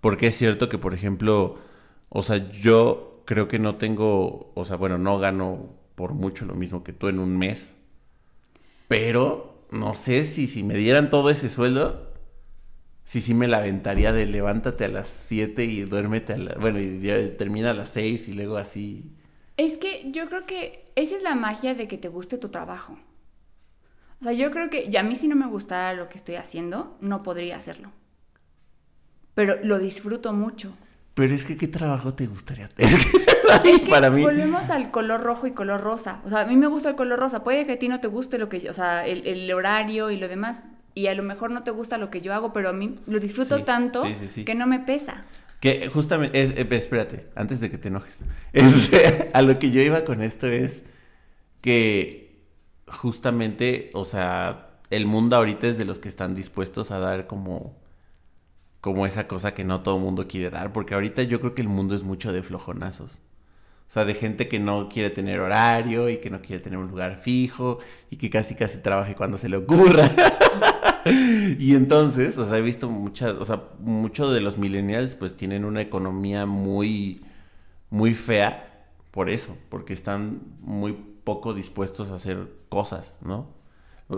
Porque 0.00 0.28
es 0.28 0.36
cierto 0.36 0.68
que, 0.68 0.78
por 0.78 0.94
ejemplo, 0.94 1.58
o 2.08 2.22
sea, 2.22 2.50
yo 2.50 3.22
creo 3.24 3.48
que 3.48 3.58
no 3.58 3.76
tengo, 3.76 4.52
o 4.54 4.64
sea, 4.64 4.76
bueno, 4.76 4.98
no 4.98 5.18
gano 5.18 5.70
por 5.94 6.14
mucho 6.14 6.44
lo 6.44 6.54
mismo 6.54 6.84
que 6.84 6.92
tú 6.92 7.08
en 7.08 7.18
un 7.18 7.36
mes, 7.36 7.74
pero 8.88 9.55
no 9.70 9.94
sé 9.94 10.26
si, 10.26 10.46
si 10.48 10.62
me 10.62 10.74
dieran 10.74 11.10
todo 11.10 11.30
ese 11.30 11.48
sueldo, 11.48 12.12
si 13.04 13.20
sí 13.20 13.34
me 13.34 13.48
la 13.48 13.58
aventaría 13.58 14.12
de 14.12 14.26
levántate 14.26 14.84
a 14.84 14.88
las 14.88 15.08
7 15.08 15.64
y 15.64 15.82
duérmete 15.82 16.32
a 16.32 16.38
la, 16.38 16.54
bueno, 16.54 16.80
y 16.80 17.00
ya 17.00 17.36
termina 17.36 17.70
a 17.70 17.74
las 17.74 17.90
6 17.90 18.28
y 18.28 18.32
luego 18.32 18.56
así. 18.56 19.12
Es 19.56 19.78
que 19.78 20.10
yo 20.10 20.28
creo 20.28 20.44
que 20.44 20.84
esa 20.96 21.16
es 21.16 21.22
la 21.22 21.34
magia 21.34 21.74
de 21.74 21.88
que 21.88 21.98
te 21.98 22.08
guste 22.08 22.36
tu 22.36 22.48
trabajo. 22.48 22.98
O 24.20 24.24
sea, 24.24 24.32
yo 24.32 24.50
creo 24.50 24.70
que, 24.70 24.86
y 24.86 24.96
a 24.96 25.02
mí 25.02 25.14
si 25.14 25.28
no 25.28 25.36
me 25.36 25.46
gustara 25.46 25.94
lo 25.94 26.08
que 26.08 26.18
estoy 26.18 26.34
haciendo, 26.36 26.96
no 27.00 27.22
podría 27.22 27.56
hacerlo. 27.56 27.92
Pero 29.34 29.56
lo 29.62 29.78
disfruto 29.78 30.32
mucho. 30.32 30.74
Pero 31.14 31.34
es 31.34 31.44
que, 31.44 31.56
¿qué 31.56 31.68
trabajo 31.68 32.14
te 32.14 32.26
gustaría 32.26 32.68
tener? 32.68 32.98
Es 33.64 33.82
que 33.82 33.90
Para 33.90 34.10
mí. 34.10 34.22
volvemos 34.22 34.70
al 34.70 34.90
color 34.90 35.20
rojo 35.22 35.46
y 35.46 35.52
color 35.52 35.80
rosa. 35.80 36.20
O 36.24 36.28
sea, 36.28 36.40
a 36.40 36.44
mí 36.46 36.56
me 36.56 36.66
gusta 36.66 36.88
el 36.90 36.96
color 36.96 37.18
rosa. 37.18 37.44
Puede 37.44 37.66
que 37.66 37.72
a 37.72 37.78
ti 37.78 37.88
no 37.88 38.00
te 38.00 38.08
guste 38.08 38.38
lo 38.38 38.48
que 38.48 38.60
yo, 38.60 38.70
o 38.70 38.74
sea, 38.74 39.06
el, 39.06 39.26
el 39.26 39.52
horario 39.52 40.10
y 40.10 40.16
lo 40.16 40.28
demás. 40.28 40.60
Y 40.94 41.08
a 41.08 41.14
lo 41.14 41.22
mejor 41.22 41.50
no 41.50 41.62
te 41.62 41.70
gusta 41.70 41.98
lo 41.98 42.10
que 42.10 42.20
yo 42.22 42.32
hago, 42.32 42.52
pero 42.52 42.70
a 42.70 42.72
mí 42.72 42.98
lo 43.06 43.18
disfruto 43.20 43.58
Sí, 43.58 43.62
tanto 43.64 44.02
sí, 44.04 44.14
sí, 44.18 44.28
sí. 44.28 44.44
que 44.44 44.54
no 44.54 44.66
me 44.66 44.80
pesa. 44.80 45.24
Que 45.60 45.88
justamente, 45.88 46.40
es, 46.42 46.50
eh, 46.52 46.66
espérate, 46.70 47.26
antes 47.34 47.60
de 47.60 47.70
que 47.70 47.78
te 47.78 47.88
enojes. 47.88 48.20
A 49.34 49.42
lo 49.42 49.58
que 49.58 49.70
yo 49.70 49.80
iba 49.82 50.04
con 50.04 50.22
esto 50.22 50.46
es 50.46 50.82
que 51.60 52.40
justamente, 52.88 53.90
o 53.94 54.04
sea, 54.04 54.68
el 54.90 55.06
mundo 55.06 55.36
ahorita 55.36 55.66
es 55.66 55.78
de 55.78 55.84
los 55.84 55.98
que 55.98 56.08
están 56.08 56.34
dispuestos 56.34 56.90
a 56.90 56.98
dar 56.98 57.26
como 57.26 57.74
como 58.80 59.04
esa 59.06 59.26
cosa 59.26 59.52
que 59.52 59.64
no 59.64 59.80
todo 59.82 59.96
el 59.96 60.02
mundo 60.02 60.28
quiere 60.28 60.48
dar, 60.50 60.72
porque 60.72 60.94
ahorita 60.94 61.22
yo 61.24 61.40
creo 61.40 61.54
que 61.56 61.62
el 61.62 61.68
mundo 61.68 61.96
es 61.96 62.04
mucho 62.04 62.32
de 62.32 62.44
flojonazos. 62.44 63.18
O 63.88 63.90
sea, 63.90 64.04
de 64.04 64.14
gente 64.14 64.48
que 64.48 64.58
no 64.58 64.88
quiere 64.88 65.10
tener 65.10 65.40
horario 65.40 66.08
y 66.08 66.18
que 66.18 66.28
no 66.28 66.42
quiere 66.42 66.60
tener 66.60 66.78
un 66.78 66.88
lugar 66.88 67.18
fijo 67.18 67.78
y 68.10 68.16
que 68.16 68.30
casi 68.30 68.54
casi 68.54 68.78
trabaje 68.78 69.14
cuando 69.14 69.38
se 69.38 69.48
le 69.48 69.56
ocurra. 69.56 70.10
y 71.58 71.74
entonces, 71.74 72.36
o 72.36 72.48
sea, 72.48 72.58
he 72.58 72.62
visto 72.62 72.90
muchas, 72.90 73.34
o 73.34 73.44
sea, 73.44 73.62
muchos 73.78 74.34
de 74.34 74.40
los 74.40 74.58
millennials 74.58 75.14
pues 75.14 75.36
tienen 75.36 75.64
una 75.64 75.80
economía 75.80 76.46
muy, 76.46 77.20
muy 77.90 78.14
fea 78.14 78.86
por 79.12 79.30
eso, 79.30 79.56
porque 79.68 79.92
están 79.92 80.40
muy 80.60 80.92
poco 81.24 81.54
dispuestos 81.54 82.10
a 82.10 82.14
hacer 82.14 82.48
cosas, 82.68 83.20
¿no? 83.22 83.48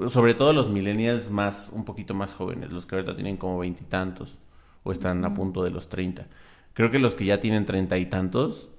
Sobre 0.08 0.34
todo 0.34 0.52
los 0.52 0.70
millennials 0.70 1.30
más, 1.30 1.70
un 1.72 1.84
poquito 1.84 2.14
más 2.14 2.34
jóvenes, 2.34 2.72
los 2.72 2.84
que 2.84 2.96
ahorita 2.96 3.14
tienen 3.14 3.36
como 3.36 3.58
veintitantos 3.58 4.38
o 4.82 4.92
están 4.92 5.24
a 5.24 5.32
punto 5.32 5.62
de 5.62 5.70
los 5.70 5.88
30. 5.88 6.26
Creo 6.74 6.90
que 6.90 6.98
los 6.98 7.14
que 7.14 7.24
ya 7.24 7.40
tienen 7.40 7.64
treinta 7.64 7.96
y 7.98 8.06
tantos 8.06 8.70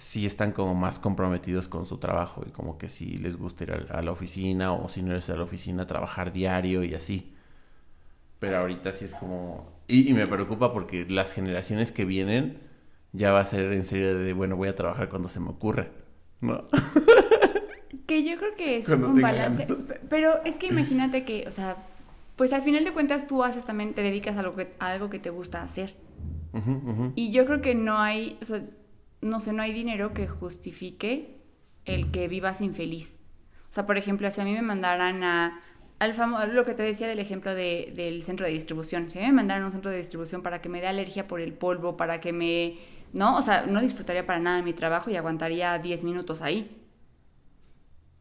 sí 0.00 0.24
están 0.24 0.52
como 0.52 0.74
más 0.74 0.98
comprometidos 0.98 1.68
con 1.68 1.84
su 1.84 1.98
trabajo 1.98 2.42
y 2.46 2.50
como 2.50 2.78
que 2.78 2.88
sí 2.88 3.18
les 3.18 3.36
gusta 3.36 3.64
ir 3.64 3.86
a, 3.90 4.02
la 4.02 4.10
oficina 4.10 4.72
o 4.72 4.88
si 4.88 5.02
no 5.02 5.12
eres 5.12 5.28
a 5.28 5.36
la 5.36 5.44
oficina 5.44 5.86
trabajar 5.86 6.32
diario 6.32 6.82
y 6.82 6.94
así. 6.94 7.34
Pero 8.38 8.58
ahorita 8.58 8.92
sí 8.92 9.04
es 9.04 9.14
como... 9.14 9.70
Y, 9.86 10.08
y, 10.08 10.14
me 10.14 10.26
preocupa 10.26 10.72
porque 10.72 11.04
las 11.06 11.34
generaciones 11.34 11.92
que 11.92 12.06
vienen 12.06 12.58
ya 13.12 13.32
va 13.32 13.40
a 13.40 13.44
ser 13.44 13.72
en 13.72 13.84
serio 13.84 14.18
de, 14.18 14.32
bueno, 14.32 14.56
voy 14.56 14.68
a 14.68 14.74
trabajar 14.74 15.10
cuando 15.10 15.28
se 15.28 15.40
me 15.40 15.50
ocurra, 15.50 15.88
¿no? 16.40 16.64
que 18.06 18.22
yo 18.22 18.38
creo 18.38 18.56
que 18.56 18.78
es 18.78 18.88
un 18.88 19.20
balance. 19.20 19.66
Pero 20.08 20.42
es 20.44 20.54
que 20.56 20.68
imagínate 20.68 21.24
que, 21.24 21.44
o 21.46 21.50
sea, 21.50 21.76
pues 22.36 22.54
al 22.54 22.62
final 22.62 22.84
de 22.84 22.92
cuentas 22.92 23.26
tú 23.26 23.44
haces 23.44 23.66
también, 23.66 23.92
te 23.92 24.02
dedicas 24.02 24.38
a, 24.38 24.50
que, 24.54 24.72
algo 24.78 25.10
que 25.10 25.18
te 25.18 25.28
gusta 25.28 25.62
hacer. 25.62 25.94
Y 27.14 27.30
yo 27.30 27.44
creo 27.44 27.60
que 27.60 27.74
no 27.74 27.98
hay, 27.98 28.38
o 28.40 28.44
sea, 28.44 28.62
no 29.20 29.40
sé, 29.40 29.52
no 29.52 29.62
hay 29.62 29.72
dinero 29.72 30.12
que 30.14 30.26
justifique 30.26 31.40
el 31.84 32.10
que 32.10 32.28
vivas 32.28 32.60
infeliz. 32.60 33.14
O 33.68 33.72
sea, 33.72 33.86
por 33.86 33.96
ejemplo, 33.98 34.30
si 34.30 34.40
a 34.40 34.44
mí 34.44 34.52
me 34.52 34.62
mandaran 34.62 35.22
a, 35.22 35.60
al 35.98 36.14
famoso, 36.14 36.46
lo 36.46 36.64
que 36.64 36.74
te 36.74 36.82
decía 36.82 37.06
del 37.06 37.18
ejemplo 37.18 37.54
de, 37.54 37.92
del 37.94 38.22
centro 38.22 38.46
de 38.46 38.52
distribución, 38.52 39.10
si 39.10 39.18
a 39.18 39.22
mí 39.22 39.28
me 39.28 39.34
mandaran 39.34 39.62
a 39.62 39.66
un 39.66 39.72
centro 39.72 39.90
de 39.90 39.98
distribución 39.98 40.42
para 40.42 40.60
que 40.60 40.68
me 40.68 40.80
dé 40.80 40.88
alergia 40.88 41.28
por 41.28 41.40
el 41.40 41.52
polvo, 41.52 41.96
para 41.96 42.20
que 42.20 42.32
me, 42.32 42.78
¿no? 43.12 43.36
O 43.36 43.42
sea, 43.42 43.66
no 43.66 43.80
disfrutaría 43.80 44.26
para 44.26 44.40
nada 44.40 44.56
de 44.56 44.62
mi 44.62 44.72
trabajo 44.72 45.10
y 45.10 45.16
aguantaría 45.16 45.78
10 45.78 46.04
minutos 46.04 46.42
ahí. 46.42 46.76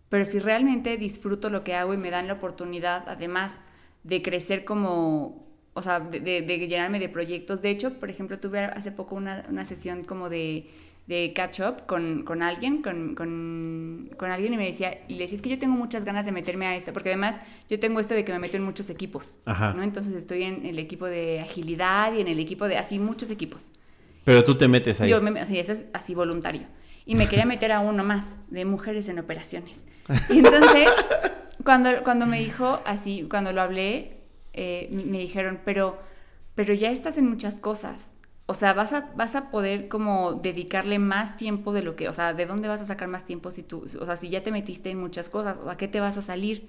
Pero 0.10 0.26
si 0.26 0.40
realmente 0.40 0.98
disfruto 0.98 1.50
lo 1.50 1.64
que 1.64 1.76
hago 1.76 1.94
y 1.94 1.98
me 1.98 2.10
dan 2.10 2.28
la 2.28 2.34
oportunidad, 2.34 3.08
además, 3.08 3.58
de 4.04 4.22
crecer 4.22 4.66
como, 4.66 5.48
o 5.74 5.82
sea, 5.82 6.00
de, 6.00 6.20
de, 6.20 6.68
llenarme 6.68 7.00
de 7.00 7.10
proyectos. 7.10 7.62
De 7.62 7.70
hecho, 7.70 8.00
por 8.00 8.10
ejemplo, 8.10 8.40
tuve 8.40 8.60
hace 8.66 8.92
poco 8.92 9.16
una, 9.16 9.46
una 9.50 9.66
sesión 9.66 10.04
como 10.04 10.30
de, 10.30 10.68
de 11.10 11.34
catch 11.34 11.60
up 11.62 11.88
con, 11.88 12.22
con 12.24 12.44
alguien, 12.44 12.84
con, 12.84 13.16
con, 13.16 14.12
con, 14.16 14.30
alguien 14.30 14.54
y 14.54 14.58
me 14.58 14.68
decía, 14.68 15.00
y 15.08 15.16
le 15.16 15.24
decía, 15.24 15.38
es 15.38 15.42
que 15.42 15.50
yo 15.50 15.58
tengo 15.58 15.76
muchas 15.76 16.06
ganas 16.06 16.24
de 16.24 16.32
meterme 16.32 16.68
a 16.68 16.76
esto, 16.76 16.94
porque 16.94 17.10
además 17.10 17.38
yo 17.68 17.80
tengo 17.80 18.00
esto 18.00 18.14
de 18.14 18.24
que 18.24 18.32
me 18.32 18.38
meto 18.38 18.58
en 18.58 18.64
muchos 18.64 18.92
equipos, 18.92 19.40
¿no? 19.48 19.82
Entonces 19.82 20.14
estoy 20.14 20.44
en 20.44 20.68
el 20.68 20.78
equipo 20.78 21.08
de 21.08 21.40
agilidad 21.40 22.14
y 22.14 22.22
en 22.22 22.28
el 22.28 22.40
equipo 22.40 22.68
de 22.68 22.78
así 22.78 23.00
muchos 23.00 23.32
equipos. 23.32 23.72
Pero 24.24 24.44
tú 24.44 24.56
te 24.56 24.68
metes 24.68 25.02
ahí. 25.02 25.10
Yo 25.10 25.20
me, 25.20 25.44
sí, 25.48 25.58
eso 25.58 25.72
es 25.72 25.86
así 25.94 26.14
voluntario. 26.14 26.68
Y 27.08 27.16
me 27.16 27.28
quería 27.28 27.48
meter 27.48 27.72
a 27.72 27.80
uno 27.80 28.04
más, 28.04 28.36
de 28.50 28.66
mujeres 28.66 29.08
en 29.10 29.18
operaciones. 29.18 29.82
Y 30.30 30.38
entonces 30.38 30.90
cuando, 31.64 32.04
cuando 32.04 32.28
me 32.28 32.38
dijo 32.38 32.82
así, 32.86 33.26
cuando 33.28 33.52
lo 33.52 33.64
hablé, 33.64 34.18
eh, 34.54 34.90
me 34.92 35.18
dijeron, 35.18 35.60
pero, 35.66 35.98
pero 36.54 36.76
ya 36.76 36.92
estás 36.92 37.18
en 37.18 37.28
muchas 37.28 37.60
cosas. 37.60 38.10
O 38.50 38.56
sea, 38.56 38.74
vas 38.74 38.94
a, 38.94 39.12
vas 39.16 39.36
a 39.36 39.52
poder 39.52 39.90
como 39.90 40.34
dedicarle 40.34 40.98
más 40.98 41.38
tiempo 41.38 41.72
de 41.72 41.84
lo 41.84 41.96
que, 41.96 42.10
o 42.10 42.14
sea, 42.14 42.34
¿de 42.34 42.48
dónde 42.48 42.68
vas 42.68 42.82
a 42.82 42.86
sacar 42.86 43.08
más 43.08 43.24
tiempo 43.24 43.52
si 43.52 43.62
tú, 43.62 43.86
o 44.00 44.06
sea, 44.08 44.18
si 44.18 44.28
ya 44.30 44.42
te 44.42 44.50
metiste 44.50 44.90
en 44.90 45.00
muchas 45.00 45.30
cosas, 45.30 45.58
¿a 45.68 45.78
qué 45.78 45.88
te 45.88 46.00
vas 46.00 46.18
a 46.18 46.24
salir? 46.24 46.68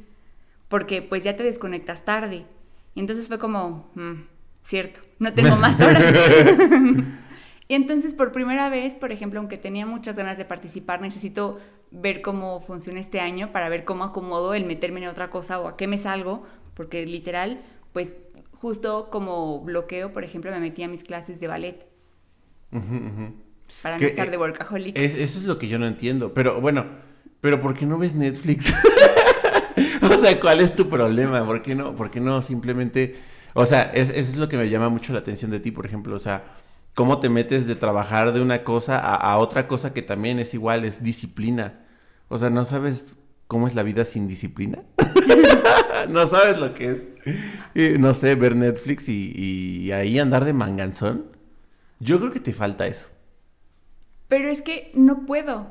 Porque 0.69 1.01
pues 1.01 1.25
ya 1.25 1.37
te 1.37 1.43
desconectas 1.43 2.05
tarde. 2.05 2.45
Y 2.95 3.01
entonces 3.01 3.29
fue 3.29 3.39
como, 3.39 3.91
mm, 3.95 4.25
cierto, 4.63 5.01
no 5.21 5.33
tengo 5.33 5.57
más 5.57 5.81
horas. 5.81 6.05
Y 7.67 7.75
entonces 7.75 8.13
por 8.13 8.33
primera 8.33 8.69
vez, 8.69 8.95
por 8.95 9.11
ejemplo, 9.11 9.39
aunque 9.39 9.57
tenía 9.57 9.87
muchas 9.87 10.17
ganas 10.17 10.37
de 10.37 10.45
participar, 10.45 11.01
necesito 11.01 11.61
ver 11.93 12.21
cómo 12.21 12.61
funciona 12.61 13.01
este 13.01 13.21
año 13.21 13.53
para 13.53 13.71
ver 13.71 13.87
cómo 13.87 14.05
acomodo 14.05 14.53
el 14.53 14.67
meterme 14.67 15.01
en 15.01 15.09
otra 15.09 15.31
cosa 15.31 15.59
o 15.61 15.69
a 15.69 15.77
qué 15.79 15.87
me 15.87 15.97
salgo, 15.97 16.45
porque 16.75 17.07
literal, 17.07 17.63
pues 17.93 18.17
justo 18.61 19.09
como 19.11 19.61
bloqueo, 19.61 20.13
por 20.13 20.25
ejemplo, 20.25 20.51
me 20.51 20.61
metí 20.61 20.83
a 20.83 20.89
mis 20.89 21.03
clases 21.03 21.41
de 21.41 21.49
ballet. 21.49 21.87
Para 23.83 23.99
no 23.99 24.07
estar 24.07 24.31
de 24.31 24.37
workaholic. 24.37 24.97
eso 24.97 25.39
es 25.39 25.45
lo 25.45 25.59
que 25.59 25.69
yo 25.69 25.79
no 25.79 25.87
entiendo. 25.87 26.35
Pero 26.35 26.61
bueno, 26.61 26.87
pero 27.41 27.61
¿por 27.61 27.75
qué 27.75 27.87
no 27.87 27.99
ves 27.99 28.15
Netflix? 28.15 28.73
o 30.03 30.15
sea, 30.19 30.39
¿cuál 30.39 30.61
es 30.61 30.75
tu 30.75 30.89
problema? 30.89 31.45
¿Por 31.45 31.63
qué 31.63 31.75
no, 31.75 31.95
por 31.95 32.11
qué 32.11 32.21
no 32.21 32.43
simplemente... 32.43 33.17
O 33.55 33.67
sea, 33.67 33.83
eso 33.95 34.13
es 34.13 34.37
lo 34.37 34.49
que 34.49 34.57
me 34.57 34.69
llama 34.69 34.91
mucho 34.91 35.13
la 35.13 35.21
atención 35.21 35.51
de 35.51 35.59
ti, 35.59 35.71
por 35.71 35.87
ejemplo. 35.87 36.15
O 36.15 36.21
sea, 36.21 36.45
cómo 36.95 37.19
te 37.19 37.29
metes 37.29 37.67
de 37.67 37.75
trabajar 37.77 38.33
de 38.33 38.41
una 38.41 38.63
cosa 38.63 38.99
a, 38.99 39.39
otra 39.39 39.67
cosa 39.67 39.93
que 39.93 40.03
también 40.03 40.39
es 40.39 40.55
igual, 40.55 40.85
es 40.85 41.03
disciplina. 41.03 41.81
O 42.29 42.39
sea, 42.39 42.51
¿no 42.51 42.65
sabes 42.65 43.19
cómo 43.51 43.67
es 43.67 43.75
la 43.75 43.83
vida 43.83 44.05
sin 44.05 44.29
disciplina? 44.29 44.85
no 46.09 46.29
sabes 46.29 46.57
lo 46.61 46.73
que 46.73 46.91
es. 46.93 47.05
Eh, 47.75 47.97
no 47.99 48.15
sé, 48.15 48.37
ver 48.37 48.55
Netflix 48.55 49.09
y, 49.09 49.91
ahí 49.91 50.21
andar 50.21 50.45
de 50.45 50.53
manganzón. 50.53 51.27
Yo 51.99 52.21
creo 52.21 52.31
que 52.31 52.39
te 52.39 52.53
falta 52.53 52.87
eso. 52.87 53.09
Pero 54.29 54.49
es 54.49 54.63
que 54.63 54.93
no 54.95 55.27
puedo. 55.27 55.67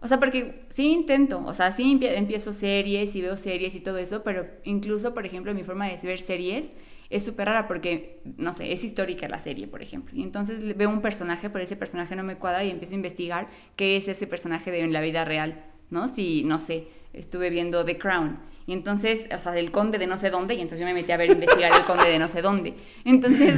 O 0.00 0.08
sea, 0.08 0.18
porque 0.18 0.60
sí 0.70 0.92
intento, 0.92 1.44
o 1.44 1.52
sea, 1.52 1.72
sí 1.72 2.00
empiezo 2.02 2.54
series 2.54 3.14
y 3.14 3.20
veo 3.20 3.36
series 3.36 3.74
y 3.74 3.80
todo 3.80 3.98
eso, 3.98 4.22
pero 4.22 4.46
incluso, 4.64 5.12
por 5.12 5.26
ejemplo, 5.26 5.52
mi 5.52 5.62
forma 5.62 5.88
de 5.88 5.98
ver 6.02 6.22
series 6.22 6.70
es 7.10 7.22
súper 7.22 7.48
rara 7.48 7.68
porque, 7.68 8.22
no 8.38 8.54
sé, 8.54 8.72
es 8.72 8.82
histórica 8.82 9.28
la 9.28 9.36
serie, 9.36 9.68
por 9.68 9.82
ejemplo. 9.82 10.16
Y 10.16 10.22
entonces 10.22 10.74
veo 10.74 10.88
un 10.88 11.02
personaje, 11.02 11.50
pero 11.50 11.62
ese 11.62 11.76
personaje 11.76 12.16
no 12.16 12.22
me 12.22 12.36
cuadra 12.36 12.64
y 12.64 12.70
empiezo 12.70 12.94
a 12.94 12.96
investigar 12.96 13.48
qué 13.76 13.98
es 13.98 14.08
ese 14.08 14.26
personaje 14.26 14.70
de 14.70 14.80
en 14.80 14.94
la 14.94 15.02
vida 15.02 15.26
real, 15.26 15.66
¿no? 15.90 16.08
Si, 16.08 16.44
no 16.44 16.58
sé, 16.58 16.88
estuve 17.12 17.50
viendo 17.50 17.84
The 17.84 17.98
Crown. 17.98 18.38
Y 18.66 18.72
entonces, 18.72 19.26
o 19.34 19.38
sea, 19.38 19.58
el 19.58 19.70
conde 19.70 19.98
de 19.98 20.06
no 20.06 20.16
sé 20.16 20.30
dónde, 20.30 20.54
y 20.54 20.60
entonces 20.60 20.80
yo 20.80 20.86
me 20.86 20.94
metí 20.94 21.10
a 21.12 21.16
ver, 21.16 21.30
investigar 21.30 21.72
el 21.72 21.84
conde 21.84 22.08
de 22.08 22.18
no 22.18 22.28
sé 22.28 22.42
dónde. 22.42 22.74
Entonces... 23.04 23.56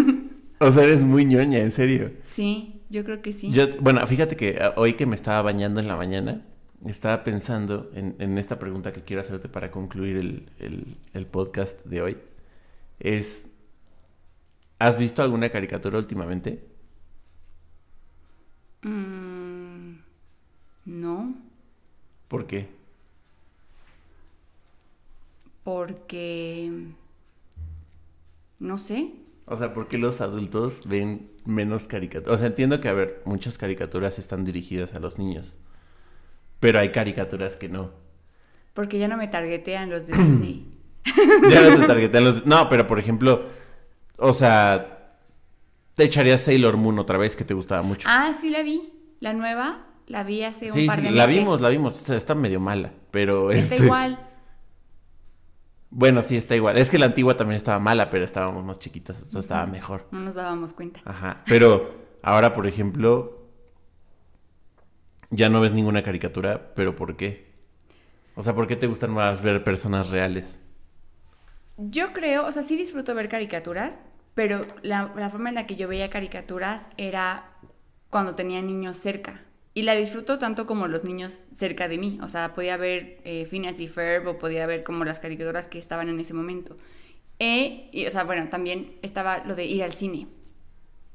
o 0.58 0.70
sea, 0.70 0.84
eres 0.84 1.02
muy 1.02 1.24
ñoña, 1.24 1.58
en 1.58 1.72
serio. 1.72 2.12
Sí, 2.26 2.82
yo 2.90 3.04
creo 3.04 3.20
que 3.20 3.32
sí. 3.32 3.50
bueno, 3.80 4.06
fíjate 4.06 4.36
que 4.36 4.58
ah, 4.60 4.74
hoy 4.76 4.94
que 4.94 5.06
me 5.06 5.16
estaba 5.16 5.42
bañando 5.42 5.80
en 5.80 5.88
la 5.88 5.96
mañana, 5.96 6.46
estaba 6.86 7.24
pensando 7.24 7.90
en, 7.94 8.38
esta 8.38 8.58
pregunta 8.58 8.92
que 8.92 9.02
quiero 9.02 9.22
hacerte 9.22 9.48
para 9.48 9.70
concluir 9.70 10.16
el, 10.58 10.96
el 11.14 11.26
podcast 11.26 11.82
de 11.84 12.02
hoy 12.02 12.16
es, 12.98 13.48
¿has 14.78 14.98
visto 14.98 15.22
alguna 15.22 15.50
caricatura 15.50 15.98
últimamente? 15.98 16.64
Mm, 18.82 19.96
no. 20.84 21.34
¿Por 22.28 22.46
qué? 22.46 22.68
Porque... 25.64 26.70
No 28.58 28.78
sé. 28.78 29.12
O 29.46 29.56
sea, 29.56 29.74
¿por 29.74 29.88
qué 29.88 29.98
los 29.98 30.20
adultos 30.20 30.82
ven 30.86 31.30
menos 31.44 31.84
caricaturas? 31.84 32.34
O 32.34 32.38
sea, 32.38 32.46
entiendo 32.46 32.80
que, 32.80 32.88
a 32.88 32.92
ver, 32.92 33.22
muchas 33.24 33.58
caricaturas 33.58 34.18
están 34.18 34.44
dirigidas 34.44 34.94
a 34.94 35.00
los 35.00 35.18
niños. 35.18 35.58
Pero 36.60 36.78
hay 36.78 36.90
caricaturas 36.92 37.56
que 37.56 37.68
no. 37.68 37.90
Porque 38.72 38.98
ya 38.98 39.08
no 39.08 39.16
me 39.16 39.28
targetean 39.28 39.90
los 39.90 40.06
de 40.06 40.16
Disney. 40.16 40.78
ya 41.50 41.68
no 41.68 41.80
te 41.80 41.86
targetean 41.86 42.24
los... 42.24 42.46
No, 42.46 42.68
pero 42.68 42.86
por 42.86 42.98
ejemplo, 42.98 43.44
o 44.16 44.32
sea, 44.32 45.10
te 45.94 46.04
echarías 46.04 46.40
Sailor 46.40 46.76
Moon 46.76 46.98
otra 46.98 47.18
vez 47.18 47.36
que 47.36 47.44
te 47.44 47.54
gustaba 47.54 47.82
mucho. 47.82 48.08
Ah, 48.10 48.32
sí 48.38 48.50
la 48.50 48.62
vi. 48.62 48.92
La 49.20 49.32
nueva, 49.32 49.86
la 50.06 50.22
vi 50.22 50.42
hace 50.42 50.72
un 50.72 50.86
par 50.86 50.96
de 50.96 51.02
meses. 51.02 51.16
la 51.16 51.26
vimos, 51.26 51.60
la 51.60 51.68
vimos. 51.68 52.08
Está 52.08 52.34
medio 52.34 52.60
mala, 52.60 52.92
pero... 53.10 53.50
Está 53.50 53.74
este 53.74 53.84
igual. 53.84 54.33
Bueno, 55.96 56.22
sí, 56.22 56.36
está 56.36 56.56
igual. 56.56 56.76
Es 56.76 56.90
que 56.90 56.98
la 56.98 57.06
antigua 57.06 57.36
también 57.36 57.56
estaba 57.56 57.78
mala, 57.78 58.10
pero 58.10 58.24
estábamos 58.24 58.64
más 58.64 58.80
chiquitas, 58.80 59.16
entonces 59.18 59.42
estaba 59.42 59.64
mejor. 59.66 60.08
No 60.10 60.18
nos 60.18 60.34
dábamos 60.34 60.74
cuenta. 60.74 61.00
Ajá. 61.04 61.36
Pero 61.46 61.94
ahora, 62.20 62.52
por 62.52 62.66
ejemplo, 62.66 63.46
ya 65.30 65.48
no 65.48 65.60
ves 65.60 65.70
ninguna 65.70 66.02
caricatura, 66.02 66.74
pero 66.74 66.96
¿por 66.96 67.16
qué? 67.16 67.52
O 68.34 68.42
sea, 68.42 68.56
¿por 68.56 68.66
qué 68.66 68.74
te 68.74 68.88
gustan 68.88 69.12
más 69.12 69.40
ver 69.40 69.62
personas 69.62 70.10
reales? 70.10 70.58
Yo 71.76 72.12
creo, 72.12 72.44
o 72.44 72.50
sea, 72.50 72.64
sí 72.64 72.76
disfruto 72.76 73.14
ver 73.14 73.28
caricaturas, 73.28 73.96
pero 74.34 74.66
la, 74.82 75.12
la 75.14 75.30
forma 75.30 75.50
en 75.50 75.54
la 75.54 75.68
que 75.68 75.76
yo 75.76 75.86
veía 75.86 76.10
caricaturas 76.10 76.82
era 76.96 77.52
cuando 78.10 78.34
tenía 78.34 78.60
niños 78.62 78.96
cerca. 78.96 79.42
Y 79.74 79.82
la 79.82 79.96
disfruto 79.96 80.38
tanto 80.38 80.66
como 80.66 80.86
los 80.86 81.02
niños 81.02 81.32
cerca 81.56 81.88
de 81.88 81.98
mí. 81.98 82.18
O 82.22 82.28
sea, 82.28 82.54
podía 82.54 82.76
ver 82.76 83.20
eh, 83.24 83.44
Phineas 83.44 83.80
y 83.80 83.88
Ferb 83.88 84.28
o 84.28 84.38
podía 84.38 84.66
ver 84.66 84.84
como 84.84 85.04
las 85.04 85.18
caricaturas 85.18 85.66
que 85.66 85.78
estaban 85.78 86.08
en 86.08 86.20
ese 86.20 86.32
momento. 86.32 86.76
Eh, 87.40 87.88
y, 87.90 88.06
o 88.06 88.10
sea, 88.10 88.22
bueno, 88.22 88.48
también 88.48 88.94
estaba 89.02 89.38
lo 89.44 89.56
de 89.56 89.64
ir 89.66 89.82
al 89.82 89.92
cine. 89.92 90.28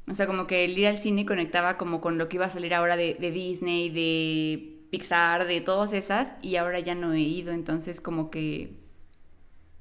O 0.10 0.14
sea, 0.14 0.28
como 0.28 0.46
que 0.46 0.66
el 0.66 0.78
ir 0.78 0.88
al 0.88 0.98
cine 1.00 1.26
conectaba 1.26 1.78
como 1.78 2.02
con 2.02 2.18
lo 2.18 2.28
que 2.28 2.36
iba 2.36 2.48
a 2.48 2.50
salir 2.50 2.74
ahora 2.74 2.98
de, 2.98 3.14
de 3.14 3.32
Disney, 3.32 3.90
de 3.90 4.82
Pixar, 4.90 5.48
de 5.48 5.62
todas 5.62 5.94
esas. 5.94 6.34
Y 6.42 6.58
ahora 6.58 6.80
ya 6.80 6.96
no 6.96 7.14
he 7.14 7.22
ido. 7.22 7.54
Entonces, 7.54 8.02
como 8.02 8.30
que 8.30 8.74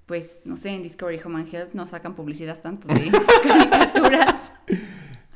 pues, 0.08 0.40
no 0.44 0.56
sé, 0.56 0.70
en 0.70 0.82
Discovery 0.82 1.20
Home 1.22 1.40
and 1.40 1.54
Health 1.54 1.74
no 1.74 1.86
sacan 1.86 2.14
publicidad 2.14 2.62
tanto 2.62 2.88
de 2.88 3.10
caricaturas. 3.42 4.47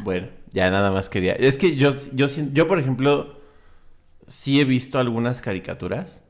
Bueno, 0.02 0.28
ya 0.52 0.70
nada 0.70 0.90
más 0.90 1.08
quería. 1.08 1.32
Es 1.32 1.56
que 1.56 1.76
yo, 1.76 1.92
yo, 2.12 2.26
yo, 2.26 2.68
por 2.68 2.78
ejemplo, 2.78 3.40
sí 4.26 4.60
he 4.60 4.64
visto 4.64 4.98
algunas 4.98 5.40
caricaturas. 5.42 6.22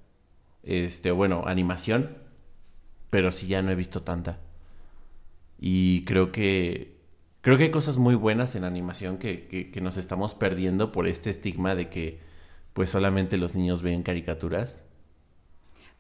Este, 0.63 1.11
bueno, 1.11 1.45
animación. 1.47 2.19
Pero 3.11 3.33
sí 3.33 3.47
ya 3.47 3.63
no 3.63 3.71
he 3.71 3.75
visto 3.75 4.03
tanta. 4.03 4.39
Y 5.59 6.05
creo 6.05 6.33
que. 6.33 7.01
Creo 7.41 7.59
que 7.59 7.65
hay 7.65 7.71
cosas 7.73 7.99
muy 7.99 8.15
buenas 8.15 8.55
en 8.55 8.63
animación 8.63 9.19
que, 9.19 9.49
que, 9.49 9.73
que 9.73 9.81
nos 9.81 9.97
estamos 9.97 10.37
perdiendo 10.37 10.93
por 10.93 11.09
este 11.09 11.29
estigma 11.29 11.75
de 11.75 11.89
que 11.89 12.21
pues 12.73 12.91
solamente 12.91 13.37
los 13.37 13.55
niños 13.57 13.83
ven 13.83 14.05
caricaturas. 14.05 14.83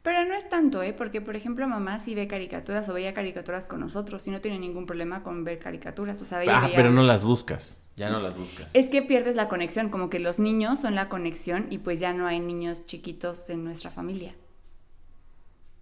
Pero 0.02 0.24
no 0.24 0.34
es 0.34 0.48
tanto, 0.48 0.82
¿eh? 0.82 0.92
Porque, 0.92 1.20
por 1.20 1.36
ejemplo, 1.36 1.66
mamá 1.68 2.00
sí 2.00 2.16
ve 2.16 2.26
caricaturas 2.26 2.88
o 2.88 2.92
veía 2.92 3.14
caricaturas 3.14 3.68
con 3.68 3.78
nosotros 3.78 4.26
y 4.26 4.32
no 4.32 4.40
tiene 4.40 4.58
ningún 4.58 4.84
problema 4.84 5.22
con 5.22 5.44
ver 5.44 5.60
caricaturas. 5.60 6.20
O 6.20 6.24
sea, 6.24 6.42
ah, 6.48 6.70
pero 6.74 6.90
no 6.90 7.04
las 7.04 7.22
buscas. 7.22 7.80
Ya 7.94 8.08
no 8.08 8.20
las 8.20 8.36
buscas. 8.36 8.74
Es 8.74 8.88
que 8.88 9.02
pierdes 9.02 9.36
la 9.36 9.48
conexión, 9.48 9.90
como 9.90 10.10
que 10.10 10.18
los 10.18 10.38
niños 10.38 10.80
son 10.80 10.94
la 10.96 11.08
conexión 11.08 11.66
y 11.70 11.78
pues 11.78 12.00
ya 12.00 12.12
no 12.12 12.26
hay 12.26 12.40
niños 12.40 12.86
chiquitos 12.86 13.48
en 13.50 13.64
nuestra 13.64 13.90
familia. 13.90 14.34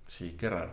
Sí, 0.07 0.35
qué 0.37 0.51
raro. 0.51 0.73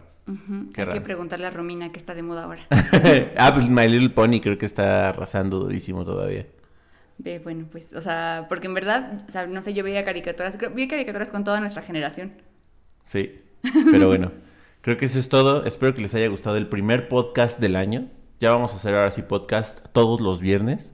qué 0.74 0.82
hay 0.82 0.93
que 0.93 1.02
preguntarle 1.02 1.45
a 1.45 1.52
Romina 1.52 1.91
que 1.91 2.00
está 2.00 2.16
de 2.16 2.24
moda 2.24 2.43
ahora. 2.43 2.68
ah, 3.38 3.52
pues 3.54 3.70
My 3.70 3.88
Little 3.88 4.10
Pony 4.10 4.41
creo 4.41 4.58
que 4.58 4.66
está 4.66 5.10
arrasando 5.10 5.60
durísimo 5.60 6.04
todavía. 6.04 6.48
Ve, 7.20 7.39
bueno, 7.39 7.66
pues, 7.72 7.93
o 7.93 8.02
sea, 8.02 8.48
porque 8.50 8.68
en 8.68 8.74
verdad, 8.74 9.24
o 9.28 9.32
sea, 9.32 9.48
no 9.48 9.62
sé, 9.62 9.74
yo 9.74 9.84
veía 9.84 10.04
caricaturas, 10.04 10.58
vi 10.74 10.88
caricaturas 10.88 11.32
con 11.32 11.43
toda 11.43 11.60
nuestra 11.60 11.82
generación. 11.82 12.32
Sí, 13.08 13.39
pero 13.89 14.08
bueno, 14.08 14.34
creo 14.82 14.97
que 14.97 15.05
eso 15.05 15.18
es 15.18 15.30
todo. 15.30 15.64
Espero 15.64 15.93
que 15.93 16.01
les 16.01 16.14
haya 16.14 16.28
gustado 16.28 16.58
el 16.58 16.68
primer 16.68 17.08
podcast 17.08 17.58
del 17.58 17.78
año. 17.78 18.10
Ya 18.41 18.51
vamos 18.51 18.74
a 18.74 18.76
hacer 18.76 18.93
ahora 18.93 19.12
sí 19.12 19.22
podcast 19.22 19.80
todos 19.93 20.20
los 20.20 20.41
viernes. 20.41 20.93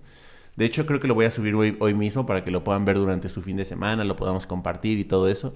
De 0.56 0.66
hecho, 0.66 0.86
creo 0.86 1.00
que 1.00 1.08
lo 1.08 1.16
voy 1.16 1.26
a 1.26 1.32
subir 1.32 1.56
hoy, 1.56 1.76
hoy 1.80 1.96
mismo 1.96 2.28
para 2.28 2.44
que 2.44 2.52
lo 2.52 2.64
puedan 2.64 2.86
ver 2.86 2.98
durante 2.98 3.30
su 3.30 3.42
fin 3.42 3.58
de 3.58 3.66
semana, 3.66 4.04
lo 4.04 4.16
podamos 4.16 4.46
compartir 4.46 5.00
y 5.00 5.06
todo 5.06 5.28
eso. 5.28 5.56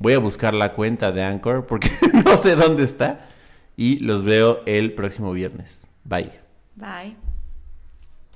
Voy 0.00 0.14
a 0.14 0.18
buscar 0.18 0.54
la 0.54 0.72
cuenta 0.72 1.12
de 1.12 1.22
Anchor 1.22 1.66
porque 1.66 1.90
no 2.24 2.38
sé 2.38 2.56
dónde 2.56 2.84
está. 2.84 3.28
Y 3.76 3.98
los 3.98 4.24
veo 4.24 4.62
el 4.64 4.94
próximo 4.94 5.32
viernes. 5.32 5.86
Bye. 6.04 6.32
Bye. 6.74 7.27